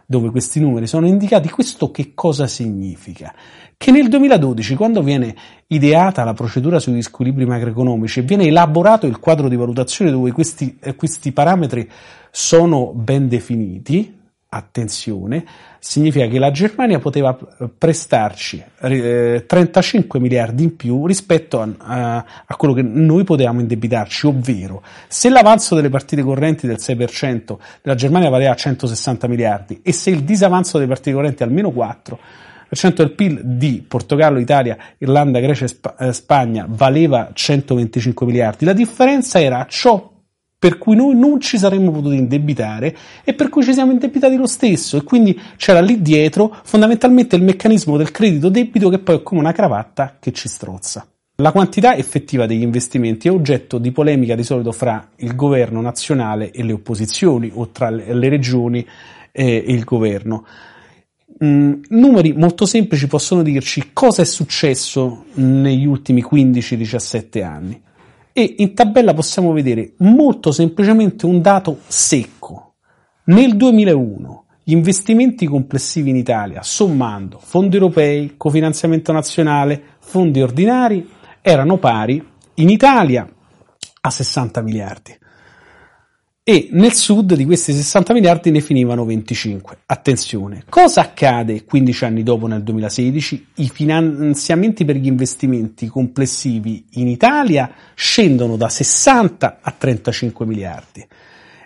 dove 0.10 0.32
questi 0.32 0.60
numeri 0.60 0.88
sono 0.88 1.05
indicati, 1.05 1.49
questo 1.49 1.91
che 1.91 2.14
cosa 2.16 2.47
significa? 2.47 3.34
che 3.78 3.91
nel 3.91 4.10
2012, 4.10 4.76
quando 4.76 5.03
viene 5.03 5.36
ideata 5.68 6.24
la 6.24 6.34
procedura 6.34 6.80
sugli 6.80 7.03
squilibri 7.03 7.45
macroeconomici 7.45 8.20
e 8.20 8.24
viene 8.24 8.45
elaborato 8.45 9.05
il 9.05 9.20
quadro 9.20 9.47
di 9.47 9.55
valutazione 9.55 10.10
dove 10.10 10.32
questi, 10.32 10.78
eh, 10.82 10.95
questi 10.95 11.32
parametri 11.32 11.88
sono 12.32 12.91
ben 12.93 13.28
definiti, 13.28 14.16
attenzione, 14.50 15.45
significa 15.80 16.28
che 16.28 16.39
la 16.39 16.52
Germania 16.52 17.00
poteva 17.00 17.38
prestarci 17.78 18.64
eh, 18.82 19.43
35 19.45 20.20
miliardi 20.20 20.64
in 20.64 20.76
più 20.76 21.06
rispetto 21.06 21.62
a, 21.62 21.70
a, 21.78 22.26
a, 22.45 22.56
quello 22.56 22.74
che 22.74 22.82
noi 22.82 23.24
potevamo 23.24 23.60
indebitarci, 23.60 24.28
ovvero 24.28 24.84
se 25.08 25.30
l'avanzo 25.30 25.76
delle 25.76 25.89
partite 25.89 26.22
correnti 26.22 26.66
del 26.66 26.78
6% 26.80 27.58
della 27.82 27.95
Germania 27.95 28.30
valeva 28.30 28.56
160 28.56 29.28
miliardi 29.28 29.80
e 29.84 29.91
se 29.91 30.12
il 30.12 30.24
disavanzo 30.24 30.78
delle 30.78 30.89
partite 30.89 31.14
correnti 31.14 31.43
almeno 31.43 31.72
4, 31.72 32.20
del 32.70 33.12
PIL 33.12 33.41
di 33.43 33.84
Portogallo, 33.88 34.39
Italia, 34.39 34.78
Irlanda, 34.98 35.39
Grecia 35.39 35.66
e 35.66 35.68
Sp- 35.70 35.95
eh, 36.00 36.12
Spagna 36.12 36.66
valeva 36.68 37.30
125 37.32 38.26
miliardi. 38.26 38.66
La 38.66 38.74
differenza 38.74 39.39
era 39.39 39.66
ciò 39.70 40.16
per 40.60 40.78
cui 40.78 40.95
noi 40.95 41.16
non 41.16 41.39
ci 41.39 41.58
saremmo 41.58 41.91
potuti 41.91 42.16
indebitare 42.16 42.95
e 43.24 43.34
per 43.34 43.49
cui 43.49 43.64
ci 43.64 43.74
siamo 43.74 43.91
indebitati 43.91 44.36
lo 44.36 44.47
stesso 44.47 44.97
e 44.97 45.03
quindi 45.03 45.39
c'era 45.55 45.82
lì 45.82 46.01
dietro 46.01 46.55
fondamentalmente 46.64 47.36
il 47.36 47.43
meccanismo 47.43 47.95
del 47.95 48.12
credito 48.12 48.49
debito 48.49 48.89
che 48.89 48.97
poi 48.99 49.18
è 49.18 49.24
come 49.24 49.39
una 49.39 49.51
cravatta 49.51 50.18
che 50.20 50.32
ci 50.32 50.47
strozza. 50.47 51.08
La 51.39 51.51
quantità 51.51 51.95
effettiva 51.95 52.47
degli 52.47 52.64
investimenti 52.64 53.28
è 53.28 53.32
oggetto 53.32 53.78
di 53.78 53.91
polemica 53.91 54.34
di 54.34 54.41
solito 54.41 54.72
fra 54.72 55.08
il 55.18 55.36
governo 55.36 55.82
nazionale 55.82 56.49
e 56.49 56.64
le 56.64 56.74
opposizioni 56.74 57.51
o 57.53 57.70
tra 57.70 57.91
le 57.91 58.28
regioni 58.28 58.84
e 59.32 59.55
il 59.55 59.84
governo 59.84 60.47
mm, 61.43 61.74
numeri 61.89 62.34
molto 62.34 62.66
semplici 62.66 63.05
possono 63.05 63.43
dirci 63.43 63.91
cosa 63.93 64.24
è 64.24 64.26
successo 64.26 65.26
negli 65.34 65.86
ultimi 65.86 66.26
15-17 66.28 67.43
anni. 67.43 67.80
E 68.38 68.54
in 68.60 68.76
tabella 68.76 69.16
possiamo 69.16 69.52
vedere 69.52 69.94
molto 69.98 70.52
semplicemente 70.52 71.26
un 71.26 71.42
dato 71.42 71.80
secco. 71.88 72.76
Nel 73.24 73.58
2001 73.58 74.46
gli 74.64 74.74
investimenti 74.74 75.48
complessivi 75.48 76.12
in 76.12 76.18
Italia, 76.18 76.62
sommando 76.62 77.40
fondi 77.42 77.78
europei, 77.78 78.36
cofinanziamento 78.38 79.12
nazionale, 79.12 79.82
fondi 79.98 80.40
ordinari, 80.44 81.10
erano 81.42 81.78
pari 81.80 82.24
in 82.54 82.70
Italia 82.70 83.28
a 84.02 84.10
60 84.12 84.62
miliardi 84.62 85.18
e 86.50 86.70
nel 86.72 86.93
sud 86.93 87.34
di 87.34 87.43
questi 87.43 87.74
60 87.74 88.14
miliardi 88.14 88.52
ne 88.52 88.62
finivano 88.62 89.04
25. 89.04 89.80
Attenzione, 89.86 90.64
cosa 90.70 91.02
accade 91.02 91.66
15 91.66 92.06
anni 92.06 92.24
dopo 92.24 92.48
nel 92.48 92.64
2016? 92.64 93.48
I 93.56 93.68
finanziamenti 93.68 94.86
per 94.86 94.95
gli 94.95 95.08
investimenti 95.08 95.88
complessivi 95.88 96.86
in 96.91 97.10
Italia 97.10 97.70
scendono 97.93 98.56
da 98.56 98.70
60 98.70 99.58
a 99.62 99.72
35 99.78 100.45
miliardi 100.45 101.06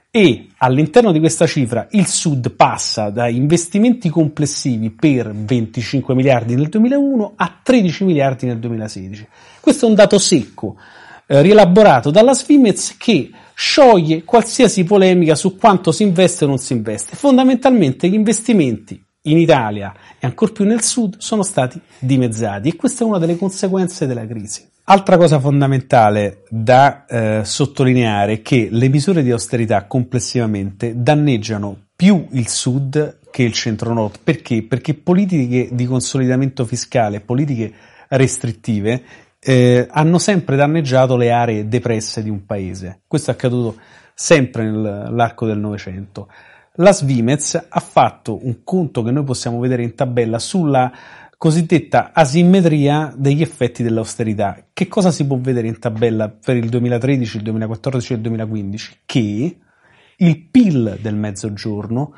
e 0.10 0.48
all'interno 0.58 1.12
di 1.12 1.20
questa 1.20 1.46
cifra 1.46 1.86
il 1.92 2.08
Sud 2.08 2.50
passa 2.50 3.12
da 3.12 3.28
investimenti 3.28 4.10
complessivi 4.10 4.90
per 4.90 5.32
25 5.32 6.16
miliardi 6.16 6.56
nel 6.56 6.70
2001 6.70 7.34
a 7.36 7.60
13 7.62 8.04
miliardi 8.04 8.48
nel 8.48 8.58
2016. 8.58 9.28
Questo 9.60 9.86
è 9.86 9.90
un 9.90 9.94
dato 9.94 10.18
secco, 10.18 10.76
eh, 11.28 11.40
rielaborato 11.44 12.10
dalla 12.10 12.34
Svimez 12.34 12.98
che 12.98 13.30
scioglie 13.62 14.24
qualsiasi 14.24 14.84
polemica 14.84 15.36
su 15.36 15.56
quanto 15.56 15.92
si 15.92 16.02
investe 16.02 16.46
o 16.46 16.48
non 16.48 16.58
si 16.58 16.74
investe. 16.74 17.16
Fondamentalmente 17.16 18.10
gli 18.10 18.16
investimenti 18.16 19.00
in 19.26 19.38
Italia 19.38 19.94
e 20.18 20.26
ancor 20.26 20.52
più 20.52 20.66
nel 20.66 20.82
sud 20.82 21.18
sono 21.20 21.44
stati 21.44 21.80
dimezzati 22.00 22.70
e 22.70 22.76
questa 22.76 23.04
è 23.04 23.08
una 23.08 23.20
delle 23.20 23.38
conseguenze 23.38 24.08
della 24.08 24.26
crisi. 24.26 24.68
Altra 24.86 25.16
cosa 25.16 25.40
fondamentale 25.40 26.42
da 26.50 27.06
eh, 27.06 27.42
sottolineare 27.46 28.34
è 28.34 28.42
che 28.42 28.68
le 28.72 28.90
misure 28.90 29.22
di 29.22 29.30
austerità 29.30 29.86
complessivamente 29.86 30.94
danneggiano 30.96 31.90
più 31.96 32.30
il 32.32 32.48
sud 32.48 33.20
che 33.30 33.44
il 33.44 33.54
centro-nord. 33.54 34.22
Perché? 34.24 34.64
Perché 34.64 34.96
politiche 34.96 35.70
di 35.72 35.86
consolidamento 35.86 36.66
fiscale, 36.66 37.22
politiche 37.22 37.72
restrittive 38.08 39.04
eh, 39.44 39.88
hanno 39.90 40.20
sempre 40.20 40.56
danneggiato 40.56 41.18
le 41.18 41.32
aree 41.32 41.68
depresse 41.68 42.22
di 42.22 42.30
un 42.30 42.46
paese. 42.46 43.02
Questo 43.08 43.32
è 43.32 43.34
accaduto 43.34 43.80
sempre 44.14 44.70
nell'arco 44.70 45.48
del 45.48 45.58
Novecento. 45.58 46.30
La 46.76 46.94
Svimez 46.94 47.66
ha 47.68 47.80
fatto 47.80 48.46
un 48.46 48.64
conto 48.64 49.02
che 49.02 49.12
noi 49.12 49.24
possiamo 49.24 49.60
vedere 49.60 49.84
in 49.84 49.96
tabella 49.96 50.40
sulla 50.40 50.92
cosiddetta 51.38 52.12
asimmetria 52.14 53.12
degli 53.18 53.42
effetti 53.42 53.82
dell'austerità. 53.82 54.68
Che 54.72 54.88
cosa 54.88 55.10
si 55.10 55.26
può 55.26 55.38
vedere 55.38 55.68
in 55.68 55.80
tabella 55.80 56.30
per 56.30 56.56
il 56.56 56.70
2013, 56.70 57.38
il 57.38 57.44
2014 57.44 58.14
e 58.14 58.16
il 58.18 58.22
2015? 58.22 58.98
Che 59.06 59.58
il 60.18 60.40
PIL 60.40 61.00
del 61.02 61.16
mezzogiorno 61.16 62.14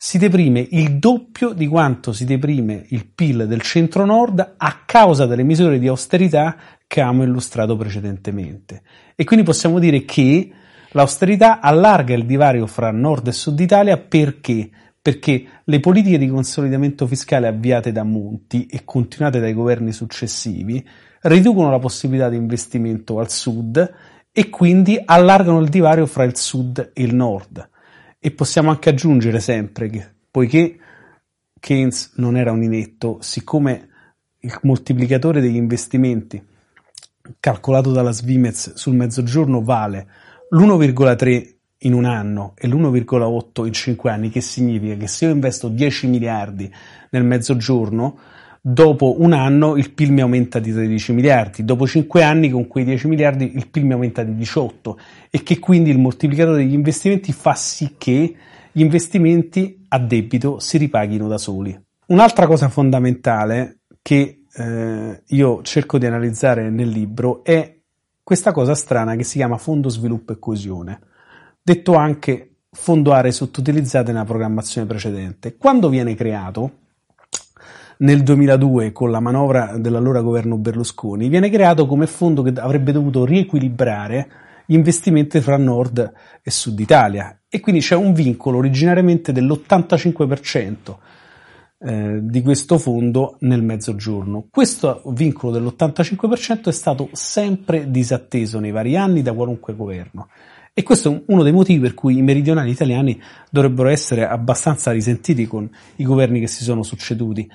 si 0.00 0.16
deprime 0.16 0.64
il 0.70 1.00
doppio 1.00 1.52
di 1.52 1.66
quanto 1.66 2.12
si 2.12 2.24
deprime 2.24 2.84
il 2.90 3.04
PIL 3.04 3.48
del 3.48 3.60
centro-nord 3.60 4.54
a 4.56 4.82
causa 4.86 5.26
delle 5.26 5.42
misure 5.42 5.80
di 5.80 5.88
austerità 5.88 6.56
che 6.86 7.00
abbiamo 7.00 7.24
illustrato 7.24 7.76
precedentemente. 7.76 8.82
E 9.16 9.24
quindi 9.24 9.44
possiamo 9.44 9.80
dire 9.80 10.04
che 10.04 10.52
l'austerità 10.92 11.58
allarga 11.58 12.14
il 12.14 12.26
divario 12.26 12.68
fra 12.68 12.92
nord 12.92 13.26
e 13.26 13.32
sud 13.32 13.58
Italia 13.58 13.98
perché? 13.98 14.70
Perché 15.02 15.44
le 15.64 15.80
politiche 15.80 16.18
di 16.18 16.28
consolidamento 16.28 17.08
fiscale 17.08 17.48
avviate 17.48 17.90
da 17.90 18.04
Monti 18.04 18.66
e 18.66 18.82
continuate 18.84 19.40
dai 19.40 19.52
governi 19.52 19.90
successivi 19.90 20.86
riducono 21.22 21.72
la 21.72 21.80
possibilità 21.80 22.28
di 22.28 22.36
investimento 22.36 23.18
al 23.18 23.30
sud 23.30 23.94
e 24.30 24.48
quindi 24.48 24.96
allargano 25.04 25.58
il 25.58 25.68
divario 25.68 26.06
fra 26.06 26.22
il 26.22 26.36
sud 26.36 26.92
e 26.94 27.02
il 27.02 27.16
nord. 27.16 27.68
E 28.18 28.30
possiamo 28.32 28.70
anche 28.70 28.88
aggiungere 28.88 29.40
sempre 29.40 29.88
che, 29.88 30.06
poiché 30.30 30.78
Keynes 31.58 32.14
non 32.16 32.36
era 32.36 32.50
un 32.50 32.62
inetto, 32.62 33.18
siccome 33.20 33.88
il 34.40 34.58
moltiplicatore 34.62 35.40
degli 35.40 35.56
investimenti 35.56 36.44
calcolato 37.40 37.92
dalla 37.92 38.12
Svimez 38.12 38.74
sul 38.74 38.94
mezzogiorno 38.94 39.62
vale 39.62 40.08
l'1,3 40.50 41.56
in 41.82 41.92
un 41.92 42.04
anno 42.04 42.54
e 42.56 42.66
l'1,8 42.66 43.66
in 43.66 43.72
5 43.72 44.10
anni, 44.10 44.30
che 44.30 44.40
significa 44.40 44.96
che 44.96 45.06
se 45.06 45.26
io 45.26 45.32
investo 45.32 45.68
10 45.68 46.06
miliardi 46.08 46.72
nel 47.10 47.24
mezzogiorno, 47.24 48.18
dopo 48.70 49.16
un 49.20 49.32
anno 49.32 49.76
il 49.76 49.92
PIL 49.92 50.12
mi 50.12 50.20
aumenta 50.20 50.58
di 50.58 50.72
13 50.72 51.14
miliardi, 51.14 51.64
dopo 51.64 51.86
5 51.86 52.22
anni 52.22 52.50
con 52.50 52.66
quei 52.66 52.84
10 52.84 53.08
miliardi 53.08 53.56
il 53.56 53.66
PIL 53.68 53.86
mi 53.86 53.94
aumenta 53.94 54.22
di 54.22 54.34
18 54.34 54.98
e 55.30 55.42
che 55.42 55.58
quindi 55.58 55.88
il 55.88 55.98
moltiplicatore 55.98 56.58
degli 56.58 56.74
investimenti 56.74 57.32
fa 57.32 57.54
sì 57.54 57.94
che 57.96 58.36
gli 58.70 58.80
investimenti 58.82 59.86
a 59.88 59.98
debito 59.98 60.58
si 60.58 60.76
ripaghino 60.76 61.26
da 61.28 61.38
soli. 61.38 61.78
Un'altra 62.08 62.46
cosa 62.46 62.68
fondamentale 62.68 63.80
che 64.02 64.44
eh, 64.52 65.22
io 65.24 65.62
cerco 65.62 65.96
di 65.96 66.04
analizzare 66.04 66.68
nel 66.68 66.88
libro 66.88 67.42
è 67.44 67.74
questa 68.22 68.52
cosa 68.52 68.74
strana 68.74 69.16
che 69.16 69.24
si 69.24 69.38
chiama 69.38 69.56
Fondo 69.56 69.88
Sviluppo 69.88 70.32
e 70.32 70.38
Coesione, 70.38 71.00
detto 71.62 71.94
anche 71.94 72.56
fondo 72.70 73.12
aree 73.12 73.32
sottoutilizzate 73.32 74.12
nella 74.12 74.26
programmazione 74.26 74.86
precedente. 74.86 75.56
Quando 75.56 75.88
viene 75.88 76.14
creato, 76.14 76.80
nel 77.98 78.22
2002 78.22 78.92
con 78.92 79.10
la 79.10 79.20
manovra 79.20 79.76
dell'allora 79.78 80.20
governo 80.20 80.56
Berlusconi, 80.56 81.28
viene 81.28 81.50
creato 81.50 81.86
come 81.86 82.06
fondo 82.06 82.42
che 82.42 82.52
avrebbe 82.58 82.92
dovuto 82.92 83.24
riequilibrare 83.24 84.28
gli 84.66 84.74
investimenti 84.74 85.40
fra 85.40 85.56
nord 85.56 86.12
e 86.42 86.50
sud 86.50 86.78
Italia 86.78 87.40
e 87.48 87.60
quindi 87.60 87.80
c'è 87.80 87.96
un 87.96 88.12
vincolo 88.12 88.58
originariamente 88.58 89.32
dell'85% 89.32 90.96
eh, 91.80 92.18
di 92.22 92.42
questo 92.42 92.76
fondo 92.76 93.36
nel 93.40 93.62
mezzogiorno. 93.62 94.46
Questo 94.50 95.02
vincolo 95.06 95.52
dell'85% 95.52 96.68
è 96.68 96.72
stato 96.72 97.08
sempre 97.12 97.90
disatteso 97.90 98.58
nei 98.58 98.70
vari 98.70 98.96
anni 98.96 99.22
da 99.22 99.32
qualunque 99.32 99.74
governo. 99.74 100.28
E 100.74 100.82
questo 100.82 101.12
è 101.12 101.22
uno 101.26 101.42
dei 101.42 101.52
motivi 101.52 101.80
per 101.80 101.94
cui 101.94 102.18
i 102.18 102.22
meridionali 102.22 102.70
italiani 102.70 103.20
dovrebbero 103.50 103.88
essere 103.88 104.28
abbastanza 104.28 104.92
risentiti 104.92 105.46
con 105.46 105.68
i 105.96 106.04
governi 106.04 106.40
che 106.40 106.46
si 106.46 106.62
sono 106.62 106.82
succeduti. 106.82 107.50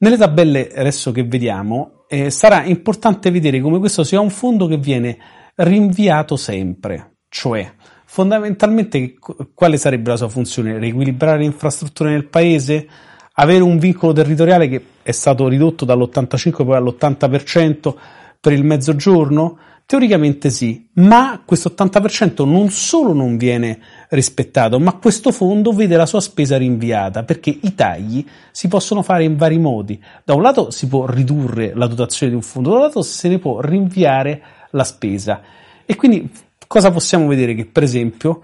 Nelle 0.00 0.16
tabelle 0.16 0.68
adesso 0.72 1.10
che 1.10 1.24
vediamo 1.24 2.04
eh, 2.08 2.30
sarà 2.30 2.62
importante 2.64 3.32
vedere 3.32 3.60
come 3.60 3.80
questo 3.80 4.04
sia 4.04 4.20
un 4.20 4.30
fondo 4.30 4.68
che 4.68 4.76
viene 4.76 5.18
rinviato 5.56 6.36
sempre, 6.36 7.16
cioè 7.28 7.72
fondamentalmente 8.04 9.16
quale 9.52 9.76
sarebbe 9.76 10.10
la 10.10 10.16
sua 10.16 10.28
funzione? 10.28 10.78
Riequilibrare 10.78 11.38
le 11.38 11.44
infrastrutture 11.46 12.10
nel 12.10 12.28
paese? 12.28 12.88
Avere 13.34 13.64
un 13.64 13.78
vincolo 13.78 14.12
territoriale 14.12 14.68
che 14.68 14.82
è 15.02 15.10
stato 15.10 15.48
ridotto 15.48 15.84
dall'85 15.84 16.64
poi 16.64 16.76
all'80% 16.76 17.94
per 18.40 18.52
il 18.52 18.64
mezzogiorno? 18.64 19.58
Teoricamente 19.88 20.50
sì, 20.50 20.86
ma 20.96 21.40
questo 21.46 21.72
80% 21.74 22.46
non 22.46 22.68
solo 22.68 23.14
non 23.14 23.38
viene 23.38 23.78
rispettato, 24.10 24.78
ma 24.78 24.92
questo 24.92 25.32
fondo 25.32 25.72
vede 25.72 25.96
la 25.96 26.04
sua 26.04 26.20
spesa 26.20 26.58
rinviata 26.58 27.22
perché 27.22 27.58
i 27.58 27.74
tagli 27.74 28.22
si 28.50 28.68
possono 28.68 29.00
fare 29.00 29.24
in 29.24 29.38
vari 29.38 29.58
modi. 29.58 29.98
Da 30.24 30.34
un 30.34 30.42
lato 30.42 30.70
si 30.70 30.88
può 30.88 31.06
ridurre 31.06 31.72
la 31.74 31.86
dotazione 31.86 32.32
di 32.32 32.36
un 32.36 32.44
fondo, 32.44 32.74
dall'altro 32.74 33.00
se 33.00 33.28
ne 33.28 33.38
può 33.38 33.62
rinviare 33.62 34.42
la 34.72 34.84
spesa. 34.84 35.40
E 35.86 35.96
quindi 35.96 36.30
cosa 36.66 36.90
possiamo 36.90 37.26
vedere? 37.26 37.54
Che 37.54 37.64
per 37.64 37.82
esempio 37.82 38.42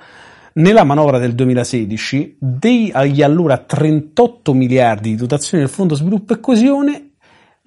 nella 0.55 0.85
manovra 0.85 1.19
del 1.19 1.35
2016 1.35 2.37
degli 2.39 3.21
allora 3.21 3.59
38 3.59 4.55
miliardi 4.55 5.11
di 5.11 5.17
dotazione 5.17 5.65
del 5.65 5.73
Fondo 5.73 5.95
Sviluppo 5.95 6.33
e 6.33 6.41
Coesione 6.41 7.09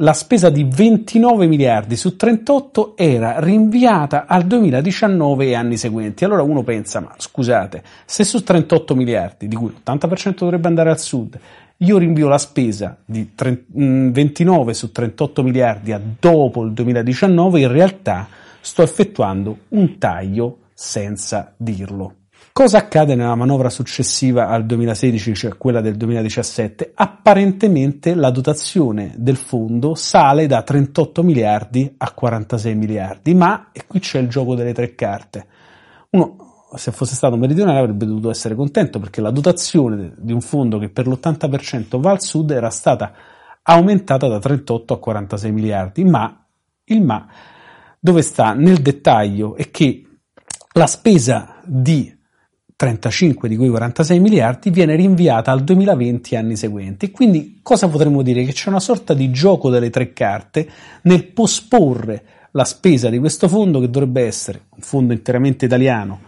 la 0.01 0.13
spesa 0.13 0.51
di 0.51 0.63
29 0.63 1.47
miliardi 1.47 1.95
su 1.95 2.15
38 2.15 2.95
era 2.95 3.39
rinviata 3.39 4.25
al 4.27 4.43
2019 4.43 5.47
e 5.47 5.55
anni 5.55 5.75
seguenti. 5.77 6.23
Allora 6.23 6.43
uno 6.43 6.61
pensa, 6.61 6.99
ma 6.99 7.13
scusate, 7.17 7.83
se 8.05 8.23
su 8.23 8.43
38 8.43 8.93
miliardi, 8.93 9.47
di 9.47 9.55
cui 9.55 9.69
l'80% 9.69 10.35
dovrebbe 10.37 10.67
andare 10.67 10.91
al 10.91 10.99
sud, 10.99 11.39
io 11.77 11.97
rinvio 11.97 12.27
la 12.27 12.37
spesa 12.37 12.95
di 13.03 13.27
29 13.35 14.63
mm, 14.63 14.69
su 14.69 14.91
38 14.91 15.43
miliardi 15.43 15.91
a 15.91 16.01
dopo 16.19 16.63
il 16.63 16.73
2019, 16.73 17.61
in 17.61 17.71
realtà 17.71 18.27
sto 18.59 18.83
effettuando 18.83 19.57
un 19.69 19.97
taglio 19.97 20.59
senza 20.73 21.53
dirlo. 21.57 22.16
Cosa 22.57 22.79
accade 22.79 23.13
nella 23.13 23.35
manovra 23.35 23.69
successiva 23.69 24.47
al 24.47 24.65
2016, 24.65 25.35
cioè 25.35 25.57
quella 25.57 25.79
del 25.79 25.95
2017? 25.95 26.93
Apparentemente 26.95 28.15
la 28.15 28.31
dotazione 28.31 29.13
del 29.15 29.35
fondo 29.35 29.93
sale 29.93 30.47
da 30.47 30.63
38 30.63 31.21
miliardi 31.21 31.93
a 31.95 32.11
46 32.11 32.73
miliardi, 32.73 33.35
ma, 33.35 33.69
e 33.71 33.83
qui 33.85 33.99
c'è 33.99 34.17
il 34.17 34.27
gioco 34.27 34.55
delle 34.55 34.73
tre 34.73 34.95
carte, 34.95 35.45
uno 36.09 36.65
se 36.73 36.91
fosse 36.91 37.13
stato 37.13 37.37
meridionale 37.37 37.77
avrebbe 37.77 38.07
dovuto 38.07 38.31
essere 38.31 38.55
contento 38.55 38.97
perché 38.97 39.21
la 39.21 39.29
dotazione 39.29 40.15
di 40.17 40.33
un 40.33 40.41
fondo 40.41 40.79
che 40.79 40.89
per 40.89 41.05
l'80% 41.05 41.99
va 41.99 42.09
al 42.09 42.23
sud 42.23 42.49
era 42.49 42.71
stata 42.71 43.13
aumentata 43.61 44.27
da 44.27 44.39
38 44.39 44.95
a 44.95 44.99
46 44.99 45.51
miliardi, 45.51 46.03
ma 46.03 46.43
il 46.85 47.03
ma 47.03 47.23
dove 47.99 48.23
sta 48.23 48.53
nel 48.53 48.81
dettaglio 48.81 49.55
è 49.55 49.69
che 49.69 50.07
la 50.71 50.87
spesa 50.87 51.57
di 51.63 52.16
35 52.77 53.49
di 53.49 53.57
quei 53.57 53.69
46 53.69 54.19
miliardi 54.19 54.69
viene 54.69 54.95
rinviata 54.95 55.51
al 55.51 55.63
2020 55.63 56.35
e 56.35 56.37
anni 56.37 56.55
seguenti. 56.55 57.09
Quindi 57.09 57.59
cosa 57.63 57.87
potremmo 57.87 58.21
dire? 58.21 58.43
Che 58.45 58.53
c'è 58.53 58.69
una 58.69 58.79
sorta 58.79 59.15
di 59.15 59.31
gioco 59.31 59.71
delle 59.71 59.89
tre 59.89 60.13
carte 60.13 60.69
nel 61.01 61.25
posporre 61.25 62.23
la 62.51 62.65
spesa 62.65 63.09
di 63.09 63.17
questo 63.17 63.47
fondo 63.47 63.79
che 63.79 63.89
dovrebbe 63.89 64.23
essere 64.23 64.65
un 64.75 64.81
fondo 64.81 65.11
interamente 65.13 65.65
italiano 65.65 66.26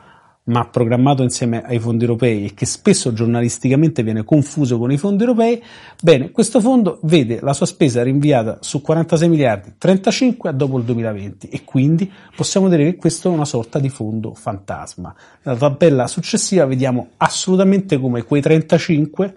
ma 0.49 0.65
programmato 0.65 1.23
insieme 1.23 1.63
ai 1.63 1.79
fondi 1.79 2.03
europei 2.03 2.45
e 2.45 2.53
che 2.53 2.65
spesso 2.65 3.13
giornalisticamente 3.13 4.03
viene 4.03 4.23
confuso 4.23 4.77
con 4.77 4.91
i 4.91 4.97
fondi 4.97 5.23
europei, 5.23 5.61
bene, 6.01 6.31
questo 6.31 6.59
fondo 6.59 6.99
vede 7.03 7.39
la 7.41 7.53
sua 7.53 7.65
spesa 7.65 8.03
rinviata 8.03 8.57
su 8.61 8.81
46 8.81 9.29
miliardi, 9.29 9.73
35 9.77 10.49
a 10.49 10.51
dopo 10.51 10.77
il 10.77 10.83
2020 10.85 11.49
e 11.49 11.63
quindi 11.63 12.11
possiamo 12.35 12.67
dire 12.67 12.83
che 12.85 12.95
questo 12.95 13.29
è 13.29 13.33
una 13.33 13.45
sorta 13.45 13.79
di 13.79 13.89
fondo 13.89 14.33
fantasma. 14.33 15.13
Nella 15.43 15.57
tabella 15.57 16.07
successiva 16.07 16.65
vediamo 16.65 17.09
assolutamente 17.17 17.99
come 17.99 18.23
quei 18.23 18.41
35 18.41 19.35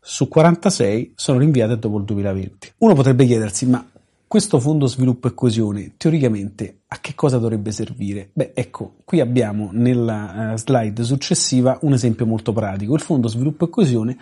su 0.00 0.28
46 0.28 1.12
sono 1.14 1.38
rinviate 1.38 1.78
dopo 1.78 1.96
il 1.96 2.04
2020. 2.04 2.72
Uno 2.78 2.94
potrebbe 2.94 3.24
chiedersi, 3.24 3.66
ma 3.66 3.84
questo 4.26 4.60
fondo 4.60 4.86
sviluppo 4.86 5.28
e 5.28 5.34
coesione 5.34 5.94
teoricamente 5.96 6.81
a 6.92 6.98
che 7.00 7.14
cosa 7.14 7.38
dovrebbe 7.38 7.72
servire? 7.72 8.28
Beh, 8.34 8.52
ecco, 8.54 8.96
qui 9.04 9.20
abbiamo 9.20 9.70
nella 9.72 10.52
uh, 10.52 10.56
slide 10.58 11.02
successiva 11.04 11.78
un 11.82 11.94
esempio 11.94 12.26
molto 12.26 12.52
pratico. 12.52 12.94
Il 12.94 13.00
fondo 13.00 13.28
sviluppo 13.28 13.64
e 13.64 13.70
coesione 13.70 14.18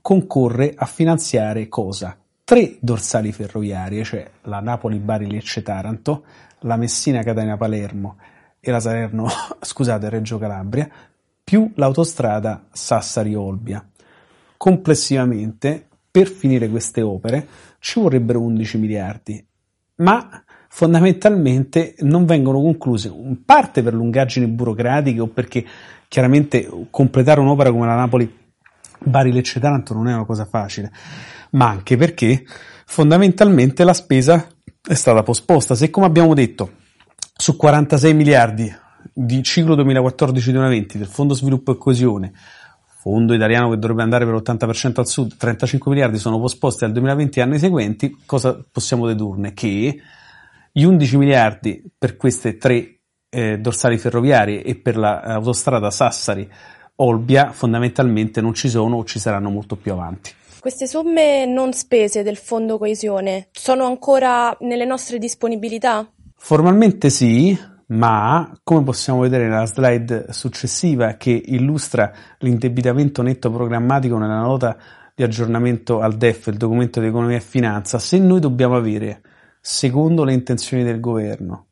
concorre 0.00 0.72
a 0.76 0.86
finanziare 0.86 1.66
cosa? 1.68 2.16
Tre 2.44 2.76
dorsali 2.78 3.32
ferroviarie, 3.32 4.04
cioè 4.04 4.30
la 4.42 4.60
Napoli-Bari-Lecce-Taranto, 4.60 6.24
la 6.60 6.76
Messina-Catania-Palermo 6.76 8.16
e 8.60 8.70
la 8.70 8.78
Salerno, 8.78 9.26
scusate, 9.60 10.08
Reggio 10.08 10.38
Calabria, 10.38 10.88
più 11.42 11.72
l'autostrada 11.74 12.66
Sassari-Olbia. 12.70 13.84
Complessivamente, 14.56 15.88
per 16.08 16.28
finire 16.28 16.68
queste 16.68 17.02
opere, 17.02 17.48
ci 17.80 17.98
vorrebbero 17.98 18.40
11 18.40 18.78
miliardi 18.78 19.44
ma 20.02 20.41
fondamentalmente 20.74 21.94
non 21.98 22.24
vengono 22.24 22.62
concluse, 22.62 23.08
in 23.08 23.44
parte 23.44 23.82
per 23.82 23.92
lungaggini 23.92 24.46
burocratiche 24.46 25.20
o 25.20 25.26
perché 25.26 25.62
chiaramente 26.08 26.66
completare 26.88 27.40
un'opera 27.40 27.70
come 27.70 27.84
la 27.84 27.94
Napoli 27.94 28.40
Bari 28.98 29.32
Lecce 29.32 29.60
Taranto 29.60 29.92
non 29.92 30.08
è 30.08 30.14
una 30.14 30.24
cosa 30.24 30.46
facile, 30.46 30.90
ma 31.50 31.68
anche 31.68 31.98
perché 31.98 32.42
fondamentalmente 32.86 33.84
la 33.84 33.92
spesa 33.92 34.46
è 34.80 34.94
stata 34.94 35.22
posposta. 35.22 35.74
Se 35.74 35.90
come 35.90 36.06
abbiamo 36.06 36.32
detto 36.32 36.72
su 37.36 37.54
46 37.54 38.14
miliardi 38.14 38.74
di 39.12 39.42
ciclo 39.42 39.76
2014-2020 39.76 40.96
del 40.96 41.06
Fondo 41.06 41.34
Sviluppo 41.34 41.72
e 41.72 41.76
Coesione 41.76 42.32
fondo 42.96 43.34
italiano 43.34 43.68
che 43.68 43.78
dovrebbe 43.78 44.02
andare 44.02 44.24
per 44.24 44.34
l'80% 44.36 45.00
al 45.00 45.06
sud, 45.06 45.36
35 45.36 45.90
miliardi 45.90 46.16
sono 46.16 46.40
posposti 46.40 46.84
al 46.84 46.92
2020 46.92 47.38
e 47.38 47.42
anni 47.42 47.58
seguenti, 47.58 48.16
cosa 48.24 48.58
possiamo 48.72 49.06
dedurne? 49.06 49.52
Che 49.52 50.00
gli 50.72 50.84
11 50.84 51.16
miliardi 51.18 51.84
per 51.96 52.16
queste 52.16 52.56
tre 52.56 53.00
eh, 53.28 53.58
dorsali 53.58 53.98
ferroviarie 53.98 54.62
e 54.62 54.74
per 54.74 54.96
l'autostrada 54.96 55.90
Sassari-Olbia 55.90 57.52
fondamentalmente 57.52 58.40
non 58.40 58.54
ci 58.54 58.70
sono 58.70 58.96
o 58.96 59.04
ci 59.04 59.18
saranno 59.18 59.50
molto 59.50 59.76
più 59.76 59.92
avanti. 59.92 60.32
Queste 60.60 60.86
somme 60.86 61.44
non 61.44 61.72
spese 61.72 62.22
del 62.22 62.36
fondo 62.36 62.78
coesione 62.78 63.48
sono 63.52 63.84
ancora 63.84 64.56
nelle 64.60 64.84
nostre 64.84 65.18
disponibilità? 65.18 66.08
Formalmente 66.36 67.10
sì, 67.10 67.58
ma 67.88 68.50
come 68.62 68.82
possiamo 68.84 69.20
vedere 69.20 69.48
nella 69.48 69.66
slide 69.66 70.26
successiva 70.30 71.14
che 71.14 71.30
illustra 71.30 72.12
l'indebitamento 72.38 73.22
netto 73.22 73.50
programmatico 73.50 74.16
nella 74.18 74.40
nota 74.40 74.76
di 75.14 75.22
aggiornamento 75.22 76.00
al 76.00 76.16
DEF, 76.16 76.46
il 76.46 76.56
documento 76.56 77.00
di 77.00 77.08
economia 77.08 77.36
e 77.36 77.40
finanza, 77.40 77.98
se 77.98 78.18
noi 78.18 78.40
dobbiamo 78.40 78.76
avere, 78.76 79.20
secondo 79.62 80.24
le 80.24 80.34
intenzioni 80.34 80.82
del 80.82 81.00
governo, 81.00 81.66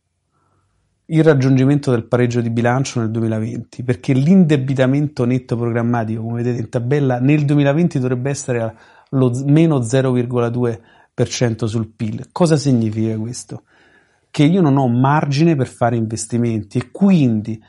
il 1.06 1.24
raggiungimento 1.24 1.90
del 1.90 2.04
pareggio 2.04 2.40
di 2.40 2.50
bilancio 2.50 3.00
nel 3.00 3.10
2020, 3.10 3.82
perché 3.82 4.12
l'indebitamento 4.12 5.24
netto 5.24 5.56
programmatico, 5.56 6.22
come 6.22 6.42
vedete 6.42 6.60
in 6.60 6.68
tabella, 6.68 7.18
nel 7.18 7.44
2020 7.44 7.98
dovrebbe 7.98 8.30
essere 8.30 8.76
lo 9.10 9.32
meno 9.44 9.80
0,2% 9.80 11.64
sul 11.64 11.88
PIL. 11.88 12.28
Cosa 12.30 12.56
significa 12.56 13.18
questo? 13.18 13.64
che 14.30 14.44
io 14.44 14.60
non 14.60 14.76
ho 14.76 14.88
margine 14.88 15.56
per 15.56 15.66
fare 15.66 15.96
investimenti 15.96 16.78
e 16.78 16.90
quindi, 16.90 17.60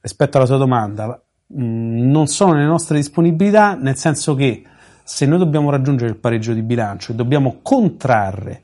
rispetto 0.00 0.36
alla 0.36 0.46
sua 0.46 0.58
domanda, 0.58 1.06
mm, 1.06 2.10
non 2.10 2.26
sono 2.26 2.52
nelle 2.52 2.66
nostre 2.66 2.96
disponibilità, 2.96 3.74
nel 3.74 3.96
senso 3.96 4.34
che 4.34 4.64
se 5.02 5.24
noi 5.24 5.38
dobbiamo 5.38 5.70
raggiungere 5.70 6.10
il 6.10 6.18
pareggio 6.18 6.52
di 6.52 6.62
bilancio 6.62 7.12
e 7.12 7.14
dobbiamo 7.14 7.60
contrarre 7.62 8.62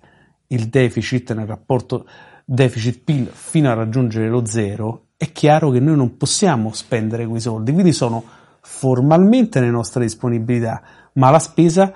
il 0.49 0.69
deficit 0.69 1.33
nel 1.35 1.47
rapporto 1.47 2.07
deficit-PIL 2.45 3.31
fino 3.33 3.71
a 3.71 3.75
raggiungere 3.75 4.29
lo 4.29 4.45
zero, 4.45 5.07
è 5.17 5.33
chiaro 5.33 5.71
che 5.71 5.81
noi 5.81 5.97
non 5.97 6.17
possiamo 6.17 6.73
spendere 6.73 7.27
quei 7.27 7.41
soldi, 7.41 7.73
quindi 7.73 7.93
sono 7.93 8.23
formalmente 8.61 9.61
nelle 9.61 9.73
nostre 9.73 10.03
disponibilità, 10.03 10.83
ma 11.15 11.31
la 11.31 11.39
spesa 11.39 11.93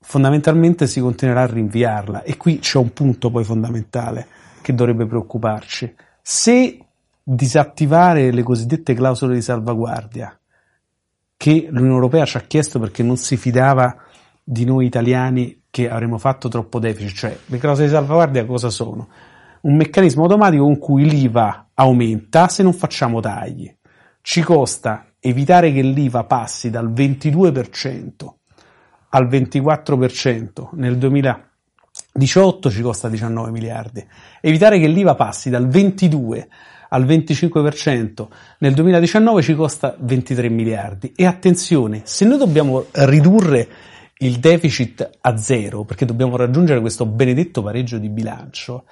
fondamentalmente 0.00 0.86
si 0.86 1.00
continuerà 1.00 1.42
a 1.42 1.46
rinviarla 1.46 2.22
e 2.22 2.36
qui 2.36 2.58
c'è 2.58 2.78
un 2.78 2.92
punto 2.92 3.30
poi 3.30 3.44
fondamentale 3.44 4.26
che 4.62 4.74
dovrebbe 4.74 5.06
preoccuparci. 5.06 5.94
Se 6.22 6.78
disattivare 7.22 8.30
le 8.32 8.42
cosiddette 8.42 8.94
clausole 8.94 9.34
di 9.34 9.42
salvaguardia 9.42 10.36
che 11.36 11.68
l'Unione 11.70 11.94
Europea 11.94 12.24
ci 12.24 12.36
ha 12.36 12.40
chiesto 12.40 12.78
perché 12.78 13.02
non 13.02 13.16
si 13.16 13.36
fidava 13.36 13.96
di 14.50 14.64
noi 14.64 14.86
italiani 14.86 15.62
che 15.70 15.88
avremmo 15.88 16.18
fatto 16.18 16.48
troppo 16.48 16.80
deficit, 16.80 17.16
cioè 17.16 17.38
le 17.46 17.58
clausole 17.58 17.86
di 17.86 17.92
salvaguardia 17.92 18.44
cosa 18.44 18.68
sono? 18.68 19.06
Un 19.60 19.76
meccanismo 19.76 20.24
automatico 20.24 20.64
con 20.64 20.76
cui 20.78 21.08
l'IVA 21.08 21.68
aumenta 21.74 22.48
se 22.48 22.64
non 22.64 22.72
facciamo 22.72 23.20
tagli. 23.20 23.72
Ci 24.20 24.42
costa 24.42 25.12
evitare 25.20 25.72
che 25.72 25.82
l'IVA 25.82 26.24
passi 26.24 26.68
dal 26.68 26.90
22% 26.90 28.10
al 29.10 29.28
24% 29.28 30.68
nel 30.72 30.98
2000 30.98 31.44
18 32.12 32.70
ci 32.70 32.82
costa 32.82 33.08
19 33.08 33.50
miliardi. 33.52 34.04
Evitare 34.40 34.80
che 34.80 34.88
l'IVA 34.88 35.14
passi 35.14 35.48
dal 35.48 35.68
22 35.68 36.48
al 36.88 37.04
25% 37.04 38.26
nel 38.58 38.74
2019 38.74 39.42
ci 39.42 39.54
costa 39.54 39.94
23 39.96 40.48
miliardi. 40.48 41.12
E 41.14 41.24
attenzione, 41.24 42.02
se 42.04 42.24
noi 42.24 42.38
dobbiamo 42.38 42.86
ridurre 42.90 43.68
il 44.22 44.38
deficit 44.38 45.18
a 45.20 45.36
zero, 45.36 45.84
perché 45.84 46.04
dobbiamo 46.04 46.36
raggiungere 46.36 46.80
questo 46.80 47.06
benedetto 47.06 47.62
pareggio 47.62 47.98
di 47.98 48.08
bilancio, 48.08 48.84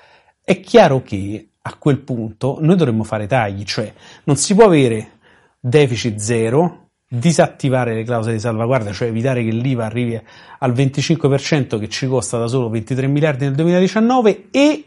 è 0.43 0.61
chiaro 0.61 1.03
che 1.03 1.49
a 1.61 1.75
quel 1.75 1.99
punto 1.99 2.59
noi 2.61 2.77
dovremmo 2.77 3.05
fare 3.05 3.27
tagli, 3.27 3.65
cioè 3.65 3.93
non 4.25 4.37
si 4.37 4.55
può 4.55 4.65
avere 4.65 5.19
deficit 5.61 6.17
zero 6.17 6.89
disattivare 7.07 7.95
le 7.95 8.05
clausole 8.05 8.35
di 8.35 8.41
salvaguardia, 8.41 8.93
cioè 8.93 9.09
evitare 9.09 9.45
che 9.45 9.51
l'IVA 9.51 9.85
arrivi 9.85 10.21
al 10.59 10.73
25% 10.73 11.79
che 11.79 11.89
ci 11.89 12.07
costa 12.07 12.39
da 12.39 12.47
solo 12.47 12.71
23 12.71 13.07
miliardi 13.07 13.45
nel 13.45 13.55
2019 13.55 14.49
e 14.51 14.85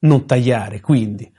non 0.00 0.26
tagliare. 0.26 0.80
Quindi 0.80 1.30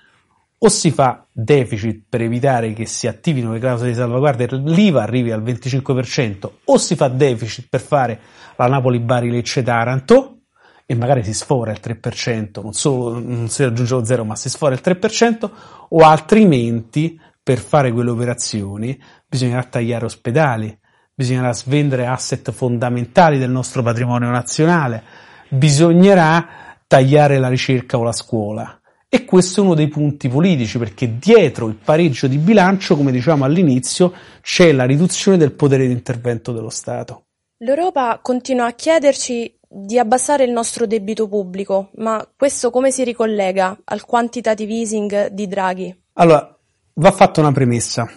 o 0.64 0.70
si 0.70 0.91
fa 0.91 1.26
deficit 1.32 2.03
per 2.07 2.22
evitare 2.22 2.74
che 2.74 2.86
si 2.86 3.07
attivino 3.07 3.51
le 3.51 3.59
clausole 3.59 3.89
di 3.89 3.95
salvaguardia 3.95 4.45
e 4.45 4.57
l'IVA 4.57 5.01
arrivi 5.01 5.32
al 5.32 5.41
25% 5.41 6.49
o 6.66 6.78
si 6.78 6.95
fa 6.95 7.07
deficit 7.07 7.68
per 7.68 7.82
fare 7.82 8.20
la 8.57 8.68
Napoli-Bari-Lecce-Taranto 8.68 10.41
e 10.86 10.93
magari 10.93 11.24
si 11.24 11.34
sfora 11.34 11.72
il 11.72 11.80
3%, 11.82 12.62
non 12.62 12.74
solo 12.74 13.20
non 13.20 13.49
si 13.49 13.64
raggiunge 13.64 13.93
lo 13.95 14.05
zero 14.05 14.24
ma 14.24 14.36
si 14.36 14.49
sfora 14.49 14.76
il 14.76 14.82
3% 14.84 15.49
o 15.89 15.99
altrimenti 15.99 17.20
per 17.41 17.57
fare 17.57 17.91
quelle 17.91 18.12
operazioni 18.12 19.01
bisognerà 19.28 19.64
tagliare 19.64 20.05
ospedali, 20.05 20.78
bisognerà 21.12 21.53
svendere 21.53 22.05
asset 22.05 22.51
fondamentali 22.51 23.39
del 23.39 23.49
nostro 23.49 23.82
patrimonio 23.82 24.30
nazionale, 24.30 25.03
bisognerà 25.49 26.47
tagliare 26.86 27.39
la 27.39 27.47
ricerca 27.47 27.97
o 27.97 28.03
la 28.03 28.12
scuola. 28.12 28.80
E 29.14 29.26
questo 29.26 29.59
è 29.59 29.64
uno 29.64 29.74
dei 29.74 29.89
punti 29.89 30.30
politici, 30.30 30.78
perché 30.78 31.18
dietro 31.20 31.68
il 31.68 31.76
pareggio 31.76 32.28
di 32.28 32.38
bilancio, 32.38 32.95
come 32.95 33.12
dicevamo 33.12 33.43
all'inizio, 33.43 34.14
c'è 34.41 34.72
la 34.72 34.86
riduzione 34.86 35.36
del 35.36 35.51
potere 35.51 35.86
di 35.86 35.91
intervento 35.91 36.53
dello 36.53 36.70
Stato. 36.70 37.26
L'Europa 37.57 38.20
continua 38.22 38.68
a 38.68 38.72
chiederci 38.72 39.59
di 39.68 39.99
abbassare 39.99 40.45
il 40.45 40.51
nostro 40.51 40.88
debito 40.88 41.28
pubblico, 41.28 41.89
ma 41.95 42.26
questo 42.38 42.72
come 42.72 42.91
si 42.91 43.03
ricollega 43.03 43.78
al 43.84 44.05
quantitative 44.05 44.74
easing 44.74 45.28
di 45.28 45.47
Draghi? 45.47 46.03
Allora, 46.14 46.55
Va 46.93 47.12
fatta 47.12 47.39
una 47.39 47.53
premessa. 47.53 48.09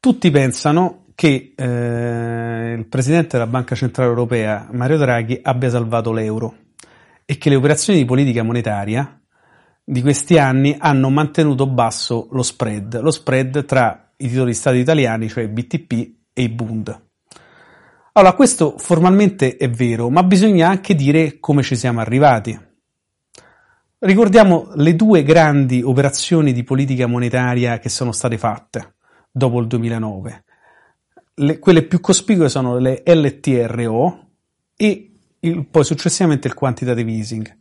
Tutti 0.00 0.30
pensano 0.30 1.06
che 1.14 1.54
eh, 1.56 2.74
il 2.76 2.86
presidente 2.86 3.38
della 3.38 3.46
Banca 3.46 3.74
Centrale 3.76 4.10
Europea, 4.10 4.68
Mario 4.72 4.98
Draghi, 4.98 5.38
abbia 5.42 5.70
salvato 5.70 6.12
l'euro 6.12 6.54
e 7.24 7.38
che 7.38 7.48
le 7.48 7.54
operazioni 7.54 8.00
di 8.00 8.04
politica 8.04 8.42
monetaria 8.42 9.20
di 9.88 10.02
questi 10.02 10.36
anni 10.36 10.74
hanno 10.76 11.10
mantenuto 11.10 11.68
basso 11.68 12.26
lo 12.32 12.42
spread, 12.42 13.00
lo 13.00 13.12
spread 13.12 13.64
tra 13.64 14.12
i 14.16 14.28
titoli 14.28 14.50
di 14.50 14.56
Stato 14.56 14.76
italiani, 14.76 15.28
cioè 15.28 15.48
BTP 15.48 15.92
e 16.32 16.42
i 16.42 16.48
Bund. 16.48 17.04
Allora, 18.12 18.32
questo 18.32 18.78
formalmente 18.78 19.56
è 19.56 19.70
vero, 19.70 20.10
ma 20.10 20.24
bisogna 20.24 20.68
anche 20.68 20.96
dire 20.96 21.38
come 21.38 21.62
ci 21.62 21.76
siamo 21.76 22.00
arrivati. 22.00 22.58
Ricordiamo 23.98 24.70
le 24.74 24.96
due 24.96 25.22
grandi 25.22 25.82
operazioni 25.82 26.52
di 26.52 26.64
politica 26.64 27.06
monetaria 27.06 27.78
che 27.78 27.88
sono 27.88 28.10
state 28.10 28.38
fatte 28.38 28.96
dopo 29.30 29.60
il 29.60 29.68
2009. 29.68 30.44
Le, 31.34 31.58
quelle 31.60 31.82
più 31.84 32.00
cospicue 32.00 32.48
sono 32.48 32.78
le 32.78 33.02
LTRO 33.04 34.30
e 34.76 35.12
il, 35.40 35.66
poi 35.66 35.84
successivamente 35.84 36.48
il 36.48 36.54
quantitative 36.54 37.12
easing. 37.12 37.56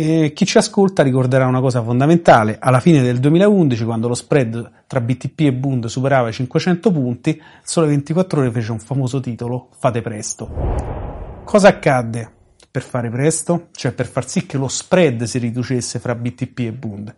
E 0.00 0.32
chi 0.32 0.46
ci 0.46 0.58
ascolta 0.58 1.02
ricorderà 1.02 1.48
una 1.48 1.58
cosa 1.58 1.82
fondamentale, 1.82 2.58
alla 2.60 2.78
fine 2.78 3.02
del 3.02 3.18
2011 3.18 3.84
quando 3.84 4.06
lo 4.06 4.14
spread 4.14 4.84
tra 4.86 5.00
BTP 5.00 5.40
e 5.40 5.52
Bund 5.52 5.86
superava 5.86 6.28
i 6.28 6.32
500 6.32 6.92
punti, 6.92 7.42
Sole 7.64 7.88
24 7.88 8.40
ore 8.42 8.52
fece 8.52 8.70
un 8.70 8.78
famoso 8.78 9.18
titolo 9.18 9.70
Fate 9.76 10.00
presto. 10.00 11.42
Cosa 11.42 11.66
accadde 11.66 12.30
per 12.70 12.82
fare 12.82 13.10
presto? 13.10 13.70
Cioè 13.72 13.90
per 13.90 14.06
far 14.06 14.28
sì 14.28 14.46
che 14.46 14.56
lo 14.56 14.68
spread 14.68 15.24
si 15.24 15.38
riducesse 15.38 15.98
fra 15.98 16.14
BTP 16.14 16.58
e 16.60 16.72
Bund. 16.72 17.16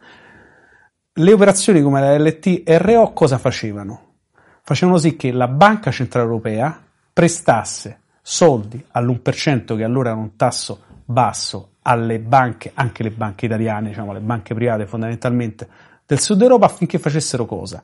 Le 1.13 1.33
operazioni 1.35 1.83
come 1.83 2.01
la 2.01 2.17
LTRO 2.17 3.13
cosa 3.13 3.37
facevano? 3.37 4.15
Facevano 4.63 4.97
sì 4.97 5.17
che 5.17 5.33
la 5.33 5.49
Banca 5.49 5.91
Centrale 5.91 6.25
Europea 6.25 6.83
prestasse 7.13 8.01
soldi 8.23 8.83
all'1% 8.93 9.77
che 9.77 9.85
allora 9.85 10.13
era 10.13 10.19
un 10.19 10.35
tasso 10.37 10.81
basso 11.05 11.70
alle 11.83 12.19
banche, 12.19 12.73
anche 12.75 13.03
le 13.03 13.11
banche 13.11 13.47
italiane, 13.47 13.89
diciamo 13.89 14.13
le 14.13 14.21
banche 14.21 14.55
private 14.55 14.87
fondamentalmente 14.87 15.69
del 16.07 16.21
sud 16.21 16.43
Europa 16.43 16.67
affinché 16.67 16.99
facessero 16.99 17.47
cosa? 17.47 17.83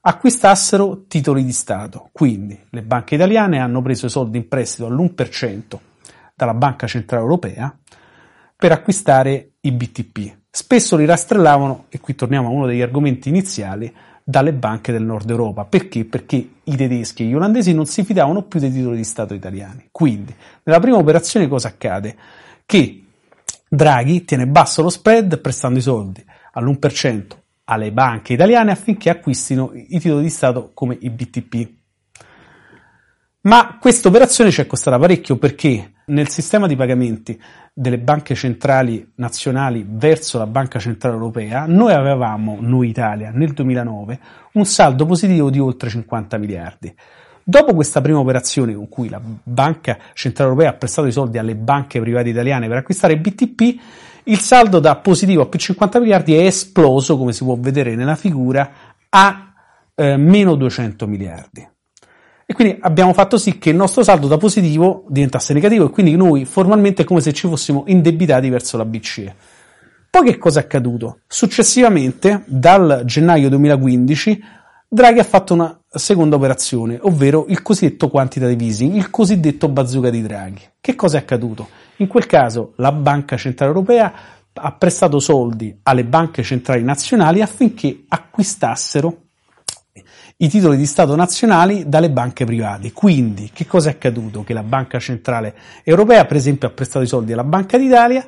Acquistassero 0.00 1.04
titoli 1.06 1.44
di 1.44 1.52
Stato. 1.52 2.08
Quindi 2.12 2.58
le 2.70 2.82
banche 2.82 3.14
italiane 3.14 3.58
hanno 3.58 3.82
preso 3.82 4.06
i 4.06 4.10
soldi 4.10 4.38
in 4.38 4.48
prestito 4.48 4.86
all'1% 4.86 5.78
dalla 6.34 6.54
Banca 6.54 6.86
Centrale 6.86 7.22
Europea 7.22 7.76
per 8.56 8.72
acquistare 8.72 9.52
i 9.60 9.72
BTP. 9.72 10.36
Spesso 10.50 10.96
li 10.96 11.04
rastrellavano, 11.04 11.84
e 11.90 12.00
qui 12.00 12.14
torniamo 12.14 12.48
a 12.48 12.50
uno 12.50 12.66
degli 12.66 12.80
argomenti 12.80 13.28
iniziali, 13.28 13.94
dalle 14.24 14.52
banche 14.52 14.92
del 14.92 15.02
nord 15.02 15.28
Europa. 15.28 15.64
Perché? 15.64 16.04
Perché 16.04 16.48
i 16.62 16.76
tedeschi 16.76 17.22
e 17.22 17.26
gli 17.26 17.34
olandesi 17.34 17.72
non 17.74 17.86
si 17.86 18.02
fidavano 18.02 18.42
più 18.42 18.60
dei 18.60 18.72
titoli 18.72 18.96
di 18.96 19.04
Stato 19.04 19.34
italiani. 19.34 19.88
Quindi, 19.90 20.34
nella 20.64 20.80
prima 20.80 20.96
operazione 20.96 21.48
cosa 21.48 21.68
accade? 21.68 22.16
Che 22.64 23.04
Draghi 23.68 24.24
tiene 24.24 24.46
basso 24.46 24.82
lo 24.82 24.90
spread 24.90 25.40
prestando 25.40 25.78
i 25.78 25.82
soldi 25.82 26.24
all'1% 26.52 27.26
alle 27.64 27.92
banche 27.92 28.32
italiane 28.32 28.72
affinché 28.72 29.10
acquistino 29.10 29.70
i 29.74 30.00
titoli 30.00 30.22
di 30.22 30.30
Stato 30.30 30.70
come 30.72 30.96
i 31.00 31.10
BTP. 31.10 31.76
Ma 33.42 33.78
questa 33.78 34.08
operazione 34.08 34.50
ci 34.50 34.60
è 34.60 34.66
costata 34.66 34.98
parecchio 34.98 35.36
perché 35.36 35.92
nel 36.06 36.28
sistema 36.28 36.66
di 36.66 36.76
pagamenti 36.76 37.40
delle 37.72 37.98
banche 37.98 38.34
centrali 38.34 39.12
nazionali 39.16 39.86
verso 39.88 40.38
la 40.38 40.46
Banca 40.46 40.78
Centrale 40.78 41.14
Europea, 41.14 41.66
noi 41.66 41.92
avevamo, 41.92 42.56
noi 42.60 42.88
Italia, 42.88 43.30
nel 43.30 43.52
2009, 43.52 44.20
un 44.54 44.64
saldo 44.64 45.06
positivo 45.06 45.50
di 45.50 45.58
oltre 45.58 45.88
50 45.88 46.38
miliardi. 46.38 46.94
Dopo 47.50 47.72
questa 47.72 48.02
prima 48.02 48.18
operazione 48.18 48.74
con 48.74 48.90
cui 48.90 49.08
la 49.08 49.18
Banca 49.22 49.96
Centrale 50.12 50.50
Europea 50.50 50.68
ha 50.68 50.74
prestato 50.74 51.08
i 51.08 51.12
soldi 51.12 51.38
alle 51.38 51.54
banche 51.54 51.98
private 51.98 52.28
italiane 52.28 52.68
per 52.68 52.76
acquistare 52.76 53.16
BTP, 53.16 53.80
il 54.24 54.38
saldo 54.38 54.80
da 54.80 54.96
positivo 54.96 55.40
a 55.40 55.46
più 55.46 55.58
50 55.58 55.98
miliardi 55.98 56.34
è 56.34 56.44
esploso, 56.44 57.16
come 57.16 57.32
si 57.32 57.44
può 57.44 57.56
vedere 57.58 57.94
nella 57.94 58.16
figura, 58.16 58.70
a 59.08 59.54
eh, 59.94 60.18
meno 60.18 60.56
200 60.56 61.06
miliardi. 61.06 61.66
E 62.44 62.52
quindi 62.52 62.76
abbiamo 62.82 63.14
fatto 63.14 63.38
sì 63.38 63.56
che 63.56 63.70
il 63.70 63.76
nostro 63.76 64.02
saldo 64.02 64.26
da 64.26 64.36
positivo 64.36 65.06
diventasse 65.08 65.54
negativo 65.54 65.86
e 65.86 65.90
quindi 65.90 66.16
noi 66.16 66.44
formalmente 66.44 67.00
è 67.00 67.04
come 67.06 67.22
se 67.22 67.32
ci 67.32 67.48
fossimo 67.48 67.84
indebitati 67.86 68.50
verso 68.50 68.76
la 68.76 68.84
BCE. 68.84 69.34
Poi 70.10 70.24
che 70.24 70.36
cosa 70.36 70.60
è 70.60 70.64
accaduto? 70.64 71.20
Successivamente, 71.26 72.42
dal 72.46 73.04
gennaio 73.06 73.48
2015, 73.48 74.42
Draghi 74.90 75.18
ha 75.18 75.24
fatto 75.24 75.52
una 75.52 75.78
seconda 75.86 76.36
operazione, 76.36 76.98
ovvero 77.02 77.44
il 77.48 77.60
cosiddetto 77.60 78.08
quantitative 78.08 78.64
easing, 78.64 78.94
il 78.94 79.10
cosiddetto 79.10 79.68
bazooka 79.68 80.08
di 80.08 80.22
Draghi. 80.22 80.62
Che 80.80 80.94
cosa 80.94 81.18
è 81.18 81.20
accaduto? 81.20 81.68
In 81.96 82.06
quel 82.06 82.24
caso 82.24 82.72
la 82.76 82.90
Banca 82.90 83.36
Centrale 83.36 83.70
Europea 83.70 84.12
ha 84.54 84.72
prestato 84.72 85.20
soldi 85.20 85.78
alle 85.82 86.04
banche 86.04 86.42
centrali 86.42 86.82
nazionali 86.82 87.42
affinché 87.42 88.04
acquistassero 88.08 89.24
i 90.38 90.48
titoli 90.48 90.78
di 90.78 90.86
Stato 90.86 91.14
nazionali 91.14 91.86
dalle 91.86 92.10
banche 92.10 92.46
private. 92.46 92.90
Quindi, 92.92 93.50
che 93.52 93.66
cosa 93.66 93.90
è 93.90 93.92
accaduto? 93.92 94.42
Che 94.42 94.54
la 94.54 94.62
Banca 94.62 94.98
Centrale 94.98 95.54
Europea, 95.84 96.24
per 96.24 96.38
esempio, 96.38 96.66
ha 96.66 96.70
prestato 96.70 97.04
i 97.04 97.08
soldi 97.08 97.34
alla 97.34 97.44
Banca 97.44 97.76
d'Italia 97.76 98.26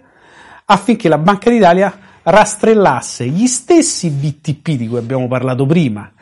affinché 0.67 1.09
la 1.09 1.19
Banca 1.19 1.49
d'Italia 1.49 1.99
rastrellasse 2.23 3.27
gli 3.29 3.47
stessi 3.47 4.11
BTP 4.11 4.73
di 4.73 4.89
cui 4.89 4.99
abbiamo 4.99 5.27
parlato 5.27 5.65
prima, 5.65 6.13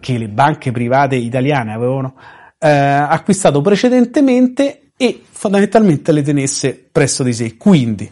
che 0.00 0.18
le 0.18 0.28
banche 0.28 0.72
private 0.72 1.16
italiane 1.16 1.72
avevano 1.72 2.14
eh, 2.58 2.68
acquistato 2.68 3.60
precedentemente 3.60 4.90
e 4.96 5.22
fondamentalmente 5.30 6.12
le 6.12 6.22
tenesse 6.22 6.88
presso 6.90 7.22
di 7.22 7.32
sé. 7.32 7.56
Quindi, 7.56 8.10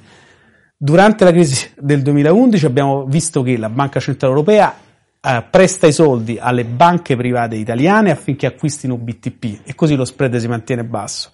durante 0.77 1.25
la 1.25 1.33
crisi 1.33 1.71
del 1.79 2.03
2011 2.03 2.67
abbiamo 2.67 3.05
visto 3.07 3.43
che 3.43 3.57
la 3.57 3.69
Banca 3.69 3.99
Centrale 3.99 4.33
Europea 4.33 4.75
eh, 5.21 5.45
presta 5.51 5.87
i 5.87 5.93
soldi 5.93 6.39
alle 6.41 6.65
banche 6.65 7.17
private 7.17 7.57
italiane 7.57 8.11
affinché 8.11 8.47
acquistino 8.47 8.97
BTP 8.97 9.63
e 9.65 9.75
così 9.75 9.97
lo 9.97 10.05
spread 10.05 10.37
si 10.37 10.47
mantiene 10.47 10.85
basso. 10.85 11.31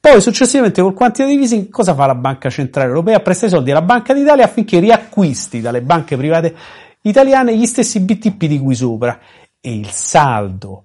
Poi 0.00 0.20
successivamente 0.20 0.80
col 0.80 0.94
quantitative 0.94 1.40
easing 1.42 1.68
cosa 1.70 1.92
fa 1.92 2.06
la 2.06 2.14
Banca 2.14 2.48
Centrale 2.50 2.88
Europea? 2.88 3.18
Presta 3.18 3.46
i 3.46 3.48
soldi 3.48 3.72
alla 3.72 3.82
Banca 3.82 4.14
d'Italia 4.14 4.44
affinché 4.44 4.78
riacquisti 4.78 5.60
dalle 5.60 5.82
banche 5.82 6.16
private 6.16 6.54
italiane 7.02 7.56
gli 7.56 7.66
stessi 7.66 7.98
BTP 7.98 8.44
di 8.44 8.60
cui 8.60 8.76
sopra 8.76 9.18
e 9.60 9.74
il 9.74 9.90
saldo 9.90 10.84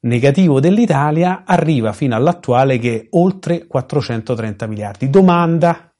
negativo 0.00 0.60
dell'Italia 0.60 1.42
arriva 1.44 1.92
fino 1.92 2.14
all'attuale 2.16 2.78
che 2.78 2.96
è 2.96 3.06
oltre 3.10 3.66
430 3.66 4.66
miliardi. 4.66 5.10
Domanda 5.10 5.90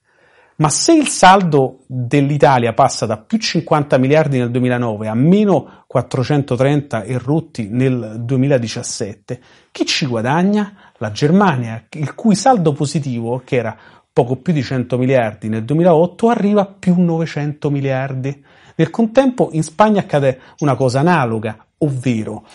ma 0.61 0.68
se 0.68 0.93
il 0.93 1.09
saldo 1.09 1.85
dell'Italia 1.87 2.75
passa 2.75 3.07
da 3.07 3.16
più 3.16 3.39
50 3.39 3.97
miliardi 3.97 4.37
nel 4.37 4.51
2009 4.51 5.09
a 5.09 5.14
meno 5.14 5.85
430 5.87 7.05
e 7.05 7.16
rotti 7.16 7.68
nel 7.71 8.16
2017, 8.18 9.41
chi 9.73 9.87
ci 9.87 10.05
guadagna? 10.05 10.75
La 10.99 11.12
Germania, 11.12 11.82
il 11.93 12.15
cui 12.15 12.35
saldo 12.35 12.74
positivo, 12.74 13.40
che 13.43 13.57
era 13.57 13.74
poco 14.12 14.36
più 14.36 14.53
di 14.53 14.62
100 14.62 14.99
miliardi 14.99 15.49
nel 15.49 15.65
2008, 15.65 16.28
arriva 16.28 16.61
a 16.61 16.66
più 16.66 16.94
900 16.94 17.70
miliardi. 17.70 18.44
Nel 18.74 18.90
contempo 18.90 19.49
in 19.53 19.62
Spagna 19.62 20.01
accade 20.01 20.40
una 20.59 20.74
cosa 20.74 21.01
analoga, 21.01 21.57
ovvero 21.81 22.47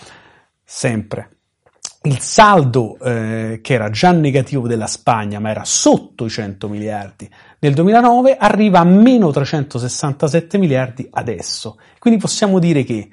sempre 0.63 1.29
il 2.05 2.19
saldo 2.19 2.97
eh, 2.99 3.59
che 3.61 3.73
era 3.73 3.89
già 3.89 4.11
negativo 4.11 4.67
della 4.67 4.87
Spagna, 4.87 5.39
ma 5.39 5.49
era 5.49 5.63
sotto 5.63 6.25
i 6.25 6.29
100 6.29 6.67
miliardi 6.67 7.29
nel 7.59 7.73
2009, 7.73 8.37
arriva 8.37 8.79
a 8.79 8.83
meno 8.83 9.31
367 9.31 10.57
miliardi 10.57 11.07
adesso. 11.11 11.77
Quindi 11.99 12.19
possiamo 12.19 12.59
dire 12.59 12.83
che 12.83 13.09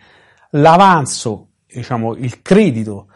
l'avanzo, 0.51 1.48
diciamo, 1.66 2.14
il 2.16 2.43
credito 2.43 3.06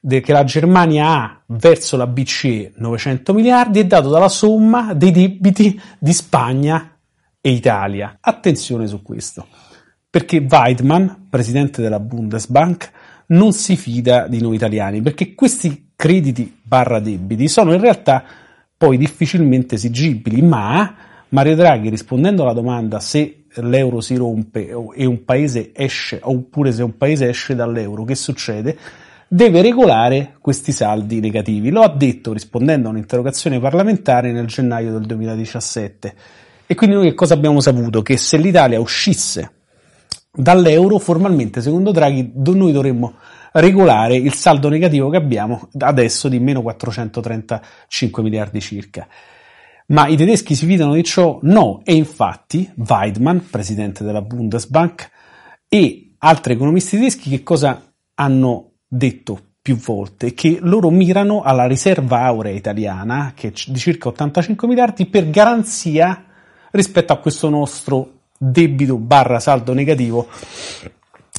che 0.00 0.32
la 0.32 0.44
Germania 0.44 1.06
ha 1.08 1.42
verso 1.46 1.96
la 1.96 2.06
BCE, 2.06 2.72
900 2.76 3.34
miliardi, 3.34 3.80
è 3.80 3.84
dato 3.84 4.08
dalla 4.08 4.28
somma 4.28 4.94
dei 4.94 5.10
debiti 5.10 5.78
di 5.98 6.12
Spagna 6.12 6.96
e 7.40 7.50
Italia. 7.50 8.16
Attenzione 8.20 8.86
su 8.86 9.02
questo, 9.02 9.46
perché 10.10 10.46
Weidmann, 10.48 11.06
presidente 11.28 11.82
della 11.82 12.00
Bundesbank, 12.00 12.90
non 13.28 13.52
si 13.52 13.76
fida 13.76 14.26
di 14.26 14.40
noi 14.40 14.56
italiani, 14.56 15.02
perché 15.02 15.34
questi 15.34 15.90
crediti 15.94 16.60
barra 16.62 16.98
debiti 16.98 17.48
sono 17.48 17.74
in 17.74 17.80
realtà 17.80 18.24
poi 18.76 18.96
difficilmente 18.96 19.74
esigibili, 19.74 20.40
ma 20.40 20.94
Mario 21.30 21.56
Draghi 21.56 21.90
rispondendo 21.90 22.42
alla 22.42 22.54
domanda 22.54 23.00
se 23.00 23.44
l'euro 23.54 24.00
si 24.00 24.14
rompe 24.16 24.68
e 24.94 25.04
un 25.04 25.24
paese 25.24 25.72
esce, 25.74 26.20
oppure 26.22 26.72
se 26.72 26.82
un 26.82 26.96
paese 26.96 27.28
esce 27.28 27.54
dall'euro, 27.54 28.04
che 28.04 28.14
succede? 28.14 28.78
Deve 29.26 29.60
regolare 29.60 30.36
questi 30.40 30.72
saldi 30.72 31.20
negativi. 31.20 31.70
Lo 31.70 31.82
ha 31.82 31.94
detto 31.94 32.32
rispondendo 32.32 32.88
a 32.88 32.92
un'interrogazione 32.92 33.60
parlamentare 33.60 34.32
nel 34.32 34.46
gennaio 34.46 34.92
del 34.92 35.04
2017. 35.04 36.14
E 36.66 36.74
quindi 36.74 36.96
noi 36.96 37.08
che 37.08 37.14
cosa 37.14 37.34
abbiamo 37.34 37.60
saputo? 37.60 38.00
Che 38.00 38.16
se 38.16 38.38
l'Italia 38.38 38.80
uscisse 38.80 39.56
dall'euro, 40.30 40.98
formalmente, 40.98 41.60
secondo 41.60 41.90
Draghi, 41.90 42.32
noi 42.34 42.72
dovremmo 42.72 43.14
regolare 43.52 44.16
il 44.16 44.34
saldo 44.34 44.68
negativo 44.68 45.08
che 45.10 45.16
abbiamo 45.16 45.68
adesso 45.78 46.28
di 46.28 46.38
meno 46.38 46.62
435 46.62 48.22
miliardi 48.22 48.60
circa. 48.60 49.06
Ma 49.86 50.06
i 50.06 50.16
tedeschi 50.16 50.54
si 50.54 50.66
fidano 50.66 50.94
di 50.94 51.02
ciò? 51.02 51.38
No, 51.42 51.80
e 51.84 51.94
infatti 51.94 52.70
Weidmann, 52.76 53.38
presidente 53.50 54.04
della 54.04 54.20
Bundesbank, 54.20 55.10
e 55.66 56.14
altri 56.18 56.54
economisti 56.54 56.96
tedeschi 56.96 57.30
che 57.30 57.42
cosa 57.42 57.90
hanno 58.14 58.72
detto 58.86 59.40
più 59.60 59.76
volte 59.76 60.34
che 60.34 60.58
loro 60.60 60.90
mirano 60.90 61.42
alla 61.42 61.66
riserva 61.66 62.22
aurea 62.22 62.52
italiana, 62.52 63.32
che 63.34 63.48
è 63.48 63.52
di 63.66 63.78
circa 63.78 64.08
85 64.08 64.68
miliardi, 64.68 65.06
per 65.06 65.30
garanzia 65.30 66.24
rispetto 66.70 67.12
a 67.12 67.18
questo 67.18 67.48
nostro 67.48 68.17
debito 68.38 68.96
barra 68.96 69.40
saldo 69.40 69.74
negativo 69.74 70.28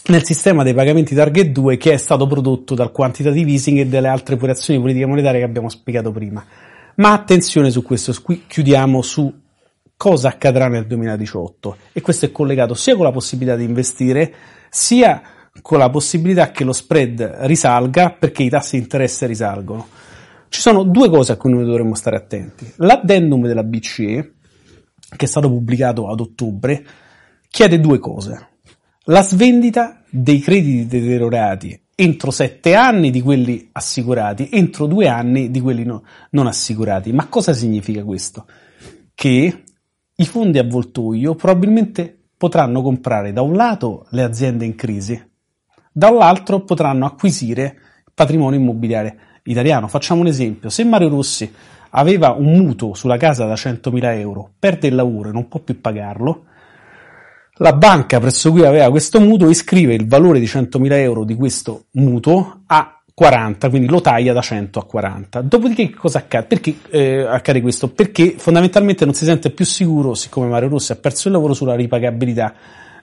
nel 0.07 0.23
sistema 0.25 0.63
dei 0.63 0.73
pagamenti 0.73 1.15
target 1.15 1.47
2 1.49 1.77
che 1.77 1.93
è 1.93 1.97
stato 1.97 2.27
prodotto 2.27 2.75
dal 2.75 2.91
quantitative 2.91 3.51
easing 3.51 3.79
e 3.79 3.87
dalle 3.87 4.07
altre 4.07 4.35
operazioni 4.35 4.79
di 4.79 4.85
politica 4.85 5.07
monetaria 5.07 5.39
che 5.39 5.45
abbiamo 5.45 5.69
spiegato 5.69 6.11
prima. 6.11 6.43
Ma 6.95 7.13
attenzione 7.13 7.69
su 7.69 7.83
questo, 7.83 8.13
qui 8.21 8.43
chiudiamo 8.47 9.01
su 9.01 9.31
cosa 9.95 10.29
accadrà 10.29 10.67
nel 10.67 10.87
2018 10.87 11.77
e 11.93 12.01
questo 12.01 12.25
è 12.25 12.31
collegato 12.31 12.73
sia 12.73 12.95
con 12.95 13.05
la 13.05 13.11
possibilità 13.11 13.55
di 13.55 13.65
investire 13.65 14.33
sia 14.69 15.21
con 15.61 15.77
la 15.77 15.89
possibilità 15.89 16.51
che 16.51 16.63
lo 16.63 16.73
spread 16.73 17.37
risalga 17.41 18.15
perché 18.17 18.43
i 18.43 18.49
tassi 18.49 18.77
di 18.77 18.83
interesse 18.83 19.25
risalgono. 19.27 19.87
Ci 20.47 20.61
sono 20.61 20.83
due 20.83 21.09
cose 21.09 21.33
a 21.33 21.35
cui 21.35 21.51
noi 21.51 21.65
dovremmo 21.65 21.93
stare 21.93 22.15
attenti. 22.15 22.71
L'addendum 22.77 23.45
della 23.45 23.63
BCE, 23.63 24.33
che 25.15 25.25
è 25.25 25.27
stato 25.27 25.49
pubblicato 25.49 26.09
ad 26.09 26.19
ottobre, 26.19 26.85
chiede 27.49 27.79
due 27.79 27.99
cose. 27.99 28.47
La 29.05 29.23
svendita 29.23 30.03
dei 30.09 30.39
crediti 30.39 30.85
deteriorati 30.85 31.81
entro 31.95 32.31
sette 32.31 32.75
anni 32.75 33.11
di 33.11 33.21
quelli 33.21 33.69
assicurati, 33.73 34.49
entro 34.51 34.85
due 34.85 35.07
anni 35.07 35.51
di 35.51 35.59
quelli 35.59 35.83
no, 35.83 36.03
non 36.31 36.47
assicurati. 36.47 37.11
Ma 37.11 37.27
cosa 37.27 37.51
significa 37.53 38.03
questo? 38.03 38.45
Che 39.13 39.63
i 40.15 40.25
fondi 40.25 40.59
avvoltoio 40.59 41.35
probabilmente 41.35 42.29
potranno 42.37 42.81
comprare 42.81 43.33
da 43.33 43.41
un 43.41 43.53
lato 43.53 44.05
le 44.11 44.23
aziende 44.23 44.63
in 44.63 44.75
crisi, 44.75 45.21
dall'altro 45.91 46.63
potranno 46.63 47.05
acquisire 47.05 47.75
patrimonio 48.13 48.59
immobiliare 48.59 49.19
italiano. 49.43 49.87
Facciamo 49.89 50.21
un 50.21 50.27
esempio, 50.27 50.69
se 50.69 50.85
Mario 50.85 51.09
Rossi 51.09 51.51
aveva 51.91 52.31
un 52.31 52.51
mutuo 52.57 52.93
sulla 52.93 53.17
casa 53.17 53.45
da 53.45 53.53
100.000 53.53 54.17
euro, 54.19 54.51
perde 54.57 54.87
il 54.87 54.95
lavoro 54.95 55.29
e 55.29 55.31
non 55.31 55.47
può 55.47 55.59
più 55.59 55.79
pagarlo, 55.79 56.45
la 57.61 57.73
banca 57.73 58.19
presso 58.19 58.51
cui 58.51 58.65
aveva 58.65 58.89
questo 58.89 59.19
mutuo 59.19 59.49
iscrive 59.49 59.93
il 59.93 60.07
valore 60.07 60.39
di 60.39 60.45
100.000 60.45 60.91
euro 60.93 61.23
di 61.25 61.35
questo 61.35 61.85
mutuo 61.91 62.61
a 62.67 63.01
40, 63.13 63.67
quindi 63.69 63.89
lo 63.89 63.99
taglia 63.99 64.31
da 64.31 64.39
100 64.39 64.79
a 64.79 64.85
40. 64.85 65.41
Dopodiché 65.41 65.89
cosa 65.89 66.19
accade? 66.19 66.45
Perché 66.47 66.75
eh, 66.89 67.19
accade 67.19 67.59
questo? 67.59 67.89
Perché 67.89 68.35
fondamentalmente 68.37 69.03
non 69.03 69.13
si 69.13 69.25
sente 69.25 69.49
più 69.49 69.65
sicuro, 69.65 70.13
siccome 70.13 70.47
Mario 70.47 70.69
Rossi 70.69 70.93
ha 70.93 70.95
perso 70.95 71.27
il 71.27 71.33
lavoro, 71.33 71.53
sulla 71.53 71.75
ripagabilità 71.75 72.53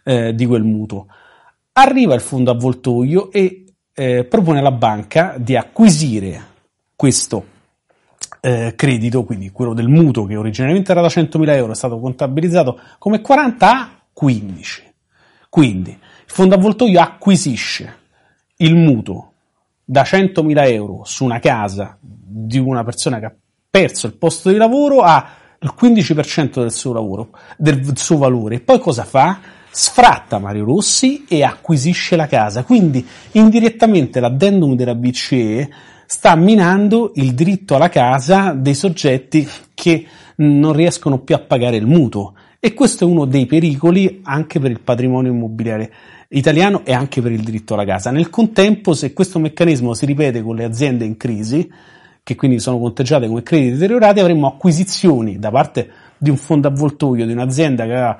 eh, 0.02 0.34
di 0.34 0.46
quel 0.46 0.62
mutuo. 0.62 1.06
Arriva 1.72 2.14
il 2.14 2.22
fondo 2.22 2.50
avvoltoio 2.50 3.30
e 3.30 3.64
eh, 3.92 4.24
propone 4.24 4.60
alla 4.60 4.72
banca 4.72 5.34
di 5.36 5.54
acquisire 5.54 6.40
questo 6.96 7.44
eh, 8.46 8.74
credito, 8.76 9.24
quindi 9.24 9.50
quello 9.50 9.74
del 9.74 9.88
mutuo 9.88 10.24
che 10.24 10.36
originariamente 10.36 10.92
era 10.92 11.00
da 11.00 11.08
100.000 11.08 11.48
euro, 11.56 11.72
è 11.72 11.74
stato 11.74 11.98
contabilizzato 11.98 12.78
come 12.96 13.20
40 13.20 13.68
a 13.68 13.90
15. 14.12 14.84
Quindi 15.48 15.90
il 15.90 15.98
fondo 16.26 16.54
avvoltoio 16.54 17.00
acquisisce 17.00 17.98
il 18.58 18.76
mutuo 18.76 19.32
da 19.84 20.02
100.000 20.02 20.70
euro 20.70 21.02
su 21.02 21.24
una 21.24 21.40
casa 21.40 21.98
di 22.00 22.60
una 22.60 22.84
persona 22.84 23.18
che 23.18 23.24
ha 23.26 23.34
perso 23.68 24.06
il 24.06 24.14
posto 24.14 24.50
di 24.50 24.56
lavoro 24.58 25.00
a 25.00 25.28
il 25.58 25.74
15% 25.76 26.60
del 26.60 26.70
suo 26.70 26.92
lavoro, 26.92 27.30
del 27.58 27.98
suo 27.98 28.18
valore. 28.18 28.60
Poi 28.60 28.78
cosa 28.78 29.02
fa? 29.02 29.40
Sfratta 29.68 30.38
Mario 30.38 30.66
Rossi 30.66 31.24
e 31.26 31.42
acquisisce 31.42 32.14
la 32.14 32.28
casa. 32.28 32.62
Quindi 32.62 33.04
indirettamente 33.32 34.20
l'addendum 34.20 34.76
della 34.76 34.94
BCE 34.94 35.68
sta 36.06 36.34
minando 36.36 37.12
il 37.16 37.34
diritto 37.34 37.74
alla 37.74 37.88
casa 37.88 38.52
dei 38.52 38.74
soggetti 38.74 39.46
che 39.74 40.06
non 40.36 40.72
riescono 40.72 41.18
più 41.18 41.34
a 41.34 41.40
pagare 41.40 41.76
il 41.76 41.86
mutuo. 41.86 42.34
E 42.58 42.74
questo 42.74 43.04
è 43.04 43.06
uno 43.06 43.26
dei 43.26 43.46
pericoli 43.46 44.20
anche 44.24 44.58
per 44.58 44.70
il 44.70 44.80
patrimonio 44.80 45.32
immobiliare 45.32 45.92
italiano 46.28 46.84
e 46.84 46.92
anche 46.92 47.20
per 47.20 47.32
il 47.32 47.42
diritto 47.42 47.74
alla 47.74 47.84
casa. 47.84 48.10
Nel 48.10 48.30
contempo, 48.30 48.94
se 48.94 49.12
questo 49.12 49.38
meccanismo 49.38 49.94
si 49.94 50.06
ripete 50.06 50.42
con 50.42 50.56
le 50.56 50.64
aziende 50.64 51.04
in 51.04 51.16
crisi, 51.16 51.70
che 52.22 52.34
quindi 52.34 52.58
sono 52.58 52.78
conteggiate 52.78 53.28
come 53.28 53.42
crediti 53.42 53.72
deteriorati, 53.72 54.20
avremo 54.20 54.48
acquisizioni 54.48 55.38
da 55.38 55.50
parte 55.50 55.88
di 56.18 56.30
un 56.30 56.36
fondo 56.36 56.66
avvoltoio 56.66 57.24
di 57.24 57.32
un'azienda 57.32 57.84
che 57.84 57.94
ha 57.94 58.18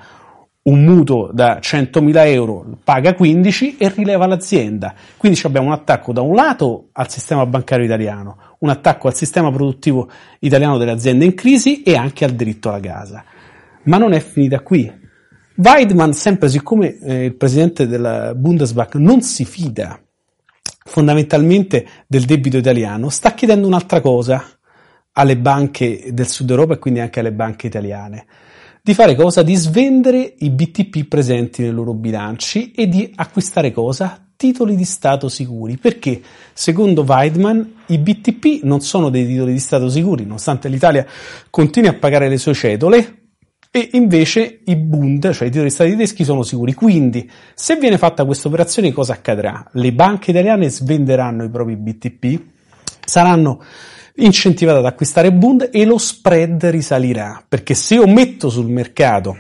un 0.66 0.82
mutuo 0.82 1.30
da 1.32 1.58
100.000 1.58 2.26
euro, 2.26 2.78
paga 2.82 3.14
15 3.14 3.76
e 3.76 3.88
rileva 3.88 4.26
l'azienda. 4.26 4.94
Quindi 5.16 5.40
abbiamo 5.44 5.68
un 5.68 5.72
attacco 5.72 6.12
da 6.12 6.22
un 6.22 6.34
lato 6.34 6.88
al 6.92 7.08
sistema 7.08 7.46
bancario 7.46 7.84
italiano, 7.84 8.36
un 8.58 8.70
attacco 8.70 9.06
al 9.06 9.14
sistema 9.14 9.50
produttivo 9.50 10.10
italiano 10.40 10.76
delle 10.76 10.90
aziende 10.90 11.24
in 11.24 11.34
crisi 11.34 11.82
e 11.82 11.96
anche 11.96 12.24
al 12.24 12.32
diritto 12.32 12.68
alla 12.68 12.80
casa. 12.80 13.24
Ma 13.84 13.98
non 13.98 14.12
è 14.12 14.20
finita 14.20 14.60
qui. 14.60 14.92
Weidmann, 15.54 16.10
sempre 16.10 16.48
siccome 16.48 16.98
eh, 16.98 17.24
il 17.26 17.34
presidente 17.34 17.86
della 17.86 18.34
Bundesbank 18.34 18.96
non 18.96 19.22
si 19.22 19.44
fida 19.44 19.98
fondamentalmente 20.84 21.86
del 22.06 22.24
debito 22.24 22.56
italiano, 22.56 23.08
sta 23.08 23.32
chiedendo 23.34 23.66
un'altra 23.66 24.00
cosa 24.00 24.44
alle 25.12 25.36
banche 25.36 26.08
del 26.10 26.26
sud 26.26 26.50
Europa 26.50 26.74
e 26.74 26.78
quindi 26.78 27.00
anche 27.00 27.20
alle 27.20 27.32
banche 27.32 27.68
italiane. 27.68 28.26
Di 28.86 28.94
fare 28.94 29.16
cosa? 29.16 29.42
Di 29.42 29.56
svendere 29.56 30.34
i 30.38 30.48
BTP 30.48 31.08
presenti 31.08 31.60
nei 31.62 31.72
loro 31.72 31.92
bilanci 31.92 32.70
e 32.70 32.86
di 32.86 33.10
acquistare 33.16 33.72
cosa? 33.72 34.28
Titoli 34.36 34.76
di 34.76 34.84
Stato 34.84 35.28
sicuri. 35.28 35.76
Perché, 35.76 36.22
secondo 36.52 37.02
Weidmann, 37.02 37.62
i 37.86 37.98
BTP 37.98 38.62
non 38.62 38.80
sono 38.82 39.10
dei 39.10 39.26
titoli 39.26 39.54
di 39.54 39.58
Stato 39.58 39.88
sicuri, 39.88 40.22
nonostante 40.22 40.68
l'Italia 40.68 41.04
continui 41.50 41.88
a 41.88 41.94
pagare 41.94 42.28
le 42.28 42.38
sue 42.38 42.54
cedole, 42.54 43.30
e 43.72 43.90
invece 43.94 44.60
i 44.66 44.76
Bund, 44.76 45.32
cioè 45.32 45.48
i 45.48 45.50
titoli 45.50 45.66
di 45.66 45.74
Stato 45.74 45.90
tedeschi, 45.90 46.22
sono 46.22 46.44
sicuri. 46.44 46.72
Quindi, 46.72 47.28
se 47.56 47.74
viene 47.74 47.98
fatta 47.98 48.24
questa 48.24 48.46
operazione, 48.46 48.92
cosa 48.92 49.14
accadrà? 49.14 49.68
Le 49.72 49.92
banche 49.92 50.30
italiane 50.30 50.68
svenderanno 50.68 51.42
i 51.42 51.50
propri 51.50 51.74
BTP, 51.74 52.40
saranno 53.04 53.64
incentivate 54.16 54.78
ad 54.78 54.86
acquistare 54.86 55.32
Bund 55.32 55.70
e 55.72 55.84
lo 55.84 55.98
spread 55.98 56.64
risalirà, 56.66 57.42
perché 57.46 57.74
se 57.74 57.94
io 57.94 58.06
metto 58.06 58.48
sul 58.48 58.66
mercato 58.66 59.38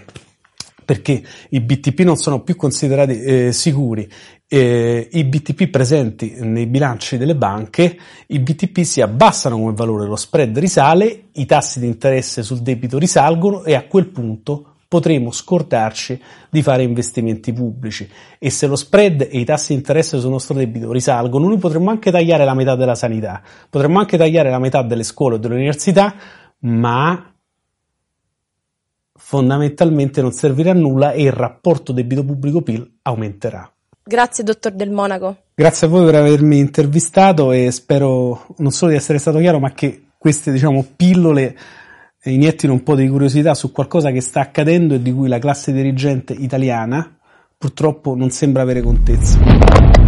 perché 0.86 1.20
i 1.48 1.60
BTP 1.60 2.00
non 2.00 2.16
sono 2.16 2.42
più 2.42 2.54
considerati 2.54 3.20
eh, 3.20 3.52
sicuri 3.52 4.08
eh, 4.48 5.08
i 5.10 5.24
BTP 5.24 5.68
presenti 5.68 6.36
nei 6.38 6.66
bilanci 6.66 7.16
delle 7.16 7.34
banche, 7.34 7.98
i 8.28 8.38
BTP 8.38 8.82
si 8.82 9.00
abbassano 9.00 9.56
come 9.56 9.72
valore, 9.74 10.06
lo 10.06 10.16
spread 10.16 10.56
risale, 10.58 11.24
i 11.32 11.46
tassi 11.46 11.80
di 11.80 11.86
interesse 11.86 12.42
sul 12.42 12.60
debito 12.60 12.98
risalgono 12.98 13.64
e 13.64 13.74
a 13.74 13.86
quel 13.86 14.06
punto 14.06 14.75
potremo 14.88 15.30
scordarci 15.30 16.20
di 16.50 16.62
fare 16.62 16.82
investimenti 16.82 17.52
pubblici 17.52 18.08
e 18.38 18.50
se 18.50 18.66
lo 18.66 18.76
spread 18.76 19.28
e 19.30 19.38
i 19.38 19.44
tassi 19.44 19.72
di 19.72 19.78
interesse 19.78 20.18
sul 20.18 20.30
nostro 20.30 20.54
debito 20.54 20.92
risalgono, 20.92 21.48
noi 21.48 21.58
potremmo 21.58 21.90
anche 21.90 22.10
tagliare 22.10 22.44
la 22.44 22.54
metà 22.54 22.76
della 22.76 22.94
sanità, 22.94 23.42
potremmo 23.68 23.98
anche 23.98 24.16
tagliare 24.16 24.50
la 24.50 24.58
metà 24.58 24.82
delle 24.82 25.02
scuole 25.02 25.36
o 25.36 25.38
delle 25.38 25.54
università, 25.54 26.14
ma 26.60 27.32
fondamentalmente 29.12 30.22
non 30.22 30.32
servirà 30.32 30.70
a 30.70 30.74
nulla 30.74 31.12
e 31.12 31.22
il 31.22 31.32
rapporto 31.32 31.92
debito 31.92 32.24
pubblico-PIL 32.24 32.98
aumenterà. 33.02 33.70
Grazie, 34.04 34.44
dottor 34.44 34.70
Del 34.70 34.90
Monaco. 34.92 35.36
Grazie 35.52 35.88
a 35.88 35.90
voi 35.90 36.04
per 36.04 36.14
avermi 36.14 36.58
intervistato 36.58 37.50
e 37.50 37.72
spero 37.72 38.46
non 38.58 38.70
solo 38.70 38.92
di 38.92 38.96
essere 38.96 39.18
stato 39.18 39.38
chiaro, 39.38 39.58
ma 39.58 39.72
che 39.72 40.10
queste 40.16 40.52
diciamo, 40.52 40.86
pillole 40.94 41.56
iniettino 42.30 42.72
un 42.72 42.82
po' 42.82 42.94
di 42.94 43.08
curiosità 43.08 43.54
su 43.54 43.72
qualcosa 43.72 44.10
che 44.10 44.20
sta 44.20 44.40
accadendo 44.40 44.94
e 44.94 45.02
di 45.02 45.12
cui 45.12 45.28
la 45.28 45.38
classe 45.38 45.72
dirigente 45.72 46.32
italiana 46.32 47.16
purtroppo 47.56 48.14
non 48.14 48.30
sembra 48.30 48.62
avere 48.62 48.82
contezza. 48.82 50.05